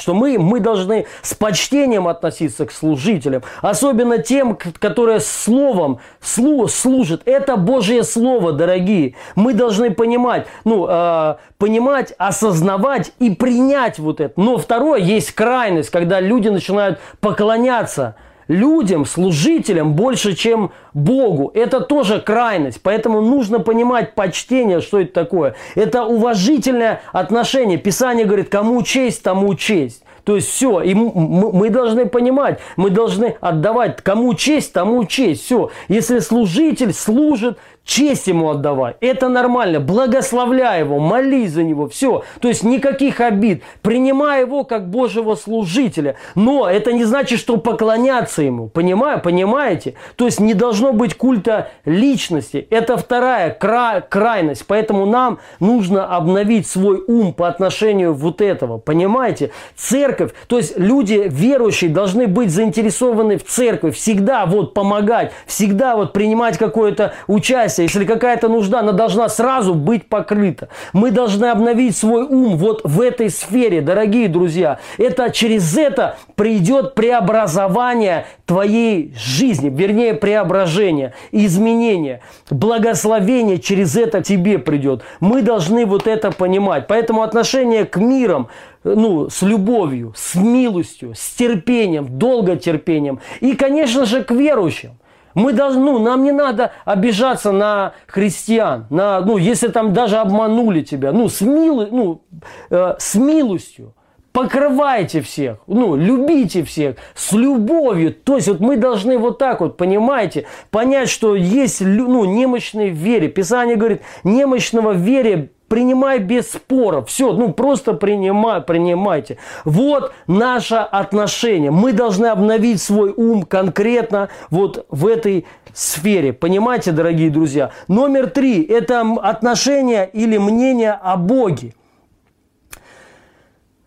[0.00, 7.22] что мы, мы должны с почтением относиться к служителям, особенно тем, которые словом слу, служат.
[7.24, 9.14] Это Божье Слово, дорогие.
[9.34, 14.40] Мы должны понимать, ну, э, понимать, осознавать и принять вот это.
[14.40, 18.16] Но второе, есть крайность, когда люди начинают поклоняться–
[18.50, 21.52] людям, служителям больше, чем Богу.
[21.54, 22.82] Это тоже крайность.
[22.82, 25.54] Поэтому нужно понимать почтение, что это такое.
[25.76, 27.78] Это уважительное отношение.
[27.78, 30.02] Писание говорит, кому честь, тому честь.
[30.24, 35.44] То есть все, и мы должны понимать, мы должны отдавать кому честь, тому честь.
[35.44, 38.96] Все, если служитель служит, честь ему отдавай.
[39.00, 39.80] Это нормально.
[39.80, 41.88] Благословляй его, молись за него.
[41.88, 42.22] Все.
[42.40, 43.62] То есть никаких обид.
[43.82, 46.16] Принимай его как Божьего служителя.
[46.34, 48.68] Но это не значит, что поклоняться ему.
[48.68, 49.20] Понимаю?
[49.20, 49.94] Понимаете?
[50.16, 52.66] То есть не должно быть культа личности.
[52.70, 54.66] Это вторая кра- крайность.
[54.66, 58.78] Поэтому нам нужно обновить свой ум по отношению вот этого.
[58.78, 59.50] Понимаете?
[59.76, 63.90] Церковь, то есть люди верующие должны быть заинтересованы в церкви.
[63.90, 65.32] Всегда вот помогать.
[65.46, 70.68] Всегда вот принимать какое-то участие участие, если какая-то нужда, она должна сразу быть покрыта.
[70.92, 74.78] Мы должны обновить свой ум вот в этой сфере, дорогие друзья.
[74.98, 85.02] Это через это придет преобразование твоей жизни, вернее преображение, изменение, благословение через это тебе придет.
[85.20, 86.86] Мы должны вот это понимать.
[86.86, 88.48] Поэтому отношение к мирам,
[88.84, 94.92] ну, с любовью, с милостью, с терпением, долготерпением и, конечно же, к верующим.
[95.34, 100.82] Мы должны, ну, нам не надо обижаться на христиан, на, ну, если там даже обманули
[100.82, 102.22] тебя, ну, с, милы, ну,
[102.70, 103.94] э, с милостью.
[104.32, 108.14] Покрывайте всех, ну, любите всех с любовью.
[108.14, 112.96] То есть вот мы должны вот так вот, понимаете, понять, что есть ну, немощные в
[112.96, 113.28] вере.
[113.28, 117.08] Писание говорит, немощного в вере принимай без споров.
[117.08, 119.38] Все, ну просто принимай, принимайте.
[119.64, 121.70] Вот наше отношение.
[121.70, 126.32] Мы должны обновить свой ум конкретно вот в этой сфере.
[126.32, 127.70] Понимаете, дорогие друзья?
[127.86, 131.72] Номер три– это отношение или мнение о Боге.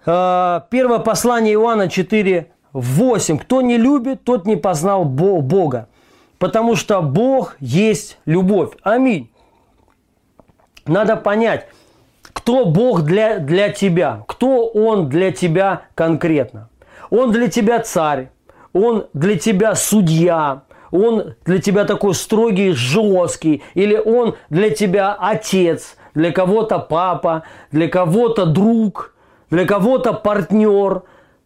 [0.05, 3.37] А, первое послание Иоанна 4, 8.
[3.37, 5.89] Кто не любит, тот не познал Бога.
[6.39, 8.71] Потому что Бог есть любовь.
[8.83, 9.32] Аминь.
[10.85, 11.67] Надо понять,
[12.33, 16.69] кто Бог для, для тебя, кто Он для тебя конкретно.
[17.09, 18.29] Он для тебя царь,
[18.73, 25.95] Он для тебя судья, Он для тебя такой строгий, жесткий, или Он для тебя отец,
[26.15, 29.13] для кого-то папа, для кого-то друг,
[29.49, 31.03] для кого-то партнер.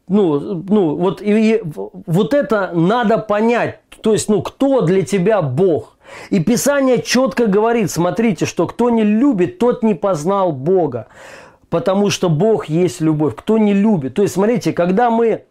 [0.08, 3.82] Ну, ну вот, и, и, вот это надо понять.
[4.02, 5.97] То есть, ну, кто для тебя Бог?
[6.30, 11.08] И Писание четко говорит, смотрите, что кто не любит, тот не познал Бога.
[11.70, 13.36] Потому что Бог есть любовь.
[13.36, 14.14] Кто не любит.
[14.14, 15.44] То есть, смотрите, когда мы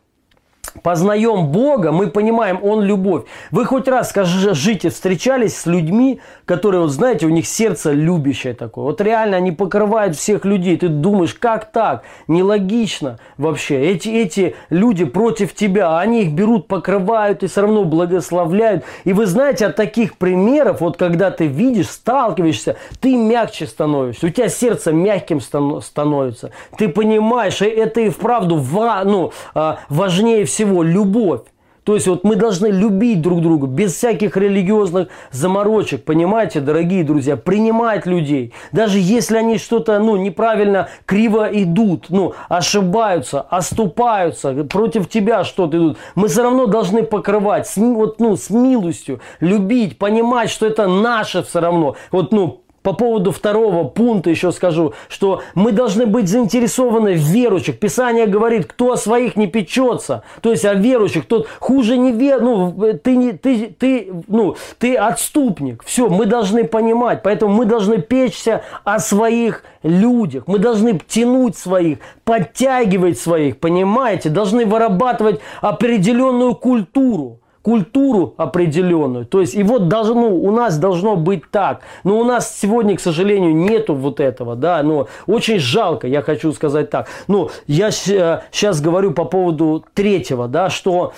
[0.83, 3.25] познаем Бога, мы понимаем, Он любовь.
[3.51, 8.85] Вы хоть раз, скажите, встречались с людьми, которые, вот знаете, у них сердце любящее такое.
[8.85, 10.77] Вот реально они покрывают всех людей.
[10.77, 12.03] Ты думаешь, как так?
[12.29, 13.81] Нелогично вообще.
[13.81, 18.85] Эти, эти люди против тебя, они их берут, покрывают и все равно благословляют.
[19.05, 24.27] И вы знаете, от таких примеров, вот когда ты видишь, сталкиваешься, ты мягче становишься.
[24.27, 26.51] У тебя сердце мягким становится.
[26.79, 28.57] Ты понимаешь, это и вправду
[29.05, 31.43] ну, а, важнее всего всего любовь.
[31.85, 37.37] То есть вот мы должны любить друг друга без всяких религиозных заморочек, понимаете, дорогие друзья,
[37.37, 38.53] принимать людей.
[38.73, 45.99] Даже если они что-то ну, неправильно, криво идут, ну, ошибаются, оступаются, против тебя что-то идут,
[46.17, 51.45] мы все равно должны покрывать с, вот, ну, с милостью, любить, понимать, что это наше
[51.45, 51.95] все равно.
[52.11, 57.81] Вот, ну, по поводу второго пункта еще скажу, что мы должны быть заинтересованы в верующих.
[57.81, 62.41] Писание говорит, кто о своих не печется, то есть о верующих, тот хуже не вер,
[62.41, 62.73] ну,
[63.03, 65.83] ты, не, ты, ты, ну, ты отступник.
[65.83, 71.99] Все, мы должны понимать, поэтому мы должны печься о своих людях, мы должны тянуть своих,
[72.23, 79.27] подтягивать своих, понимаете, должны вырабатывать определенную культуру культуру определенную.
[79.27, 81.81] То есть, и вот должно, у нас должно быть так.
[82.05, 86.53] Но у нас сегодня, к сожалению, нету вот этого, да, но очень жалко, я хочу
[86.53, 87.09] сказать так.
[87.27, 91.13] Ну, я сейчас говорю по поводу третьего, да, что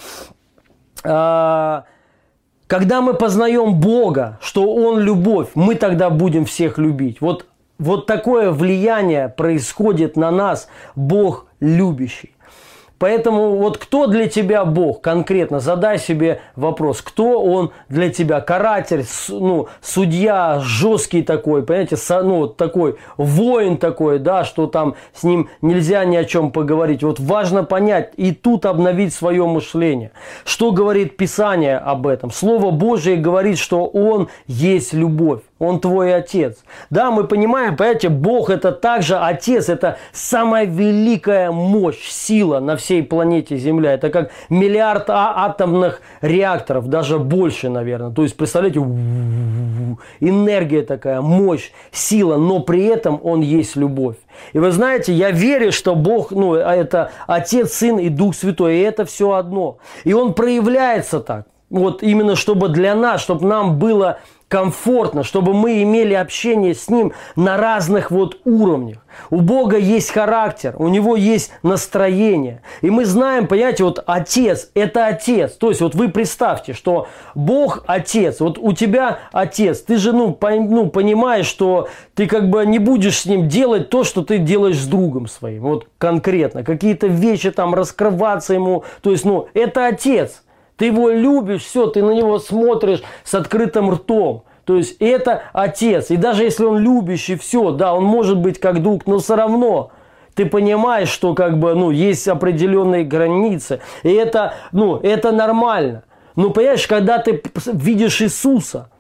[1.05, 1.82] э,
[2.66, 7.20] когда мы познаем Бога, что Он любовь, мы тогда будем всех любить.
[7.20, 7.44] Вот,
[7.78, 12.32] вот такое влияние происходит на нас, Бог любящий.
[12.99, 15.61] Поэтому вот кто для тебя Бог конкретно?
[15.61, 18.40] Задай себе вопрос, кто он для тебя?
[18.40, 25.49] Каратель, ну, судья жесткий такой, понимаете, ну, такой воин такой, да, что там с ним
[25.62, 27.03] нельзя ни о чем поговорить.
[27.03, 30.11] Вот важно понять и тут обновить свое мышление.
[30.44, 32.30] Что говорит Писание об этом?
[32.30, 35.40] Слово Божие говорит, что он есть любовь.
[35.59, 36.59] Он твой отец.
[36.90, 43.02] Да, мы понимаем, понимаете, Бог это также отец, это самая великая мощь, сила на всей
[43.02, 43.94] планете Земля.
[43.94, 48.11] Это как миллиард а атомных реакторов, даже больше, наверное.
[48.11, 48.80] То есть, представляете,
[50.20, 54.16] энергия такая, мощь, сила, но при этом он есть любовь.
[54.52, 58.82] И вы знаете, я верю, что Бог, ну, это Отец, Сын и Дух Святой, и
[58.82, 59.78] это все одно.
[60.04, 61.46] И он проявляется так.
[61.70, 67.12] Вот именно чтобы для нас, чтобы нам было комфортно, чтобы мы имели общение с Ним
[67.36, 69.04] на разных вот уровнях.
[69.30, 72.62] У Бога есть характер, у Него есть настроение.
[72.80, 75.52] И мы знаем, понимаете, вот Отец– это Отец.
[75.52, 78.40] То есть вот вы представьте, что Бог– Отец.
[78.40, 79.82] Вот у тебя Отец.
[79.82, 83.90] Ты же ну, по, ну, понимаешь, что ты как бы не будешь с Ним делать
[83.90, 85.62] то, что ты делаешь с другом своим.
[85.62, 86.64] Вот конкретно.
[86.64, 88.84] Какие-то вещи там раскрываться Ему.
[89.02, 90.42] То есть, ну, это Отец.
[90.78, 94.44] Ты его любишь, все, ты на него смотришь с открытым ртом.
[94.64, 96.10] То есть это отец.
[96.10, 99.90] И даже если он любящий, все, да, он может быть как друг, но все равно
[100.34, 103.80] ты понимаешь, что как бы, ну, есть определенные границы.
[104.04, 106.04] И это, ну, это нормально.
[106.36, 108.90] Но понимаешь, когда ты видишь Иисуса–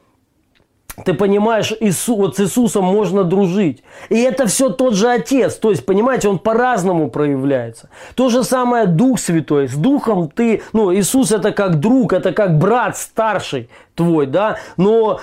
[1.04, 3.82] ты понимаешь, Иису, вот с Иисусом можно дружить.
[4.08, 5.56] И это все тот же Отец.
[5.56, 7.88] То есть, понимаете, он по-разному проявляется.
[8.14, 9.68] То же самое Дух Святой.
[9.68, 14.58] С Духом ты, ну, Иисус это как друг, это как брат старший твой, да.
[14.76, 15.20] Но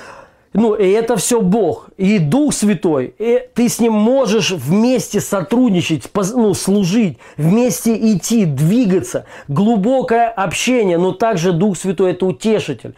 [0.55, 1.89] ну, и это все Бог.
[1.97, 3.13] И Дух Святой.
[3.19, 9.25] И ты с Ним можешь вместе сотрудничать, ну, служить, вместе идти, двигаться.
[9.49, 10.97] Глубокое общение.
[10.97, 12.95] Но также Дух Святой– это утешитель.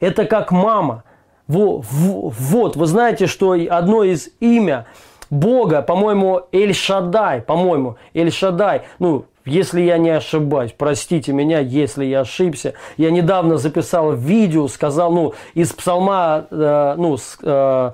[0.00, 1.04] Это как мама.
[1.48, 4.86] Вот, вы знаете, что одно из имя
[5.30, 12.74] Бога, по-моему, Эль-Шадай, по-моему, Эль-Шадай, ну, если я не ошибаюсь, простите меня, если я ошибся.
[12.96, 17.92] Я недавно записал видео, сказал, ну, из псалма, э, ну, с, э,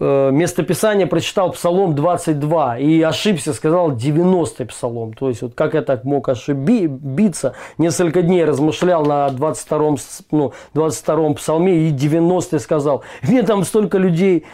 [0.00, 5.12] местописание прочитал Псалом 22 и ошибся, сказал 90 Псалом.
[5.12, 7.54] То есть, вот как я так мог ошибиться?
[7.78, 9.96] Несколько дней размышлял на 22
[10.30, 13.02] ну, 22 Псалме и 90 сказал.
[13.22, 14.46] Мне там столько людей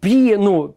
[0.00, 0.76] пи, ну,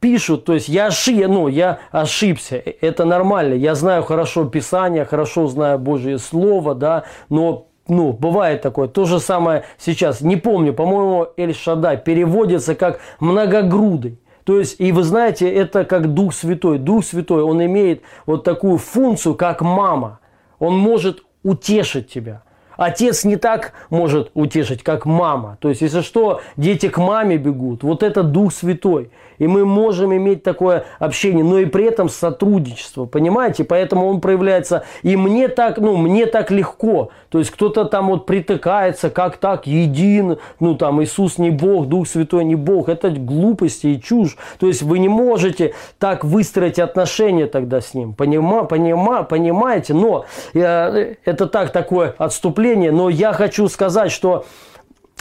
[0.00, 5.46] пишут, то есть я, ошиб, ну, я ошибся, это нормально, я знаю хорошо Писание, хорошо
[5.46, 8.88] знаю Божье Слово, да, но ну, бывает такое.
[8.88, 10.20] То же самое сейчас.
[10.20, 14.18] Не помню, по-моему, Эль-Шадай переводится как многогрудый.
[14.44, 16.78] То есть, и вы знаете, это как Дух Святой.
[16.78, 20.20] Дух Святой, он имеет вот такую функцию, как мама.
[20.58, 22.42] Он может утешить тебя.
[22.76, 25.58] Отец не так может утешить, как мама.
[25.60, 27.82] То есть, если что, дети к маме бегут.
[27.82, 29.10] Вот это Дух Святой.
[29.42, 33.64] И мы можем иметь такое общение, но и при этом сотрудничество, понимаете?
[33.64, 34.84] Поэтому он проявляется.
[35.02, 37.10] И мне так, ну, мне так легко.
[37.28, 42.06] То есть кто-то там вот притыкается, как так, един, ну там Иисус не Бог, Дух
[42.06, 42.88] Святой не Бог.
[42.88, 44.36] Это глупости и чушь.
[44.60, 48.14] То есть вы не можете так выстроить отношения тогда с Ним.
[48.14, 49.92] Понима, понима, понимаете?
[49.92, 50.24] Но
[50.54, 52.92] э, это так, такое отступление.
[52.92, 54.44] Но я хочу сказать, что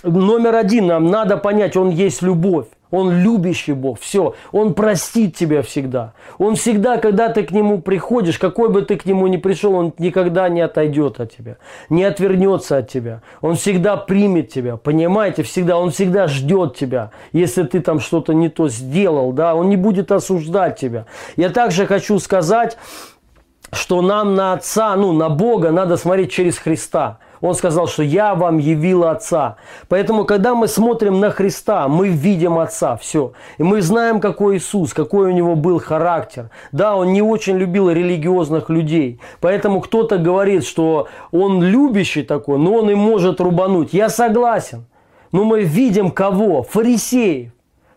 [0.03, 2.67] номер один нам надо понять, Он есть любовь.
[2.91, 4.35] Он любящий Бог, все.
[4.51, 6.13] Он простит тебя всегда.
[6.37, 9.93] Он всегда, когда ты к Нему приходишь, какой бы ты к Нему ни пришел, Он
[9.97, 11.57] никогда не отойдет от тебя,
[11.89, 13.21] не отвернется от тебя.
[13.41, 15.77] Он всегда примет тебя, понимаете, всегда.
[15.77, 20.11] Он всегда ждет тебя, если ты там что-то не то сделал, да, Он не будет
[20.11, 21.05] осуждать тебя.
[21.37, 22.77] Я также хочу сказать,
[23.71, 27.19] что нам на Отца, ну, на Бога надо смотреть через Христа.
[27.41, 29.57] Он сказал, что я вам явил Отца.
[29.89, 33.33] Поэтому, когда мы смотрим на Христа, мы видим Отца, все.
[33.57, 36.49] И мы знаем, какой Иисус, какой у него был характер.
[36.71, 39.19] Да, он не очень любил религиозных людей.
[39.39, 43.93] Поэтому кто-то говорит, что он любящий такой, но он и может рубануть.
[43.93, 44.85] Я согласен.
[45.31, 46.63] Но мы видим кого?
[46.63, 47.51] Фарисеев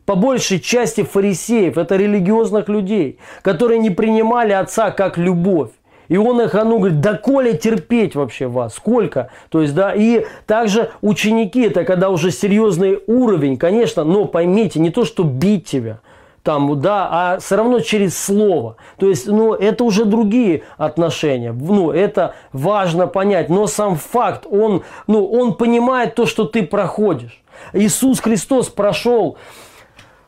[0.06, 5.70] по большей части фарисеев, это религиозных людей, которые не принимали отца как любовь.
[6.08, 9.30] И он их, а ну, говорит, да коли терпеть вообще вас, сколько?
[9.48, 14.90] То есть, да, и также ученики, это когда уже серьезный уровень, конечно, но поймите, не
[14.90, 16.00] то, что бить тебя,
[16.42, 18.76] там, да, а все равно через слово.
[18.98, 21.52] То есть, ну, это уже другие отношения.
[21.52, 23.48] Ну, это важно понять.
[23.48, 27.42] Но сам факт, он, ну, он понимает то, что ты проходишь.
[27.72, 29.38] Иисус Христос прошел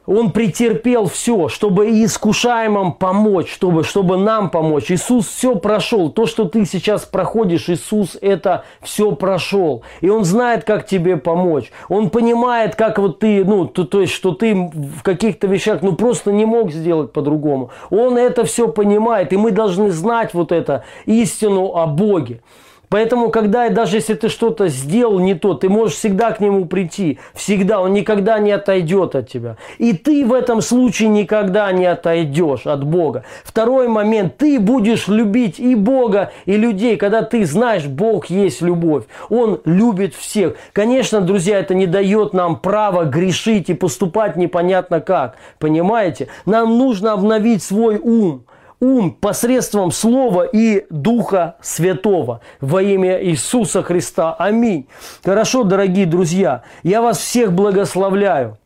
[0.07, 4.91] он претерпел все, чтобы искушаемым помочь, чтобы, чтобы нам помочь.
[4.91, 6.11] Иисус все прошел.
[6.11, 9.83] То, что ты сейчас проходишь, Иисус это все прошел.
[10.01, 11.71] И Он знает, как тебе помочь.
[11.89, 15.95] Он понимает, как вот ты, ну, то, то есть, что ты в каких-то вещах, ну,
[15.95, 17.71] просто не мог сделать по-другому.
[17.91, 19.33] Он это все понимает.
[19.33, 22.41] И мы должны знать вот это истину о Боге.
[22.89, 27.19] Поэтому, когда даже если ты что-то сделал не то, ты можешь всегда к нему прийти.
[27.35, 27.81] Всегда.
[27.81, 29.57] Он никогда не отойдет от тебя.
[29.79, 33.25] И ты в этом случае никогда не отойдешь от Бога.
[33.45, 34.37] Второй момент.
[34.37, 36.97] Ты будешь любить и Бога, и людей.
[36.97, 39.05] Когда ты знаешь, Бог есть любовь.
[39.29, 40.55] Он любит всех.
[40.73, 45.37] Конечно, друзья, это не дает нам права грешить и поступать непонятно как.
[45.59, 46.29] Понимаете?
[46.45, 48.45] Нам нужно обновить свой ум
[48.81, 54.35] ум посредством Слова и Духа Святого во имя Иисуса Христа.
[54.35, 54.87] Аминь.
[55.25, 58.59] Хорошо, дорогие друзья, я вас всех благословляю.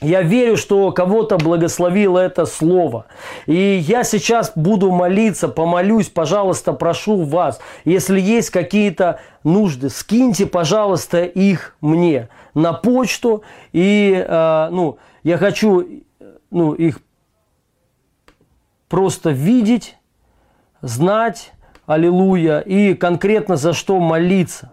[0.00, 3.04] Я верю, что кого-то благословило это слово.
[3.44, 11.24] И я сейчас буду молиться, помолюсь, пожалуйста, прошу вас, если есть какие-то нужды, скиньте, пожалуйста,
[11.24, 13.42] их мне на почту.
[13.72, 15.86] И, э, ну, я хочу,
[16.50, 17.00] ну, их
[18.90, 19.96] просто видеть,
[20.82, 21.52] знать,
[21.86, 24.72] аллилуйя, и конкретно за что молиться.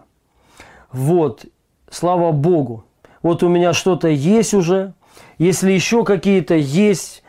[0.92, 1.46] Вот,
[1.88, 2.84] слава Богу.
[3.22, 4.92] Вот у меня что-то есть уже.
[5.38, 7.22] Если еще какие-то есть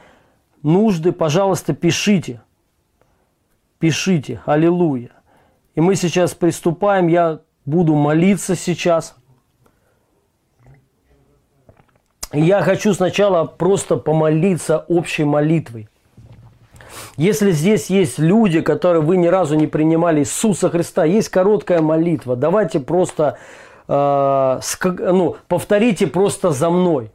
[0.64, 2.42] нужды, пожалуйста, пишите.
[3.78, 5.12] Пишите, аллилуйя.
[5.76, 9.16] И мы сейчас приступаем, я буду молиться сейчас.
[12.34, 15.88] я хочу сначала просто помолиться общей молитвой.
[17.18, 22.36] Если здесь есть люди, которые вы ни разу не принимали Иисуса Христа, есть короткая молитва.
[22.36, 23.38] Давайте просто
[23.88, 27.12] э, ну, повторите просто за мной.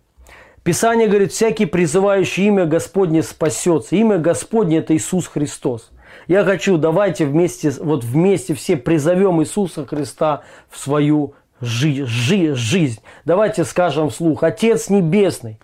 [0.62, 3.96] Писание говорит, всякий призывающий имя Господне спасется.
[3.96, 5.90] Имя Господне– это Иисус Христос.
[6.26, 13.00] Я хочу, давайте вместе, вот вместе все призовем Иисуса Христа в свою жи- жи- жизнь.
[13.26, 15.58] Давайте скажем вслух, Отец Небесный,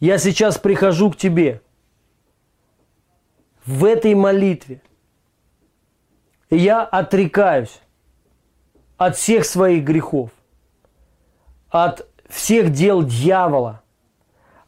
[0.00, 1.60] я сейчас прихожу к Тебе–
[3.66, 4.80] в этой молитве
[6.50, 7.80] я отрекаюсь
[8.96, 10.30] от всех своих грехов,
[11.68, 13.82] от всех дел дьявола,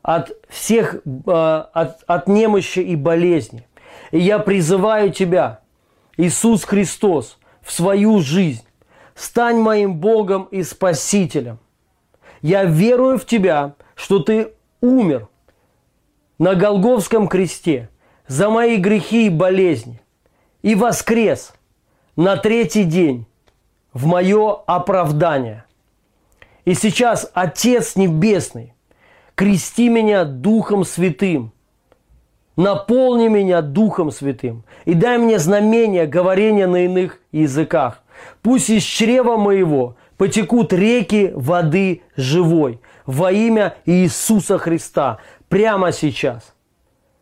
[0.02, 3.66] от всех, э, от, от немощи и болезни.
[4.10, 5.60] И я призываю Тебя,
[6.16, 8.64] Иисус Христос, в свою жизнь.
[9.14, 11.58] Стань моим Богом и Спасителем.
[12.42, 15.28] Я верую в Тебя, что Ты умер
[16.38, 17.90] на Голговском кресте–
[18.28, 20.00] за мои грехи и болезни
[20.62, 21.54] и воскрес
[22.14, 23.26] на третий день
[23.92, 25.64] в мое оправдание.
[26.64, 28.74] И сейчас, Отец Небесный,
[29.34, 31.52] крести меня Духом Святым,
[32.56, 38.02] наполни меня Духом Святым и дай мне знамение говорения на иных языках.
[38.42, 45.18] Пусть из чрева моего потекут реки воды живой во имя Иисуса Христа
[45.48, 46.52] прямо сейчас–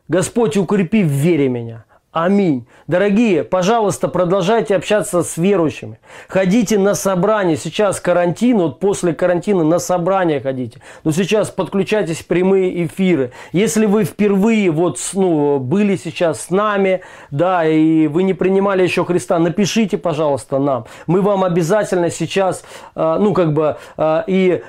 [0.09, 1.85] Господь, укрепи в вере меня.
[2.13, 2.67] Аминь.
[2.87, 5.99] Дорогие, пожалуйста, продолжайте общаться с верующими.
[6.29, 7.59] Ходите на собрания.
[7.59, 10.81] Сейчас карантин, вот после карантина на собрания ходите.
[11.05, 13.33] Но сейчас подключайтесь в прямые эфиры.
[13.53, 19.05] Если вы впервые вот, ну, были сейчас с нами, да, и вы не принимали еще
[19.05, 20.87] Христа, напишите, пожалуйста, нам.
[21.07, 22.65] Мы вам обязательно сейчас,
[22.95, 24.63] э, ну, как бы, э, и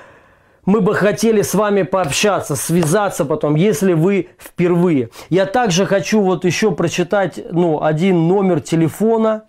[0.67, 5.09] мы бы хотели с вами пообщаться, связаться потом, если вы впервые.
[5.29, 9.45] Я также хочу вот еще прочитать ну, один номер телефона.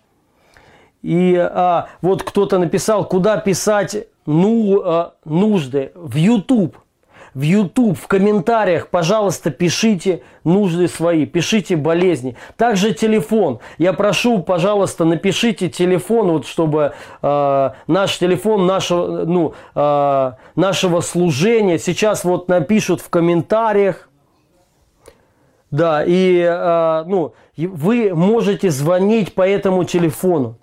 [1.01, 5.91] И а, вот кто-то написал, куда писать ну, а, нужды.
[5.93, 6.77] В YouTube.
[7.39, 12.35] В YouTube, в комментариях, пожалуйста, пишите нужды свои, пишите болезни.
[12.57, 13.59] Также телефон.
[13.77, 16.91] Я прошу, пожалуйста, напишите телефон, вот чтобы
[17.21, 24.09] э, наш телефон нашего, ну, э, нашего служения сейчас вот напишут в комментариях.
[25.71, 30.57] Да, и э, ну, вы можете звонить по этому телефону.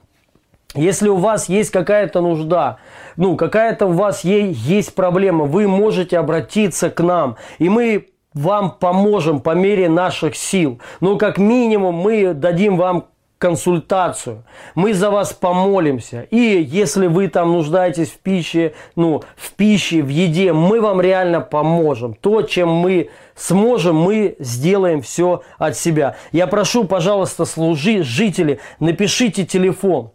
[0.76, 2.78] Если у вас есть какая-то нужда,
[3.16, 9.40] ну, какая-то у вас есть проблема, вы можете обратиться к нам, и мы вам поможем
[9.40, 10.80] по мере наших сил.
[11.00, 13.06] Ну, как минимум, мы дадим вам
[13.38, 14.44] консультацию.
[14.74, 16.22] Мы за вас помолимся.
[16.30, 21.40] И если вы там нуждаетесь в пище, ну, в пище, в еде, мы вам реально
[21.40, 22.14] поможем.
[22.14, 26.16] То, чем мы сможем, мы сделаем все от себя.
[26.32, 30.12] Я прошу, пожалуйста, служи, жители, напишите телефон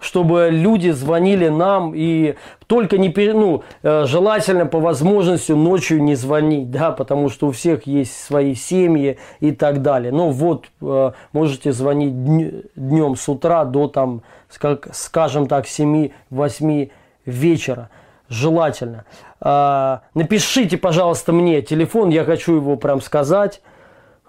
[0.00, 2.34] чтобы люди звонили нам и
[2.66, 7.86] только не ну э, желательно по возможности ночью не звонить, да, потому что у всех
[7.86, 10.12] есть свои семьи и так далее.
[10.12, 12.14] Но вот э, можете звонить
[12.74, 16.90] днем с утра до там, скажем так, 7-8
[17.26, 17.90] вечера.
[18.28, 19.04] Желательно.
[19.40, 23.60] А, напишите, пожалуйста, мне телефон, я хочу его прям сказать.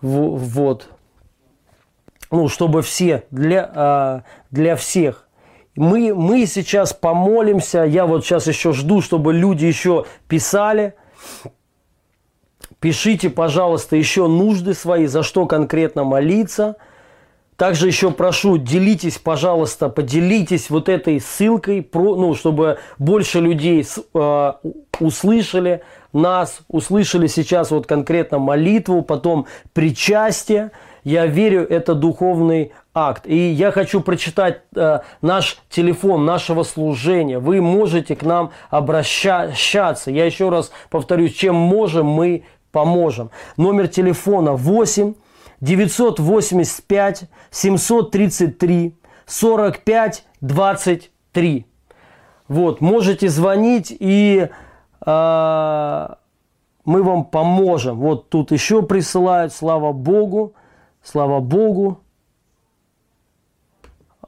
[0.01, 0.87] Вот.
[2.31, 5.27] Ну, чтобы все, для, а, для всех
[5.75, 7.83] мы, мы сейчас помолимся.
[7.83, 10.95] Я вот сейчас еще жду, чтобы люди еще писали.
[12.79, 16.77] Пишите, пожалуйста, еще нужды свои, за что конкретно молиться.
[17.55, 23.85] Также еще прошу, делитесь, пожалуйста, поделитесь вот этой ссылкой, про, ну, чтобы больше людей
[24.15, 24.53] э,
[24.99, 30.71] услышали нас, услышали сейчас вот конкретно молитву, потом причастие.
[31.03, 33.25] Я верю, это духовный акт.
[33.25, 37.39] И я хочу прочитать э, наш телефон нашего служения.
[37.39, 40.11] Вы можете к нам обращаться.
[40.11, 43.31] Я еще раз повторюсь, чем можем, мы поможем.
[43.57, 45.13] Номер телефона 8
[45.61, 48.95] 985 733
[49.25, 51.65] 45 23.
[52.47, 54.49] Вот, можете звонить и
[55.05, 56.07] э,
[56.85, 57.99] мы вам поможем.
[57.99, 60.53] Вот тут еще присылают, слава Богу,
[61.03, 61.99] слава Богу.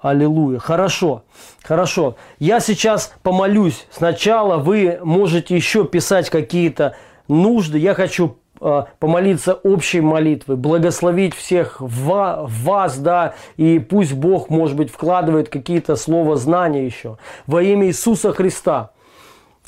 [0.02, 0.60] Аллилуйя.
[0.60, 1.24] Хорошо,
[1.64, 2.18] хорошо.
[2.38, 3.88] Я сейчас помолюсь.
[3.90, 6.98] Сначала вы можете еще писать какие-то
[7.30, 7.78] нужды.
[7.78, 14.92] Я хочу э, помолиться общей молитвой, благословить всех вас, да, и пусть Бог, может быть,
[14.92, 17.18] вкладывает какие-то слова знания еще.
[17.48, 18.92] Во имя Иисуса Христа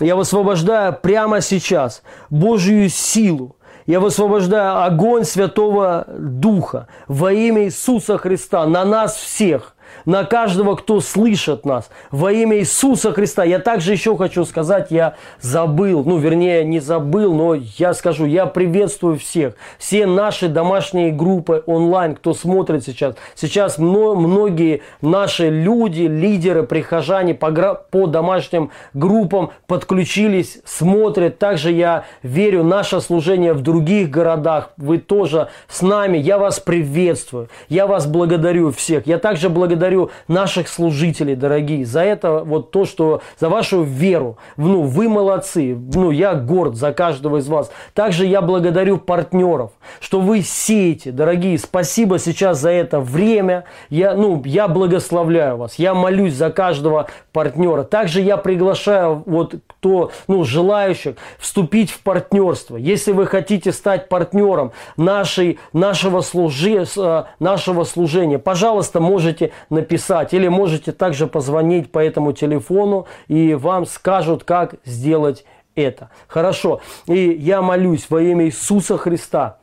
[0.01, 3.54] я высвобождаю прямо сейчас Божью силу,
[3.85, 9.74] я высвобождаю огонь Святого Духа во имя Иисуса Христа на нас всех
[10.05, 11.89] на каждого, кто слышит нас.
[12.11, 13.43] Во имя Иисуса Христа.
[13.43, 18.45] Я также еще хочу сказать, я забыл, ну, вернее, не забыл, но я скажу, я
[18.45, 19.53] приветствую всех.
[19.77, 23.15] Все наши домашние группы онлайн, кто смотрит сейчас.
[23.35, 31.39] Сейчас многие наши люди, лидеры, прихожане по, по домашним группам подключились, смотрят.
[31.39, 34.71] Также я верю, наше служение в других городах.
[34.77, 36.17] Вы тоже с нами.
[36.17, 37.49] Я вас приветствую.
[37.69, 39.07] Я вас благодарю всех.
[39.07, 44.37] Я также благодарю благодарю наших служителей, дорогие, за это вот то, что за вашу веру.
[44.57, 45.77] Ну, вы молодцы.
[45.93, 47.71] Ну, я горд за каждого из вас.
[47.93, 51.59] Также я благодарю партнеров, что вы сеете, дорогие.
[51.59, 53.65] Спасибо сейчас за это время.
[53.89, 55.75] Я, ну, я благословляю вас.
[55.75, 57.83] Я молюсь за каждого партнера.
[57.83, 62.75] Также я приглашаю вот кто, ну, желающих вступить в партнерство.
[62.75, 70.47] Если вы хотите стать партнером нашей, нашего, служи, э, нашего служения, пожалуйста, можете написать или
[70.47, 76.09] можете также позвонить по этому телефону и вам скажут, как сделать это.
[76.27, 76.81] Хорошо.
[77.07, 79.57] И я молюсь во имя Иисуса Христа.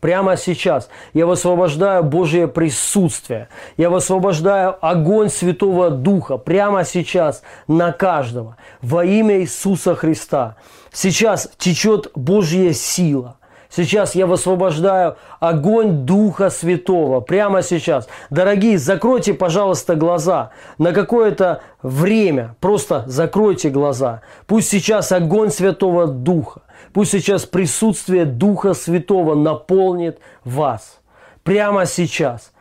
[0.00, 3.48] Прямо сейчас я высвобождаю Божье присутствие.
[3.76, 8.56] Я высвобождаю огонь Святого Духа прямо сейчас на каждого.
[8.82, 10.56] Во имя Иисуса Христа.
[10.92, 13.36] Сейчас течет Божья сила.
[13.74, 17.20] Сейчас я высвобождаю огонь Духа Святого.
[17.20, 18.08] Прямо сейчас.
[18.30, 22.54] Дорогие, закройте, пожалуйста, глаза на какое-то время.
[22.60, 24.20] Просто закройте глаза.
[24.46, 31.00] Пусть сейчас огонь Святого Духа, пусть сейчас присутствие Духа Святого наполнит вас.
[31.42, 32.52] Прямо сейчас.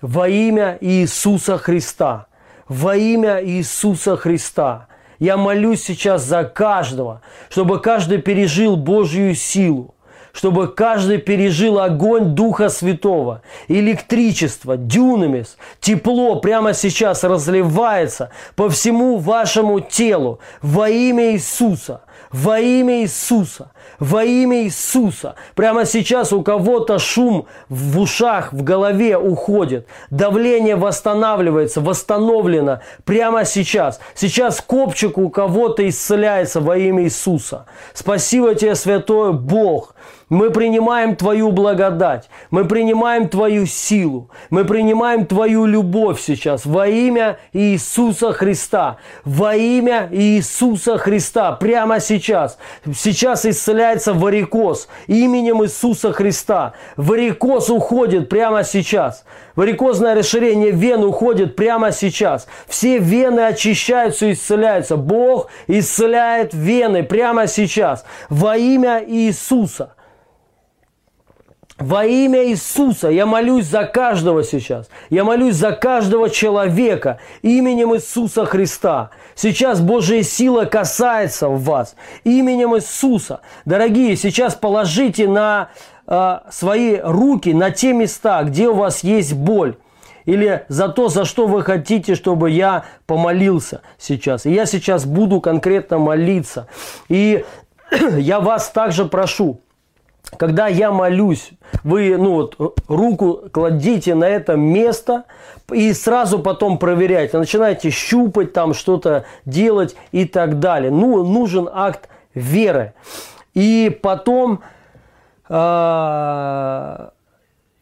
[0.00, 2.26] Во имя Иисуса Христа.
[2.68, 4.86] Во имя Иисуса Христа.
[5.18, 9.96] Я молюсь сейчас за каждого, чтобы каждый пережил Божью силу
[10.32, 19.80] чтобы каждый пережил огонь Духа Святого, электричество, дюнамис, тепло прямо сейчас разливается по всему вашему
[19.80, 22.02] телу во имя Иисуса.
[22.30, 25.34] во имя Иисуса, во имя Иисуса.
[25.54, 29.86] Прямо сейчас у кого-то шум в ушах, в голове уходит.
[30.10, 34.00] Давление восстанавливается, восстановлено прямо сейчас.
[34.14, 37.66] Сейчас копчик у кого-то исцеляется во имя Иисуса.
[37.94, 39.94] Спасибо тебе, Святой Бог.
[40.30, 47.38] Мы принимаем Твою благодать, мы принимаем Твою силу, мы принимаем Твою любовь сейчас во имя
[47.52, 52.58] Иисуса Христа, во имя Иисуса Христа, прямо сейчас.
[52.94, 56.74] Сейчас исцеляется варикоз именем Иисуса Христа.
[56.96, 59.24] Варикоз уходит прямо сейчас.
[59.56, 62.46] Варикозное расширение вен уходит прямо сейчас.
[62.68, 64.96] Все вены очищаются и исцеляются.
[64.96, 69.94] Бог исцеляет вены прямо сейчас во имя Иисуса.
[71.80, 74.90] Во имя Иисуса я молюсь за каждого сейчас.
[75.08, 79.10] Я молюсь за каждого человека именем Иисуса Христа.
[79.34, 83.40] Сейчас Божья сила касается вас именем Иисуса.
[83.64, 85.70] Дорогие, сейчас положите на
[86.06, 89.76] э, свои руки на те места, где у вас есть боль
[90.26, 94.44] или за то, за что вы хотите, чтобы я помолился сейчас.
[94.44, 96.66] И я сейчас буду конкретно молиться.
[97.08, 97.42] И
[98.18, 99.62] я вас также прошу,
[100.36, 101.50] когда я молюсь,
[101.82, 105.24] вы ну, вот, руку кладите на это место
[105.72, 107.38] и сразу потом проверяйте.
[107.38, 110.90] Начинаете щупать, там что-то делать и так далее.
[110.90, 112.94] Ну, нужен акт веры.
[113.54, 114.60] И потом,
[115.48, 117.08] э,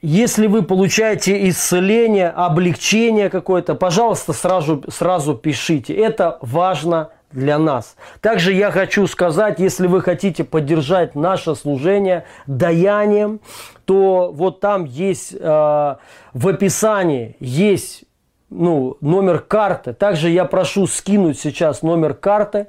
[0.00, 5.94] если вы получаете исцеление, облегчение какое-то, пожалуйста, сразу, сразу пишите.
[5.94, 7.96] Это важно для нас.
[8.20, 13.40] Также я хочу сказать, если вы хотите поддержать наше служение даянием,
[13.84, 18.04] то вот там есть э, в описании есть
[18.50, 19.92] ну, номер карты.
[19.92, 22.66] Также я прошу скинуть сейчас номер карты,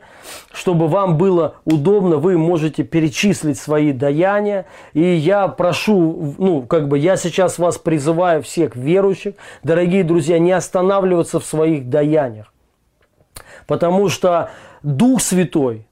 [0.51, 2.17] чтобы вам было удобно.
[2.17, 4.65] Вы можете перечислить свои даяния.
[4.93, 10.51] И я прошу, ну, как бы я сейчас вас призываю всех верующих, дорогие друзья, не
[10.51, 12.53] останавливаться в своих даяниях.
[13.69, 14.49] Потому что
[14.81, 15.85] Дух Святой,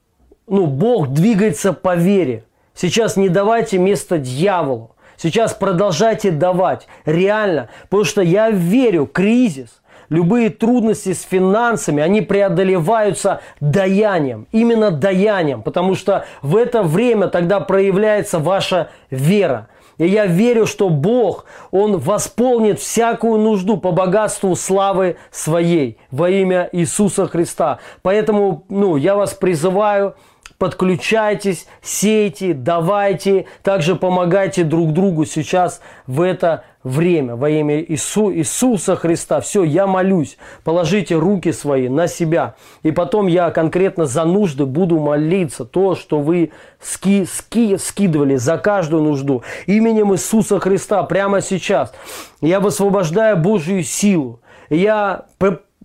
[0.48, 2.42] ну, Бог двигается по вере.
[2.74, 4.96] Сейчас не давайте место дьяволу.
[5.16, 6.88] Сейчас продолжайте давать.
[7.04, 7.68] Реально.
[7.84, 14.48] Потому что я верю, кризис, любые трудности с финансами, они преодолеваются даянием.
[14.50, 15.62] Именно даянием.
[15.62, 19.68] Потому что в это время тогда проявляется ваша вера.
[19.98, 26.68] И я верю, что Бог, Он восполнит всякую нужду по богатству славы своей во имя
[26.72, 27.78] Иисуса Христа.
[28.02, 30.14] Поэтому ну, я вас призываю,
[30.58, 38.96] подключайтесь, сейте, давайте, также помогайте друг другу сейчас в это время во имя Иису, Иисуса
[38.96, 39.40] Христа.
[39.40, 40.38] Все, я молюсь.
[40.64, 42.54] Положите руки свои на себя.
[42.82, 45.64] И потом я конкретно за нужды буду молиться.
[45.64, 46.50] То, что вы
[46.80, 49.42] ски, ски, скидывали за каждую нужду.
[49.66, 51.92] Именем Иисуса Христа прямо сейчас.
[52.40, 54.40] Я высвобождаю Божью силу.
[54.70, 55.26] Я,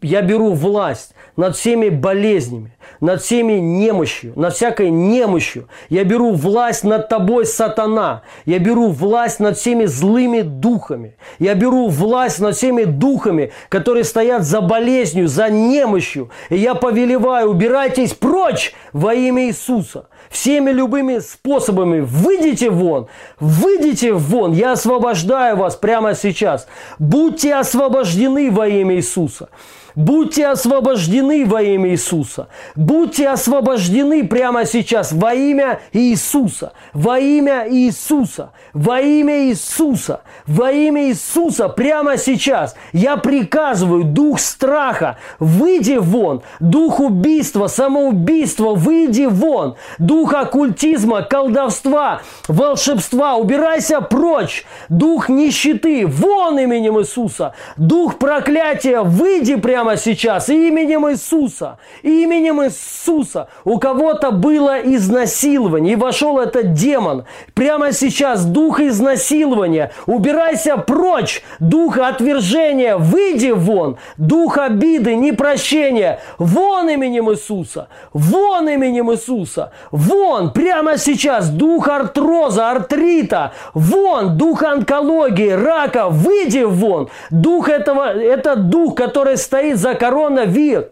[0.02, 5.68] я беру власть над всеми болезнями, над всеми немощью, над всякой немощью.
[5.90, 8.22] Я беру власть над тобой, сатана.
[8.46, 11.16] Я беру власть над всеми злыми духами.
[11.40, 16.30] Я беру власть над всеми духами, которые стоят за болезнью, за немощью.
[16.50, 20.08] И я повелеваю, убирайтесь прочь во имя Иисуса.
[20.30, 23.08] Всеми любыми способами выйдите вон,
[23.40, 24.54] выйдите вон.
[24.54, 26.68] Я освобождаю вас прямо сейчас.
[26.98, 29.50] Будьте освобождены во имя Иисуса.
[29.96, 32.48] Будьте освобождены во имя Иисуса.
[32.76, 36.74] Будьте освобождены прямо сейчас во имя Иисуса.
[36.94, 38.52] Во имя Иисуса.
[38.74, 40.22] Во имя Иисуса.
[40.48, 42.76] Во имя Иисуса прямо сейчас.
[42.92, 46.42] Я приказываю, дух страха, выйди вон.
[46.60, 49.76] Дух убийства, самоубийства, выйди вон.
[50.00, 54.66] Дух оккультизма, колдовства, волшебства, убирайся прочь.
[54.90, 57.54] Дух нищеты, вон именем Иисуса.
[57.78, 63.50] Дух проклятия, выйди прямо прямо сейчас именем Иисуса, именем Иисуса.
[63.66, 67.26] У кого-то было изнасилование, и вошел этот демон.
[67.54, 69.92] Прямо сейчас дух изнасилования.
[70.06, 73.98] Убирайся прочь, дух отвержения, выйди вон.
[74.16, 83.52] Дух обиды, непрощения, вон именем Иисуса, вон именем Иисуса, вон, прямо сейчас дух артроза, артрита,
[83.74, 87.10] вон, дух онкологии, рака, выйди вон.
[87.32, 90.86] Дух этого, это дух, который стоит стоит за коронавирус.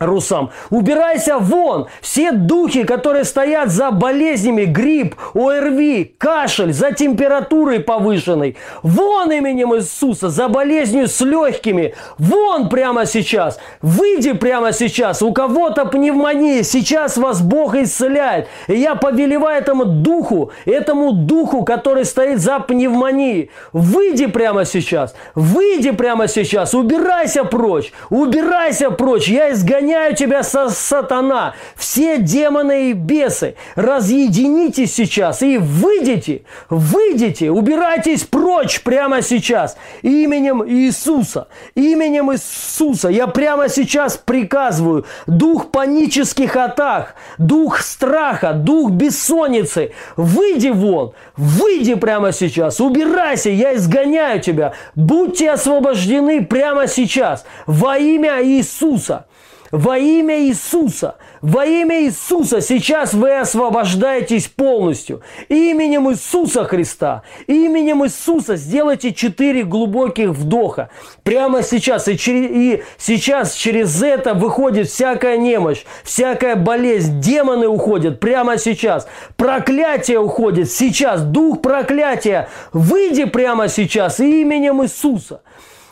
[0.00, 0.48] Русам.
[0.70, 1.88] Убирайся вон!
[2.00, 8.56] Все духи, которые стоят за болезнями, грипп, ОРВИ, кашель, за температурой повышенной.
[8.82, 11.94] Вон именем Иисуса, за болезнью с легкими.
[12.16, 13.60] Вон прямо сейчас.
[13.82, 15.20] Выйди прямо сейчас.
[15.20, 16.62] У кого-то пневмония.
[16.62, 18.48] Сейчас вас Бог исцеляет.
[18.68, 23.50] И я повелеваю этому духу, этому духу, который стоит за пневмонией.
[23.74, 25.14] Выйди прямо сейчас.
[25.34, 26.72] Выйди прямо сейчас.
[26.72, 27.92] Убирайся прочь.
[28.08, 29.28] Убирайся прочь.
[29.28, 38.22] Я изгоняю изгоняю тебя, сатана, все демоны и бесы, разъединитесь сейчас и выйдите, выйдите, убирайтесь
[38.24, 43.08] прочь прямо сейчас именем Иисуса, именем Иисуса.
[43.08, 52.32] Я прямо сейчас приказываю дух панических атак, дух страха, дух бессонницы, выйди вон, выйди прямо
[52.32, 59.26] сейчас, убирайся, я изгоняю тебя, будьте освобождены прямо сейчас во имя Иисуса.
[59.70, 65.22] Во имя Иисуса, во имя Иисуса сейчас вы освобождаетесь полностью.
[65.48, 70.90] Именем Иисуса Христа, именем Иисуса сделайте четыре глубоких вдоха.
[71.22, 72.08] Прямо сейчас.
[72.08, 77.20] И, через, и сейчас через это выходит всякая немощь, всякая болезнь.
[77.20, 79.06] Демоны уходят прямо сейчас.
[79.36, 81.22] Проклятие уходит сейчас.
[81.22, 82.48] Дух проклятия.
[82.72, 85.42] Выйди прямо сейчас именем Иисуса.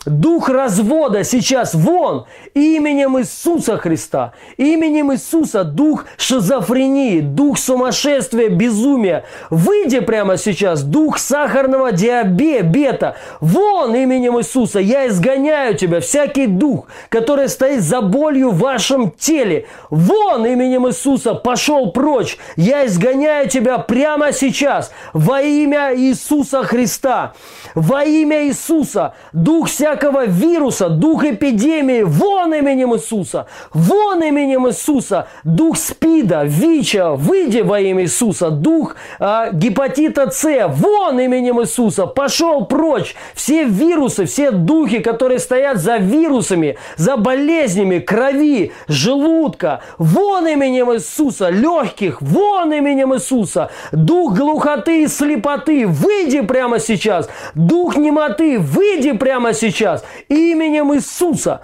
[0.09, 2.25] Дух развода сейчас вон
[2.55, 4.33] именем Иисуса Христа.
[4.57, 9.25] Именем Иисуса дух шизофрении, дух сумасшествия, безумия.
[9.51, 13.17] Выйди прямо сейчас, дух сахарного диабета.
[13.41, 19.67] Вон именем Иисуса я изгоняю тебя, всякий дух, который стоит за болью в вашем теле.
[19.91, 22.39] Вон именем Иисуса пошел прочь.
[22.57, 27.35] Я изгоняю тебя прямо сейчас во имя Иисуса Христа.
[27.75, 29.15] Во имя Иисуса.
[29.33, 37.15] Дух всякого всякого вируса, дух эпидемии, вон именем Иисуса, вон именем Иисуса, дух СПИДа, ВИЧа,
[37.15, 44.25] выйди во имя Иисуса, дух э, гепатита С, вон именем Иисуса, пошел прочь, все вирусы,
[44.27, 52.73] все духи, которые стоят за вирусами, за болезнями, крови, желудка, вон именем Иисуса, легких, вон
[52.73, 60.05] именем Иисуса, дух глухоты и слепоты, выйди прямо сейчас, дух немоты, выйди прямо сейчас, сейчас
[60.29, 61.63] именем Иисуса.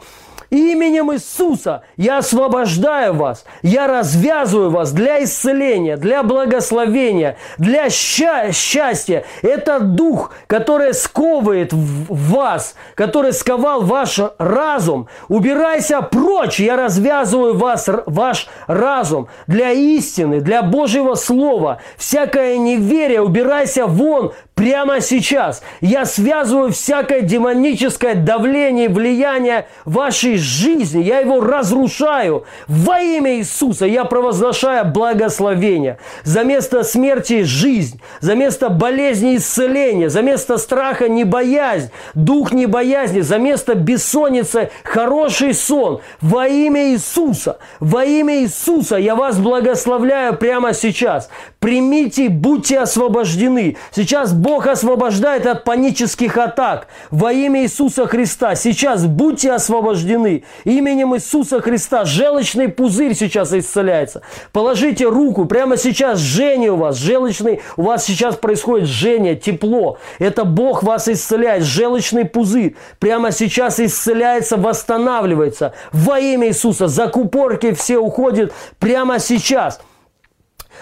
[0.51, 9.25] Именем Иисуса я освобождаю вас, я развязываю вас для исцеления, для благословения, для счастья.
[9.43, 15.09] Это дух, который сковывает вас, который сковал ваш разум.
[15.29, 21.81] Убирайся прочь, я развязываю вас, ваш разум для истины, для Божьего Слова.
[21.97, 31.02] Всякое неверие, убирайся вон, Прямо сейчас я связываю всякое демоническое давление влияние вашей жизни.
[31.02, 32.44] Я его разрушаю.
[32.69, 35.98] Во имя Иисуса я провозглашаю благословение.
[36.24, 38.01] За место смерти– жизнь.
[38.20, 40.11] За место болезни– исцеление.
[40.11, 41.90] За место страха– не боязнь.
[42.15, 43.20] Дух не боязни.
[43.20, 46.01] За место бессонницы– хороший сон.
[46.20, 47.59] Во имя Иисуса.
[47.81, 51.28] Во имя Иисуса я вас благословляю прямо сейчас.
[51.61, 53.77] Примите, будьте освобождены.
[53.90, 58.55] Сейчас Бог освобождает от панических атак во имя Иисуса Христа.
[58.55, 60.24] Сейчас будьте освобождены
[60.65, 62.05] именем Иисуса Христа.
[62.05, 64.23] Желчный пузырь сейчас исцеляется.
[64.53, 69.99] Положите руку, прямо сейчас жжение у вас, желчный, у вас сейчас происходит жжение, тепло.
[70.19, 72.77] Это Бог вас исцеляет, желчный пузырь.
[72.99, 76.89] Прямо сейчас исцеляется, восстанавливается во имя Иисуса.
[76.89, 79.81] Закупорки все уходят прямо сейчас.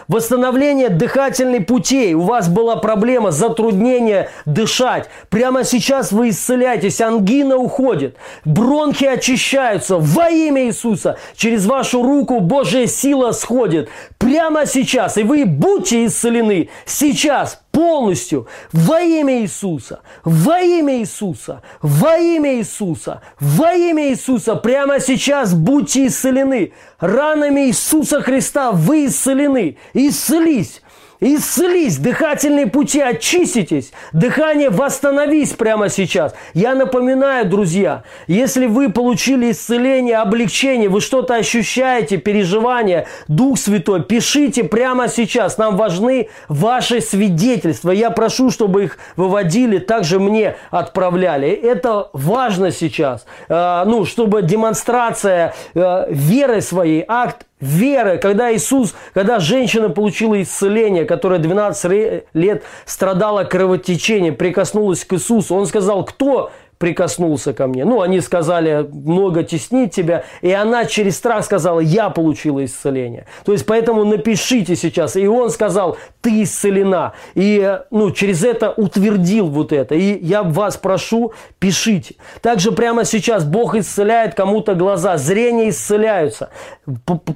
[0.08, 2.14] Восстановление дыхательных путей.
[2.14, 5.08] У вас была проблема, затруднение дышать.
[5.30, 11.18] Прямо сейчас вы исцеляетесь, ангина уходит, бронхи очищаются во имя Иисуса.
[11.36, 13.88] Через вашу руку Божья сила сходит.
[14.18, 15.16] Прямо сейчас.
[15.16, 23.22] И вы будьте исцелены сейчас, полностью во имя Иисуса, во имя Иисуса, во имя Иисуса,
[23.40, 24.54] во имя Иисуса.
[24.54, 26.74] Прямо сейчас будьте исцелены.
[27.00, 29.78] Ранами Иисуса Христа вы исцелены.
[29.94, 30.81] Исцелись.
[31.24, 36.34] Исцелись, дыхательные пути очиститесь, дыхание восстановись прямо сейчас.
[36.52, 44.64] Я напоминаю, друзья, если вы получили исцеление, облегчение, вы что-то ощущаете, переживания, Дух Святой, пишите
[44.64, 45.58] прямо сейчас.
[45.58, 47.92] Нам важны ваши свидетельства.
[47.92, 51.50] Я прошу, чтобы их выводили, также мне отправляли.
[51.50, 53.26] Это важно сейчас.
[53.48, 61.06] Э, ну, чтобы демонстрация э, веры своей, акт веры, когда Иисус, когда женщина получила исцеление,
[61.06, 66.50] которая 12 лет страдала кровотечением, прикоснулась к Иисусу, он сказал, кто
[66.82, 67.84] прикоснулся ко мне.
[67.84, 70.24] Ну, они сказали, много теснит тебя.
[70.40, 73.26] И она через страх сказала, я получила исцеление.
[73.44, 75.14] То есть, поэтому напишите сейчас.
[75.14, 77.12] И он сказал, ты исцелена.
[77.36, 79.94] И, ну, через это утвердил вот это.
[79.94, 82.16] И я вас прошу, пишите.
[82.40, 85.18] Также прямо сейчас Бог исцеляет кому-то глаза.
[85.18, 86.50] Зрение исцеляются.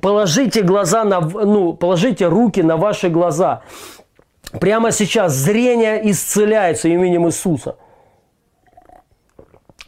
[0.00, 3.62] Положите глаза на, ну, положите руки на ваши глаза.
[4.60, 7.76] Прямо сейчас зрение исцеляется именем Иисуса.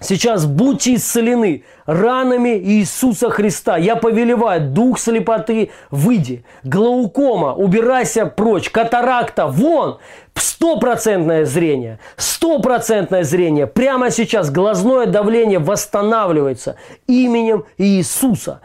[0.00, 3.76] Сейчас будьте исцелены ранами Иисуса Христа.
[3.76, 6.44] Я повелеваю, дух слепоты, выйди.
[6.62, 8.70] Глаукома, убирайся прочь.
[8.70, 9.98] Катаракта, вон.
[10.34, 11.98] Стопроцентное зрение.
[12.16, 13.66] Стопроцентное зрение.
[13.66, 16.76] Прямо сейчас глазное давление восстанавливается
[17.08, 18.60] именем Иисуса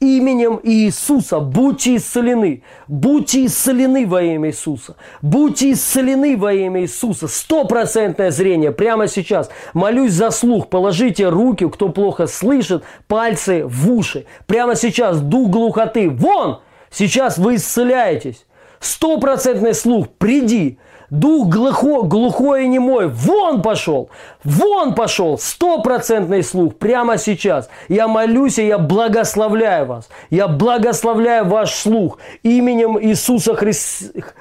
[0.00, 2.62] именем Иисуса будьте исцелены.
[2.88, 4.96] Будьте исцелены во имя Иисуса.
[5.22, 7.28] Будьте исцелены во имя Иисуса.
[7.28, 9.50] Стопроцентное зрение прямо сейчас.
[9.74, 10.68] Молюсь за слух.
[10.68, 14.26] Положите руки, кто плохо слышит, пальцы в уши.
[14.46, 16.10] Прямо сейчас дух глухоты.
[16.10, 16.60] Вон!
[16.90, 18.46] Сейчас вы исцеляетесь.
[18.80, 20.08] Стопроцентный слух.
[20.18, 20.78] Приди.
[21.10, 24.10] Дух глухо, глухой и немой, вон пошел,
[24.42, 27.68] вон пошел, стопроцентный слух прямо сейчас.
[27.88, 30.08] Я молюсь и я благословляю вас.
[30.30, 33.72] Я благословляю ваш слух именем Иисуса, Хри...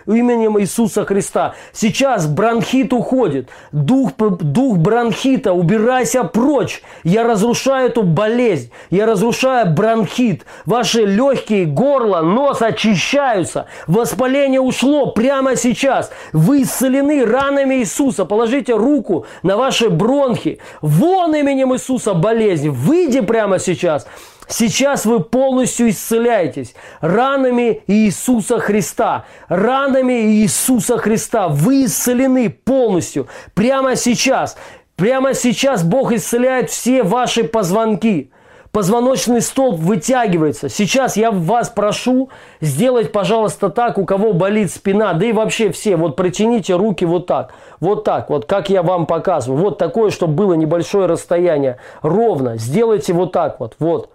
[0.07, 1.53] именем Иисуса Христа.
[1.71, 6.81] Сейчас бронхит уходит, дух, дух бронхита, убирайся прочь.
[7.03, 10.45] Я разрушаю эту болезнь, я разрушаю бронхит.
[10.65, 13.67] Ваши легкие, горло, нос очищаются.
[13.85, 16.11] Воспаление ушло прямо сейчас.
[16.33, 18.25] Вы исцелены ранами Иисуса.
[18.25, 20.59] Положите руку на ваши бронхи.
[20.81, 22.69] Вон именем Иисуса болезнь.
[22.69, 24.07] Выйди прямо сейчас.
[24.47, 29.25] Сейчас вы полностью исцеляетесь ранами Иисуса Христа.
[29.47, 31.47] Ранами Иисуса Христа.
[31.47, 33.27] Вы исцелены полностью.
[33.53, 34.57] Прямо сейчас.
[34.95, 38.31] Прямо сейчас Бог исцеляет все ваши позвонки
[38.75, 40.67] позвоночный столб вытягивается.
[40.67, 42.29] Сейчас я вас прошу
[42.59, 47.25] сделать, пожалуйста, так, у кого болит спина, да и вообще все, вот протяните руки вот
[47.25, 52.57] так, вот так, вот как я вам показываю, вот такое, чтобы было небольшое расстояние, ровно,
[52.57, 54.09] сделайте вот так вот, вот.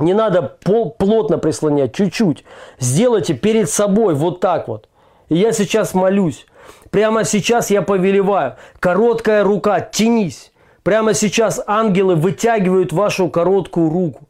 [0.00, 2.44] Не надо плотно прислонять, чуть-чуть.
[2.80, 4.88] Сделайте перед собой вот так вот.
[5.28, 6.46] И я сейчас молюсь.
[6.90, 8.56] Прямо сейчас я повелеваю.
[8.80, 10.51] Короткая рука, тянись.
[10.82, 14.22] Прямо сейчас ангелы вытягивают вашу короткую руку.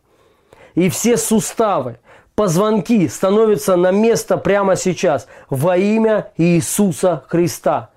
[0.75, 1.99] И все суставы,
[2.35, 7.91] позвонки становятся на место прямо сейчас во имя Иисуса Христа.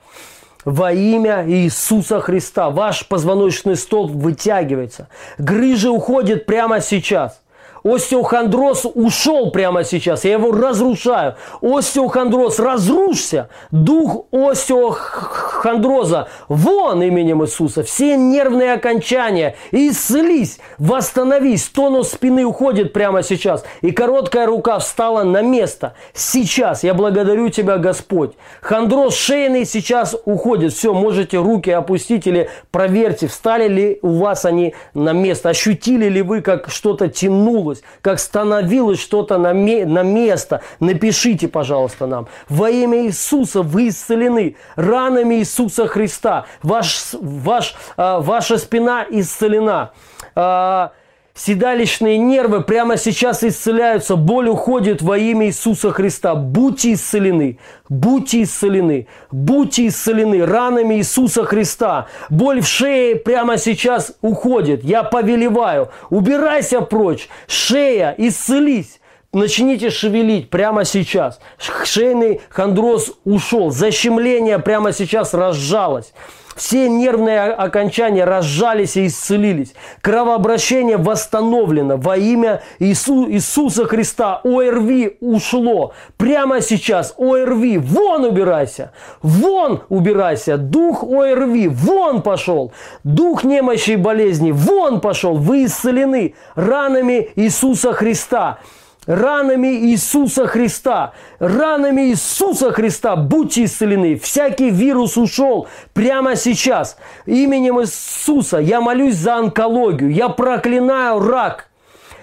[0.64, 2.70] Во имя Иисуса Христа.
[2.70, 5.10] Ваш позвоночный столб вытягивается.
[5.38, 7.42] Грыжи уходят прямо сейчас.
[7.86, 10.26] Остеохондроз ушел прямо сейчас.
[10.26, 11.36] Я его разрушаю.
[11.62, 13.50] Остеохондроз, разрушься.
[13.70, 16.28] Дух остеохондроза.
[16.48, 17.84] Вон именем Иисуса.
[17.84, 19.56] Все нервные окончания.
[19.72, 20.58] Исцелись.
[20.80, 21.66] Восстановись.
[21.66, 23.64] Тонус спины уходит прямо сейчас.
[23.82, 25.94] И короткая рука встала на место.
[26.14, 26.84] Сейчас.
[26.84, 28.34] Я благодарю Тебя, Господь.
[28.62, 30.74] Хондроз шейный сейчас уходит.
[30.74, 35.50] Все, можете руки опустить или проверьте, встали ли у вас они на место.
[35.50, 40.62] Ощутили ли вы, как что-то тянулось становилось, как становилось что-то на, ме- на место.
[40.80, 42.28] Напишите, пожалуйста, нам.
[42.50, 44.56] Во имя Иисуса вы исцелены.
[44.76, 46.46] Ранами Иисуса Христа.
[46.64, 49.92] Ваш, ваш, а, ваша спина исцелена.
[50.36, 50.92] А,
[51.38, 56.34] Седалищные нервы прямо сейчас исцеляются, боль уходит во имя Иисуса Христа.
[56.34, 57.60] Будьте исцелены,
[57.90, 62.08] будьте исцелены, будьте исцелены ранами Иисуса Христа.
[62.30, 64.86] Боль в шее прямо сейчас уходит.
[64.86, 69.02] Я повелеваю, убирайся прочь, шея, исцелись.
[69.34, 71.42] Начните шевелить прямо сейчас.
[71.84, 76.14] Шейный хондроз ушел, защемление прямо сейчас разжалось.
[76.56, 79.74] Все нервные окончания разжались и исцелились.
[80.02, 84.40] Кровообращение восстановлено во имя Иису, Иисуса Христа.
[84.46, 85.94] ОРВИ ушло.
[86.16, 87.78] Прямо сейчас ОРВИ.
[87.80, 88.94] Вон убирайся.
[89.22, 90.58] Вон убирайся.
[90.58, 91.68] Дух ОРВИ.
[91.68, 92.72] Вон пошел.
[93.04, 94.52] Дух немощи и болезни.
[94.52, 95.36] Вон пошел.
[95.36, 98.60] Вы исцелены ранами Иисуса Христа
[99.06, 104.16] ранами Иисуса Христа, ранами Иисуса Христа будьте исцелены.
[104.18, 106.98] Всякий вирус ушел прямо сейчас.
[107.26, 110.12] Именем Иисуса я молюсь за онкологию.
[110.12, 111.70] Я проклинаю рак.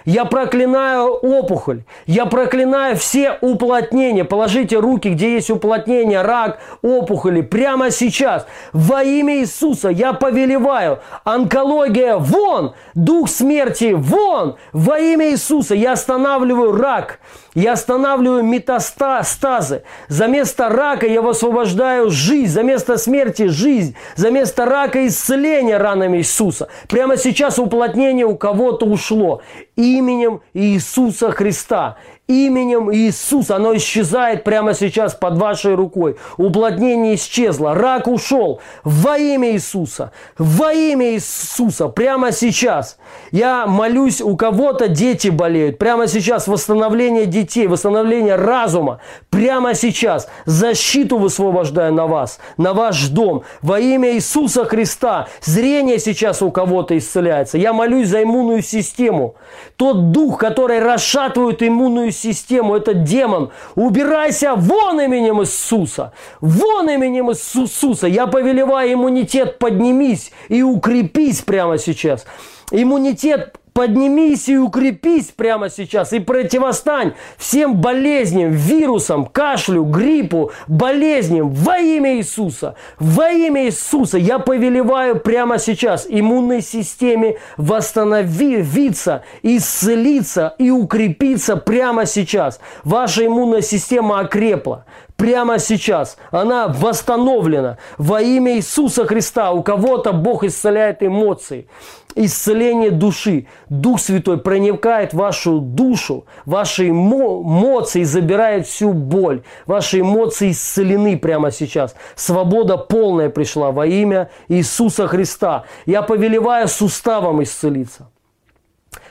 [0.04, 1.82] Я проклинаю опухоль.
[2.06, 4.24] Я проклинаю все уплотнения.
[4.24, 7.42] Положите руки, где есть уплотнение, рак, опухоли.
[7.42, 8.46] Прямо сейчас.
[8.72, 11.00] Во имя Иисуса я повелеваю.
[11.24, 12.74] Онкология вон.
[12.94, 14.56] Дух смерти вон.
[14.72, 17.20] Во имя Иисуса я останавливаю рак.
[17.54, 19.82] Я останавливаю метастазы.
[20.08, 22.50] За место рака я высвобождаю жизнь.
[22.50, 23.94] За место смерти жизнь.
[24.16, 26.68] За место рака исцеление ранами Иисуса.
[26.88, 29.42] Прямо сейчас уплотнение у кого-то ушло.
[29.76, 33.56] Именем Иисуса Христа именем Иисуса.
[33.56, 36.16] Оно исчезает прямо сейчас под вашей рукой.
[36.36, 37.74] Уплотнение исчезло.
[37.74, 38.60] Рак ушел.
[38.84, 40.12] Во имя Иисуса.
[40.38, 41.88] Во имя Иисуса.
[41.88, 42.98] Прямо сейчас.
[43.30, 45.78] Я молюсь, у кого-то дети болеют.
[45.78, 49.00] Прямо сейчас восстановление детей, восстановление разума.
[49.30, 50.28] Прямо сейчас.
[50.44, 53.42] Защиту высвобождаю на вас, на ваш дом.
[53.60, 55.28] Во имя Иисуса Христа.
[55.42, 57.58] Зрение сейчас у кого-то исцеляется.
[57.58, 59.34] Я молюсь за иммунную систему.
[59.76, 63.50] Тот дух, который расшатывает иммунную систему, это демон.
[63.74, 66.12] Убирайся вон именем Иисуса.
[66.40, 68.06] Вон именем Иисуса.
[68.06, 72.24] Я повелеваю иммунитет, поднимись и укрепись прямо сейчас.
[72.72, 81.78] Иммунитет Поднимись и укрепись прямо сейчас и противостань всем болезням, вирусам, кашлю, гриппу, болезням во
[81.78, 82.74] имя Иисуса.
[82.98, 92.60] Во имя Иисуса я повелеваю прямо сейчас иммунной системе восстановиться, исцелиться и укрепиться прямо сейчас.
[92.84, 94.84] Ваша иммунная система окрепла
[95.16, 96.18] прямо сейчас.
[96.30, 99.52] Она восстановлена во имя Иисуса Христа.
[99.52, 101.68] У кого-то Бог исцеляет эмоции
[102.14, 103.46] исцеление души.
[103.68, 109.42] Дух Святой проникает в вашу душу, ваши эмоции, забирает всю боль.
[109.66, 111.94] Ваши эмоции исцелены прямо сейчас.
[112.14, 115.64] Свобода полная пришла во имя Иисуса Христа.
[115.86, 118.08] Я повелеваю суставам исцелиться.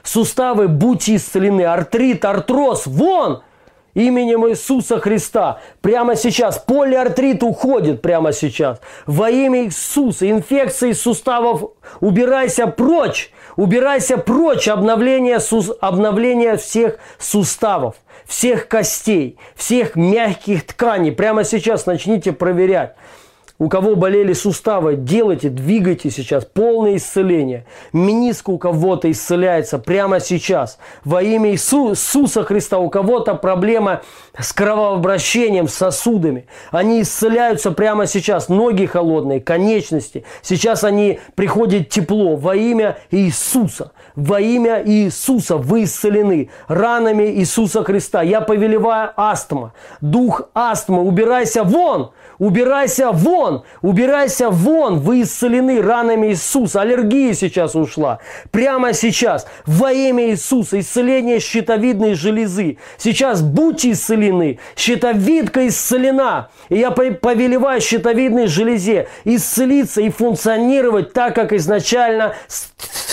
[0.04, 1.64] Суставы будьте исцелены.
[1.64, 3.44] Артрит, артроз, вон!
[3.94, 5.60] Именем Иисуса Христа.
[5.82, 6.58] Прямо сейчас.
[6.60, 8.80] Полиартрит уходит прямо сейчас.
[9.06, 10.30] Во имя Иисуса.
[10.30, 13.32] Инфекции суставов убирайся прочь.
[13.56, 14.68] Убирайся прочь.
[14.68, 15.40] Обновление,
[15.82, 17.96] обновление всех суставов,
[18.26, 21.12] всех костей, всех мягких тканей.
[21.12, 22.96] Прямо сейчас начните проверять
[23.62, 26.46] у кого болели суставы, делайте, двигайте сейчас.
[26.46, 27.68] Полное исцеление.
[27.94, 30.80] Миниска у кого-то исцеляется прямо сейчас.
[31.06, 34.02] Во имя Иисуса Христа у кого-то проблема
[34.36, 36.48] с кровообращением, с сосудами.
[36.72, 38.50] Они исцеляются прямо сейчас.
[38.50, 40.26] Ноги холодные, конечности.
[40.42, 43.92] Сейчас они приходят тепло во имя Иисуса.
[44.16, 48.22] Во имя Иисуса вы исцелены ранами Иисуса Христа.
[48.22, 49.74] Я повелеваю астма.
[50.02, 52.12] Дух астмы, убирайся вон!
[52.38, 53.64] Убирайся вон!
[53.82, 55.00] Убирайся вон!
[55.00, 56.82] Вы исцелены ранами Иисуса.
[56.82, 58.20] Аллергия сейчас ушла.
[58.52, 59.48] Прямо сейчас.
[59.66, 60.80] Во имя Иисуса.
[60.80, 62.78] Исцеление щитовидной железы.
[62.98, 64.60] Сейчас будьте исцелены.
[64.76, 66.50] Щитовидка исцелена.
[66.70, 72.34] И я повелеваю щитовидной железе исцелиться и функционировать так, как изначально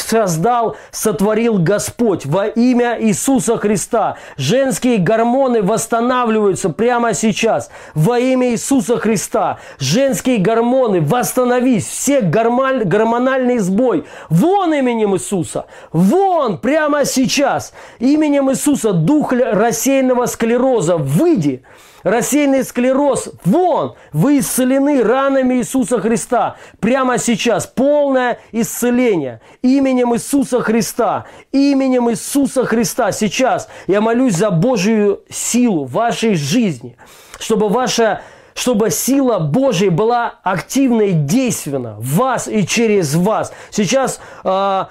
[0.08, 4.16] создал, сотворил Господь во имя Иисуса Христа.
[4.36, 9.58] Женские гормоны восстанавливаются прямо сейчас во имя Иисуса Христа.
[9.78, 14.04] Женские гормоны, восстановись, все гормон, гормональный сбой.
[14.28, 21.62] Вон именем Иисуса, вон прямо сейчас именем Иисуса дух рассеянного склероза, выйди.
[22.04, 26.56] Рассеянный склероз, вон, вы исцелены ранами Иисуса Христа.
[26.78, 31.26] Прямо сейчас полное исцеление именем Иисуса Христа.
[31.50, 36.96] Именем Иисуса Христа сейчас я молюсь за Божию силу в вашей жизни,
[37.38, 38.22] чтобы ваша
[38.54, 43.52] чтобы сила Божья была активна и действенна в вас и через вас.
[43.70, 44.84] Сейчас э,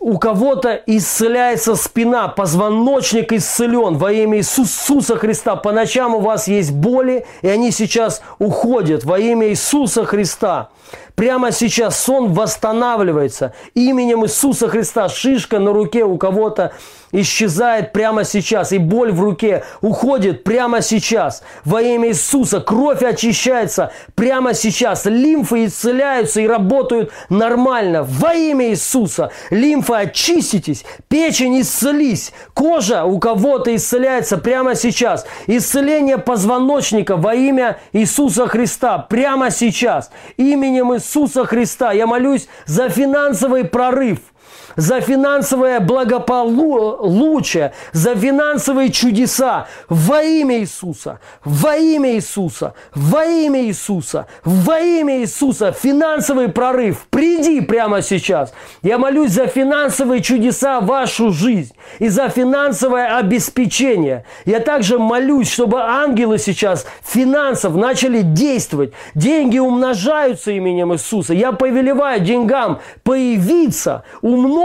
[0.00, 5.56] у кого-то исцеляется спина, позвоночник исцелен во имя Иисуса Христа.
[5.56, 10.70] По ночам у вас есть боли, и они сейчас уходят во имя Иисуса Христа.
[11.14, 15.08] Прямо сейчас сон восстанавливается именем Иисуса Христа.
[15.08, 16.72] Шишка на руке у кого-то
[17.14, 21.42] исчезает прямо сейчас, и боль в руке уходит прямо сейчас.
[21.64, 25.06] Во имя Иисуса кровь очищается прямо сейчас.
[25.06, 28.02] Лимфы исцеляются и работают нормально.
[28.02, 35.24] Во имя Иисуса лимфа очиститесь, печень исцелись, кожа у кого-то исцеляется прямо сейчас.
[35.46, 40.10] Исцеление позвоночника во имя Иисуса Христа прямо сейчас.
[40.36, 44.18] Именем Иисуса Христа я молюсь за финансовый прорыв–
[44.76, 54.26] за финансовое благополучие, за финансовые чудеса во имя Иисуса, во имя Иисуса, во имя Иисуса,
[54.44, 55.72] во имя Иисуса.
[55.72, 58.52] Финансовый прорыв, приди прямо сейчас.
[58.82, 64.24] Я молюсь за финансовые чудеса в вашу жизнь и за финансовое обеспечение.
[64.44, 68.92] Я также молюсь, чтобы ангелы сейчас финансов начали действовать.
[69.14, 71.34] Деньги умножаются именем Иисуса.
[71.34, 74.63] Я повелеваю деньгам появиться, умножиться.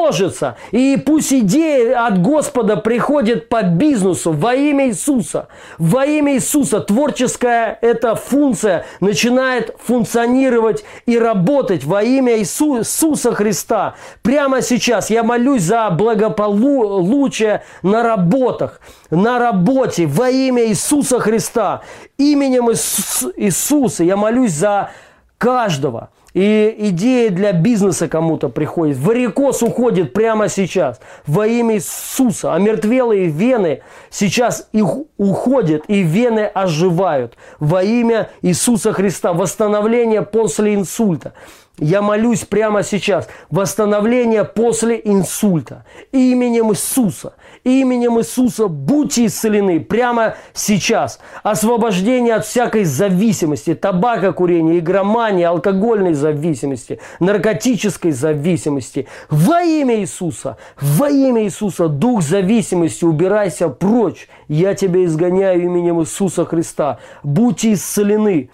[0.72, 5.48] И пусть идеи от Господа приходят по бизнесу во имя Иисуса.
[5.78, 13.96] Во имя Иисуса творческая эта функция начинает функционировать и работать во имя Иисуса Христа.
[14.22, 21.82] Прямо сейчас я молюсь за благополучие на работах, на работе во имя Иисуса Христа.
[22.18, 24.92] Именем Иисуса я молюсь за
[25.38, 26.10] каждого.
[26.34, 28.98] И идея для бизнеса кому-то приходит.
[28.98, 31.00] Варикоз уходит прямо сейчас.
[31.26, 32.54] Во имя Иисуса.
[32.54, 34.88] А мертвелые вены сейчас их
[35.18, 37.36] уходят, и вены оживают.
[37.60, 39.34] Во имя Иисуса Христа.
[39.34, 41.34] Восстановление после инсульта.
[41.80, 43.28] Я молюсь прямо сейчас.
[43.50, 45.86] Восстановление после инсульта.
[46.12, 47.34] Именем Иисуса.
[47.64, 51.20] Именем Иисуса будьте исцелены прямо сейчас.
[51.42, 59.08] Освобождение от всякой зависимости, табака, курения, игромании, алкогольной зависимости, наркотической зависимости.
[59.30, 64.28] Во имя Иисуса, во имя Иисуса, дух зависимости, убирайся прочь.
[64.48, 67.00] Я тебя изгоняю именем Иисуса Христа.
[67.24, 68.50] Будьте исцелены.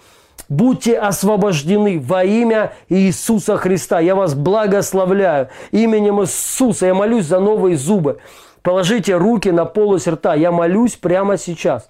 [0.48, 3.98] Будьте освобождены во имя Иисуса Христа.
[3.98, 6.86] Я вас благословляю именем Иисуса.
[6.86, 8.18] Я молюсь за новые зубы.
[8.62, 10.34] Положите руки на полость рта.
[10.34, 11.88] Я молюсь прямо сейчас.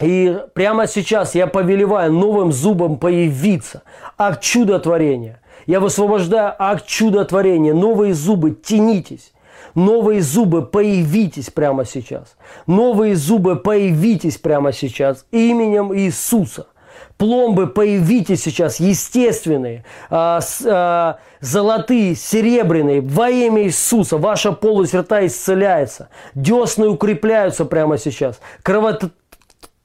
[0.00, 3.82] И прямо сейчас я повелеваю новым зубам появиться.
[4.16, 5.40] Акт чудотворения.
[5.66, 7.74] Я высвобождаю акт чудотворения.
[7.74, 9.32] Новые зубы, тянитесь.
[9.74, 12.36] Новые зубы, появитесь прямо сейчас.
[12.66, 16.66] Новые зубы, появитесь прямо сейчас именем Иисуса
[17.22, 24.18] пломбы появитесь сейчас, естественные, а, а, золотые, серебряные, во имя Иисуса.
[24.18, 26.08] Ваша полость рта исцеляется.
[26.34, 28.40] Десны укрепляются прямо сейчас.
[28.64, 29.04] Кровот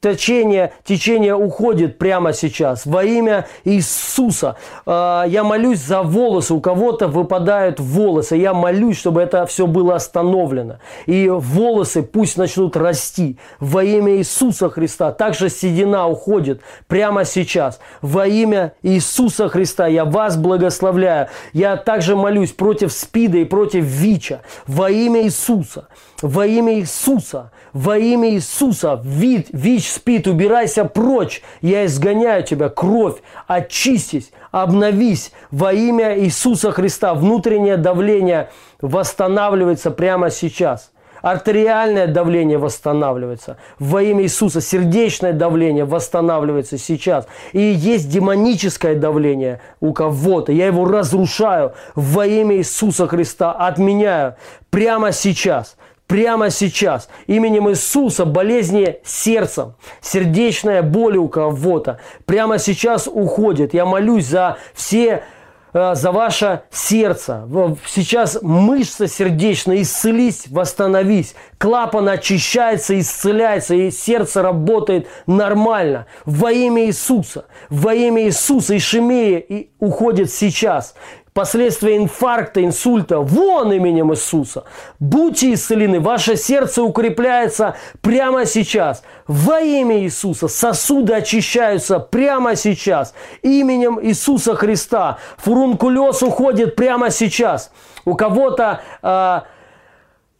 [0.01, 2.85] течение, течение уходит прямо сейчас.
[2.85, 4.55] Во имя Иисуса.
[4.85, 6.53] А, я молюсь за волосы.
[6.53, 8.35] У кого-то выпадают волосы.
[8.35, 10.79] Я молюсь, чтобы это все было остановлено.
[11.05, 13.37] И волосы пусть начнут расти.
[13.59, 15.11] Во имя Иисуса Христа.
[15.11, 17.79] Также седина уходит прямо сейчас.
[18.01, 19.87] Во имя Иисуса Христа.
[19.87, 21.27] Я вас благословляю.
[21.53, 24.41] Я также молюсь против СПИДа и против ВИЧа.
[24.67, 25.87] Во имя Иисуса.
[26.21, 27.51] Во имя Иисуса.
[27.73, 28.99] Во имя Иисуса.
[29.03, 37.13] Вид, ВИЧ спит, убирайся прочь, я изгоняю тебя, кровь, очистись, обновись во имя Иисуса Христа.
[37.13, 38.49] Внутреннее давление
[38.81, 40.91] восстанавливается прямо сейчас.
[41.21, 44.61] Артериальное давление восстанавливается во имя Иисуса.
[44.61, 47.27] Сердечное давление восстанавливается сейчас.
[47.53, 50.51] И есть демоническое давление у кого-то.
[50.51, 53.51] Я его разрушаю во имя Иисуса Христа.
[53.51, 54.35] Отменяю
[54.69, 55.75] прямо сейчас
[56.07, 63.73] прямо сейчас именем Иисуса болезни сердцем, сердечная боль у кого-то прямо сейчас уходит.
[63.73, 65.23] Я молюсь за все
[65.73, 67.47] э, за ваше сердце.
[67.85, 71.35] Сейчас мышца сердечная, исцелись, восстановись.
[71.57, 76.07] Клапан очищается, исцеляется, и сердце работает нормально.
[76.25, 80.95] Во имя Иисуса, во имя Иисуса, ишемия и уходит сейчас
[81.37, 84.63] последствия инфаркта, инсульта, вон именем Иисуса.
[84.99, 89.03] Будьте исцелены, ваше сердце укрепляется прямо сейчас.
[89.27, 93.13] Во имя Иисуса сосуды очищаются прямо сейчас.
[93.43, 95.19] Именем Иисуса Христа.
[95.37, 97.69] Фурункулез уходит прямо сейчас.
[98.03, 98.81] У кого-то...
[99.03, 99.41] Э,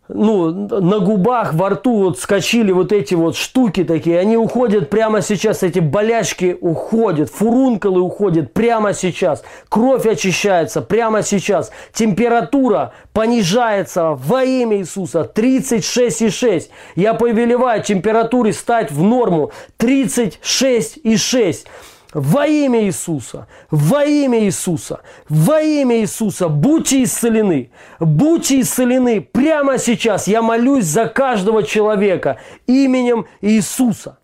[0.09, 5.21] ну, на губах, во рту вот скочили вот эти вот штуки такие, они уходят прямо
[5.21, 14.43] сейчас, эти болячки уходят, фурункулы уходят прямо сейчас, кровь очищается прямо сейчас, температура понижается во
[14.43, 15.29] имя Иисуса.
[15.33, 16.69] 36,6.
[16.95, 19.51] Я повелеваю температуре стать в норму.
[19.79, 21.65] 36,6.
[22.19, 27.69] Во имя Иисуса, во имя Иисуса, во имя Иисуса, будьте исцелены,
[27.99, 30.27] будьте исцелены прямо сейчас.
[30.27, 34.17] Я молюсь за каждого человека именем Иисуса,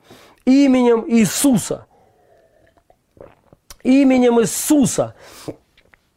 [0.44, 1.86] именем Иисуса,
[3.84, 5.14] именем Иисуса.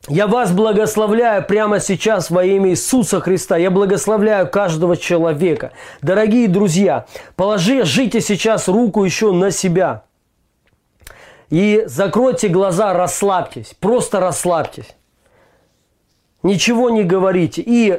[0.09, 3.59] Я вас благословляю прямо сейчас во имя Иисуса Христа.
[3.59, 5.73] Я благословляю каждого человека.
[6.01, 7.05] Дорогие друзья,
[7.35, 10.05] положите сейчас руку еще на себя–
[11.51, 14.97] и закройте глаза, расслабьтесь, просто расслабьтесь.
[16.43, 17.99] Ничего не говорите и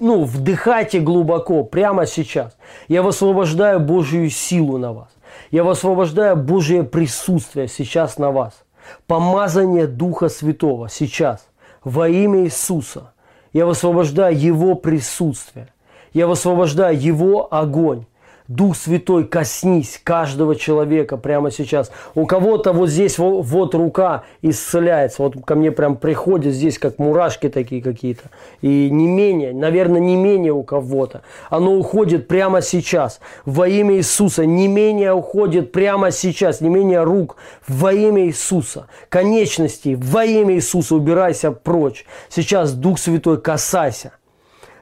[0.00, 2.56] ну, вдыхайте глубоко прямо сейчас.
[2.88, 5.08] Я высвобождаю Божью силу на вас.
[5.50, 8.64] Я высвобождаю Божье присутствие сейчас на вас.
[9.06, 11.46] Помазание Духа Святого сейчас
[11.84, 13.12] во имя Иисуса.
[13.52, 15.68] Я высвобождаю Его присутствие.
[16.14, 18.06] Я высвобождаю Его огонь.
[18.54, 21.90] Дух Святой, коснись каждого человека прямо сейчас.
[22.14, 25.22] У кого-то вот здесь вот, вот рука исцеляется.
[25.22, 28.24] Вот ко мне прям приходит здесь как мурашки такие какие-то.
[28.60, 31.22] И не менее, наверное, не менее у кого-то.
[31.48, 33.20] Оно уходит прямо сейчас.
[33.46, 34.44] Во имя Иисуса.
[34.44, 36.60] Не менее уходит прямо сейчас.
[36.60, 37.36] Не менее рук.
[37.66, 38.86] Во имя Иисуса.
[39.08, 39.98] Конечности.
[39.98, 40.94] Во имя Иисуса.
[40.94, 42.04] Убирайся прочь.
[42.28, 44.12] Сейчас Дух Святой касайся.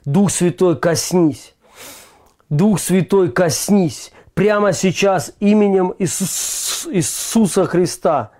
[0.04, 1.54] Дух Святой коснись.
[2.50, 8.30] Дух Святой, коснись прямо сейчас именем Иисус, Иисуса Христа.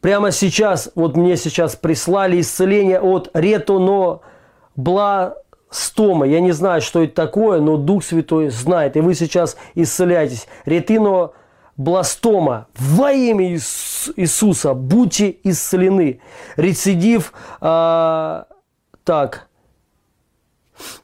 [0.00, 6.26] Прямо сейчас, вот мне сейчас прислали исцеление от ретонобластома.
[6.26, 8.96] Я не знаю, что это такое, но Дух Святой знает.
[8.96, 10.46] И вы сейчас исцеляетесь.
[10.66, 12.68] Ретинобластома.
[12.76, 16.20] Во имя Иисуса будьте исцелены.
[16.56, 18.44] Рецидив, э,
[19.04, 19.47] так,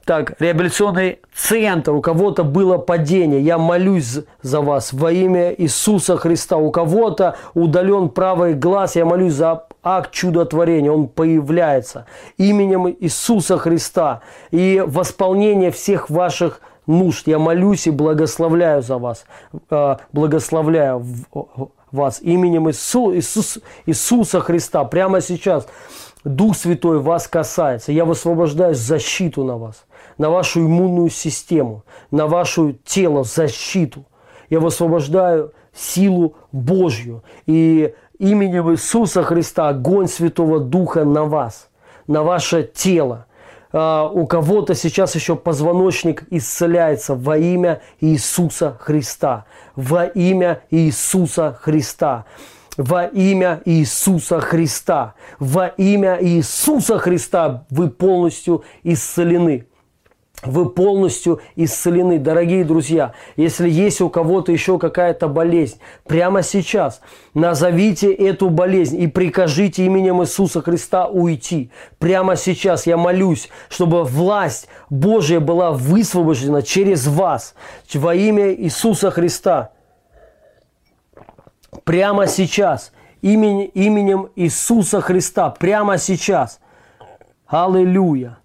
[0.04, 6.56] так, реабилитационный центр, у кого-то было падение, я молюсь за вас во имя Иисуса Христа.
[6.56, 12.06] У кого-то удален правый глаз, я молюсь за акт чудотворения, он появляется
[12.36, 14.22] именем Иисуса Христа.
[14.50, 17.26] И восполнение всех ваших нужд.
[17.26, 19.24] Я молюсь и благословляю за вас,
[19.70, 21.04] э, благословляю
[21.92, 25.66] вас именем Иису, Иисус, Иисуса Христа прямо сейчас.
[26.24, 27.92] Дух Святой вас касается.
[27.92, 29.84] Я высвобождаю защиту на вас,
[30.16, 34.04] на вашу иммунную систему, на ваше тело, защиту.
[34.48, 37.22] Я высвобождаю силу Божью.
[37.46, 41.68] И именем Иисуса Христа огонь Святого Духа на вас,
[42.06, 43.26] на ваше тело.
[43.72, 49.44] А, у кого-то сейчас еще позвоночник исцеляется во имя Иисуса Христа.
[49.76, 52.24] Во имя Иисуса Христа
[52.76, 55.14] во имя Иисуса Христа.
[55.38, 59.66] Во имя Иисуса Христа вы полностью исцелены.
[60.42, 63.14] Вы полностью исцелены, дорогие друзья.
[63.36, 67.00] Если есть у кого-то еще какая-то болезнь, прямо сейчас
[67.32, 71.70] назовите эту болезнь и прикажите именем Иисуса Христа уйти.
[71.98, 77.54] Прямо сейчас я молюсь, чтобы власть Божья была высвобождена через вас
[77.94, 79.70] во имя Иисуса Христа
[81.82, 82.92] прямо сейчас,
[83.22, 86.60] именем, именем Иисуса Христа, прямо сейчас.
[87.46, 88.38] Аллилуйя.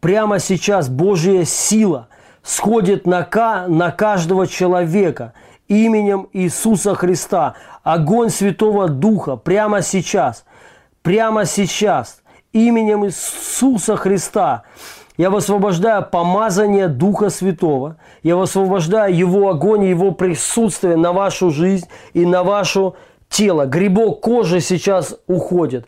[0.00, 2.08] Прямо сейчас Божья сила
[2.42, 3.26] сходит на,
[3.68, 5.32] на каждого человека
[5.66, 7.54] именем Иисуса Христа.
[7.82, 10.44] Огонь Святого Духа прямо сейчас,
[11.02, 14.64] прямо сейчас, именем Иисуса Христа
[15.16, 17.96] я высвобождаю помазание Духа Святого.
[18.22, 22.92] Я высвобождаю Его огонь, Его присутствие на вашу жизнь и на ваше
[23.28, 23.66] тело.
[23.66, 25.86] Грибок кожи сейчас уходит.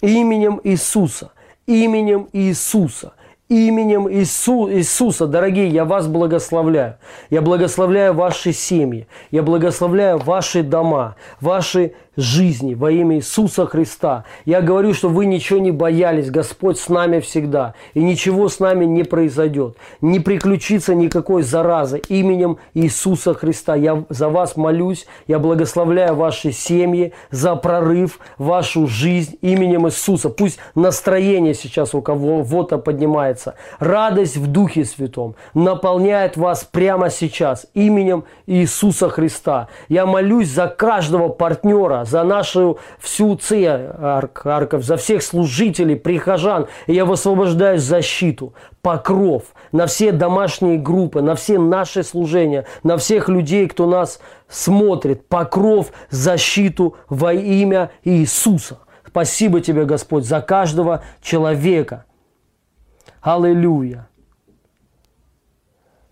[0.00, 1.32] Именем Иисуса.
[1.66, 3.12] Именем Иисуса
[3.48, 6.96] именем Иису, Иисуса, дорогие, я вас благословляю.
[7.30, 9.08] Я благословляю ваши семьи.
[9.30, 14.24] Я благословляю ваши дома, ваши жизни во имя Иисуса Христа.
[14.44, 16.30] Я говорю, что вы ничего не боялись.
[16.30, 17.74] Господь с нами всегда.
[17.94, 19.76] И ничего с нами не произойдет.
[20.00, 23.76] Не приключится никакой заразы именем Иисуса Христа.
[23.76, 25.06] Я за вас молюсь.
[25.28, 30.28] Я благословляю ваши семьи за прорыв, вашу жизнь именем Иисуса.
[30.28, 33.54] Пусть настроение сейчас у кого-то поднимается.
[33.78, 39.68] Радость в Духе Святом наполняет вас прямо сейчас именем Иисуса Христа.
[39.88, 46.66] Я молюсь за каждого партнера, за нашу всю церковь, за всех служителей, прихожан.
[46.86, 53.28] И я высвобождаю защиту, покров на все домашние группы, на все наши служения, на всех
[53.28, 55.26] людей, кто нас смотрит.
[55.28, 58.78] Покров, защиту во имя Иисуса.
[59.06, 62.04] Спасибо тебе, Господь, за каждого человека.
[63.20, 64.08] Аллилуйя.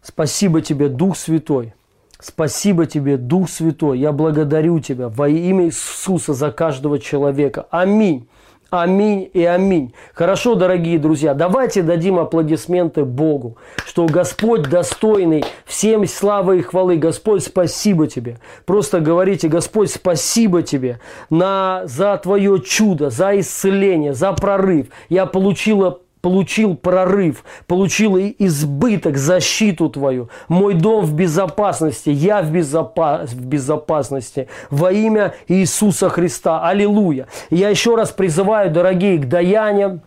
[0.03, 1.76] Спасибо тебе, Дух Святой.
[2.21, 3.99] Спасибо тебе, Дух Святой.
[3.99, 7.67] Я благодарю тебя во имя Иисуса за каждого человека.
[7.71, 8.27] Аминь.
[8.71, 9.95] Аминь и аминь.
[10.13, 16.97] Хорошо, дорогие друзья, давайте дадим аплодисменты Богу, что Господь достойный всем славы и хвалы.
[16.97, 18.39] Господь, спасибо тебе.
[18.65, 20.99] Просто говорите, Господь, спасибо тебе
[21.31, 24.89] на, за твое чудо, за исцеление, за прорыв.
[25.09, 30.29] Я получила получил прорыв, получил избыток, защиту Твою.
[30.49, 34.49] Мой дом в безопасности, я в, безопа- в безопасности.
[34.69, 36.67] Во имя Иисуса Христа.
[36.67, 37.29] Аллилуйя.
[37.49, 40.01] Я еще раз призываю, дорогие, к даяниям,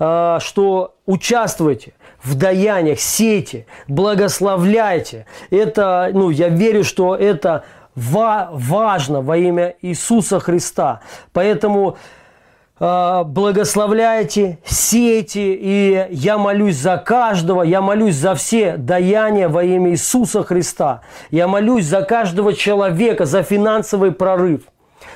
[0.00, 1.92] а, что участвуйте
[2.24, 5.26] в даяниях, сети, благословляйте.
[5.50, 7.62] Это, ну, я верю, что это
[7.94, 11.02] важно во имя Иисуса Христа.
[11.32, 11.98] Поэтому
[12.80, 20.42] благословляйте, сейте, и я молюсь за каждого, я молюсь за все даяния во имя Иисуса
[20.42, 21.02] Христа.
[21.30, 24.62] Я молюсь за каждого человека, за финансовый прорыв,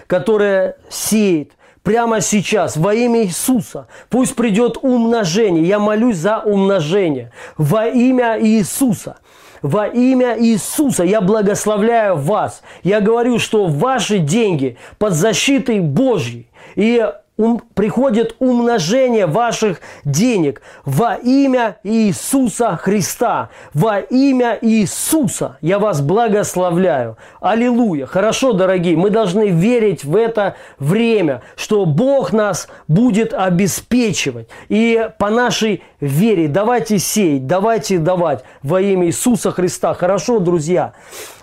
[0.07, 3.86] который сеет, прямо сейчас во имя Иисуса.
[4.11, 5.65] Пусть придет умножение.
[5.65, 9.16] Я молюсь за умножение во имя Иисуса.
[9.62, 12.62] Во имя Иисуса я благословляю вас.
[12.82, 16.51] Я говорю, что ваши деньги под защитой Божьей.
[16.74, 17.03] И
[17.36, 23.51] ум, приходит умножение ваших денег во имя Иисуса Христа.
[23.73, 27.16] Во имя Иисуса я вас благословляю.
[27.40, 28.06] Аллилуйя.
[28.06, 34.48] Хорошо, дорогие, мы должны верить в это время, что Бог нас будет обеспечивать.
[34.69, 39.94] И по нашей вере давайте сеять, давайте давать во имя Иисуса Христа.
[39.94, 40.93] Хорошо, друзья,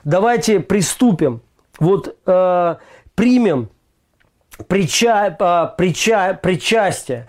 [0.04, 1.42] давайте приступим.
[1.80, 2.76] Вот э,
[3.16, 3.70] примем
[4.68, 7.28] прича, а, прича, причастие.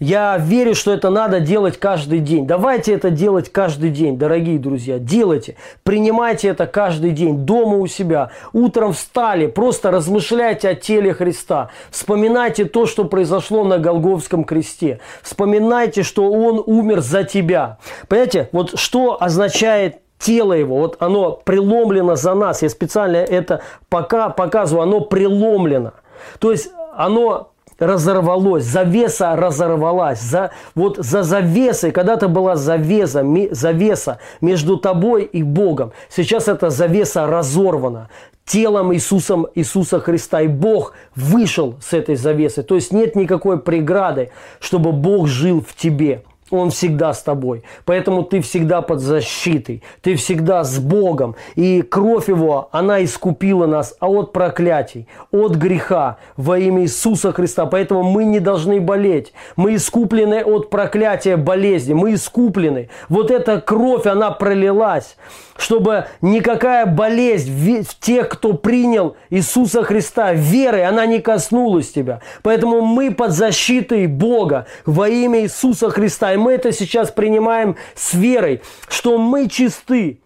[0.00, 2.46] Я верю, что это надо делать каждый день.
[2.46, 4.98] Давайте это делать каждый день, дорогие друзья.
[4.98, 8.30] Делайте, принимайте это каждый день, дома у себя.
[8.54, 11.68] Утром встали, просто размышляйте о теле Христа.
[11.90, 15.00] Вспоминайте то, что произошло на Голговском кресте.
[15.22, 17.76] Вспоминайте, что Он умер за тебя.
[18.08, 22.62] Понимаете, вот что означает тело его, вот оно преломлено за нас.
[22.62, 23.60] Я специально это
[23.90, 25.92] пока показываю, оно преломлено.
[26.38, 30.20] То есть оно разорвалось, завеса разорвалась.
[30.20, 35.92] За, вот за завесой, когда-то была завеса, ми, завеса между тобой и Богом.
[36.08, 38.10] Сейчас эта завеса разорвана
[38.44, 40.40] телом Иисусом, Иисуса Христа.
[40.42, 42.62] И Бог вышел с этой завесы.
[42.62, 44.30] То есть нет никакой преграды,
[44.60, 46.24] чтобы Бог жил в тебе.
[46.50, 47.62] Он всегда с тобой.
[47.84, 49.82] Поэтому ты всегда под защитой.
[50.02, 51.36] Ты всегда с Богом.
[51.54, 57.66] И кровь Его, она искупила нас от проклятий, от греха во имя Иисуса Христа.
[57.66, 59.32] Поэтому мы не должны болеть.
[59.56, 61.94] Мы искуплены от проклятия болезни.
[61.94, 62.90] Мы искуплены.
[63.08, 65.16] Вот эта кровь, она пролилась
[65.60, 72.20] чтобы никакая болезнь в тех, кто принял Иисуса Христа верой, она не коснулась тебя.
[72.42, 76.32] Поэтому мы под защитой Бога во имя Иисуса Христа.
[76.32, 80.18] И мы это сейчас принимаем с верой, что мы чисты.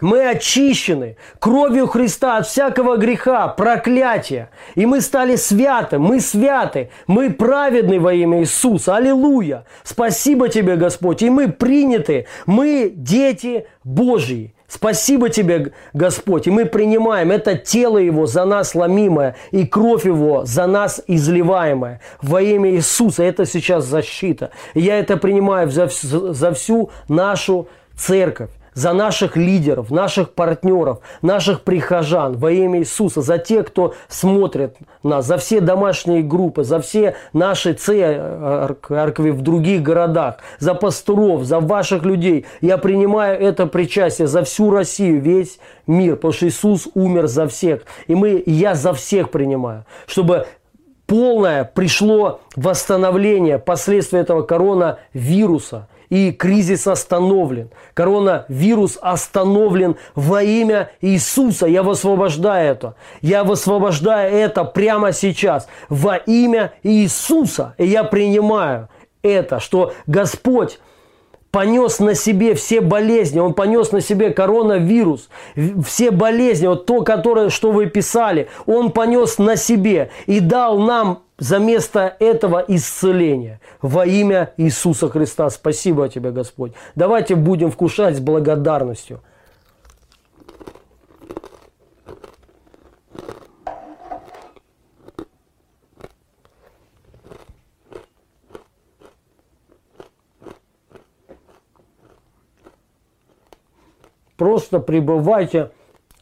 [0.00, 4.50] Мы очищены кровью Христа от всякого греха, проклятия.
[4.74, 8.96] И мы стали святы, мы святы, мы праведны во имя Иисуса.
[8.96, 9.64] Аллилуйя!
[9.82, 11.22] Спасибо тебе, Господь.
[11.22, 14.54] И мы приняты, мы дети Божьи.
[14.68, 20.44] Спасибо тебе, Господь, и мы принимаем это тело Его за нас ломимое и кровь Его
[20.44, 23.22] за нас изливаемая во имя Иисуса.
[23.22, 24.50] Это сейчас защита.
[24.74, 31.62] И я это принимаю за, за всю нашу церковь за наших лидеров, наших партнеров, наших
[31.62, 37.16] прихожан во имя Иисуса, за тех, кто смотрит нас, за все домашние группы, за все
[37.32, 42.46] наши церкви в других городах, за пасторов, за ваших людей.
[42.60, 47.82] Я принимаю это причастие за всю Россию, весь мир, потому что Иисус умер за всех.
[48.06, 50.46] И мы, я за всех принимаю, чтобы
[51.06, 57.70] полное пришло восстановление последствий этого коронавируса– и кризис остановлен.
[57.94, 61.66] Коронавирус остановлен во имя Иисуса.
[61.66, 62.94] Я высвобождаю это.
[63.20, 67.74] Я высвобождаю это прямо сейчас во имя Иисуса.
[67.78, 68.88] И я принимаю
[69.22, 70.78] это, что Господь
[71.50, 75.28] понес на себе все болезни, он понес на себе коронавирус,
[75.84, 81.22] все болезни, вот то, которое, что вы писали, он понес на себе и дал нам
[81.38, 85.48] за место этого исцеления во имя Иисуса Христа.
[85.50, 86.72] Спасибо тебе, Господь.
[86.96, 89.20] Давайте будем вкушать с благодарностью.
[104.38, 105.72] Просто пребывайте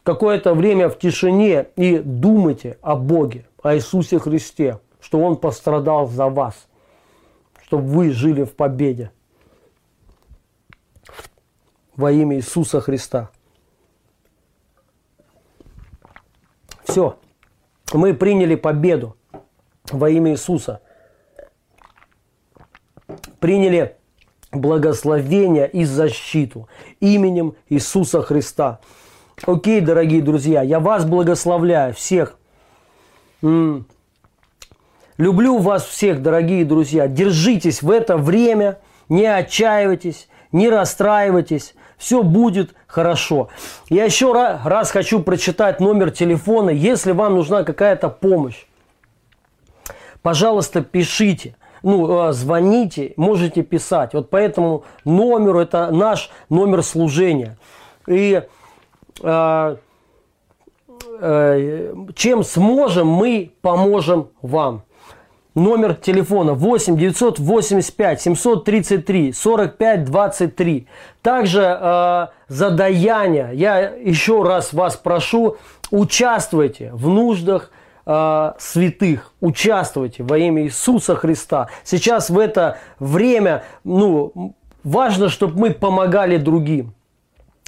[0.03, 6.27] какое-то время в тишине и думайте о Боге, о Иисусе Христе что Он пострадал за
[6.27, 6.67] вас,
[7.63, 9.11] чтобы вы жили в победе
[11.95, 13.29] во имя Иисуса Христа.
[16.83, 17.17] Все,
[17.93, 19.15] мы приняли победу
[19.91, 20.81] во имя Иисуса.
[23.39, 23.96] приняли
[24.59, 26.67] благословение и защиту
[26.99, 28.79] именем Иисуса Христа.
[29.45, 32.37] Окей, дорогие друзья, я вас благословляю, всех.
[35.17, 37.07] Люблю вас всех, дорогие друзья.
[37.07, 38.79] Держитесь в это время,
[39.09, 41.73] не отчаивайтесь, не расстраивайтесь.
[41.97, 43.49] Все будет хорошо.
[43.89, 46.69] Я еще раз хочу прочитать номер телефона.
[46.69, 48.65] Если вам нужна какая-то помощь,
[50.21, 51.55] пожалуйста, пишите.
[51.87, 54.13] Ну, э, звоните, можете писать.
[54.13, 57.57] Вот по этому номеру, это наш номер служения.
[58.09, 58.43] И
[59.23, 59.75] э,
[61.21, 64.81] э, чем сможем, мы поможем вам.
[65.55, 70.87] Номер телефона 8 985 733 45 23.
[71.21, 75.55] Также э, за даяние я еще раз вас прошу,
[75.89, 77.71] участвуйте в нуждах
[78.07, 81.67] э, святых, участвуйте во имя Иисуса Христа.
[81.83, 86.93] Сейчас в это время ну, важно, чтобы мы помогали другим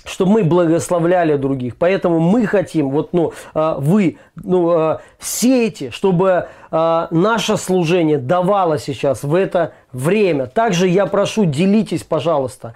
[0.05, 1.75] чтобы мы благословляли других.
[1.77, 9.23] Поэтому мы хотим, вот, ну, а, вы, ну, а, сеете, чтобы наше служение давало сейчас
[9.23, 10.45] в это время.
[10.45, 12.75] Также я прошу, делитесь, пожалуйста,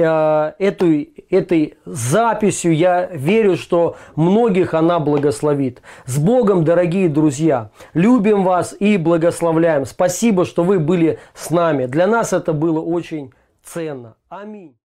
[0.00, 2.74] этой, этой записью.
[2.74, 5.82] Я верю, что многих она благословит.
[6.06, 7.70] С Богом, дорогие друзья!
[7.94, 9.84] Любим вас и благословляем.
[9.84, 11.86] Спасибо, что вы были с нами.
[11.86, 13.32] Для нас это было очень
[13.62, 14.16] ценно.
[14.28, 14.76] Аминь.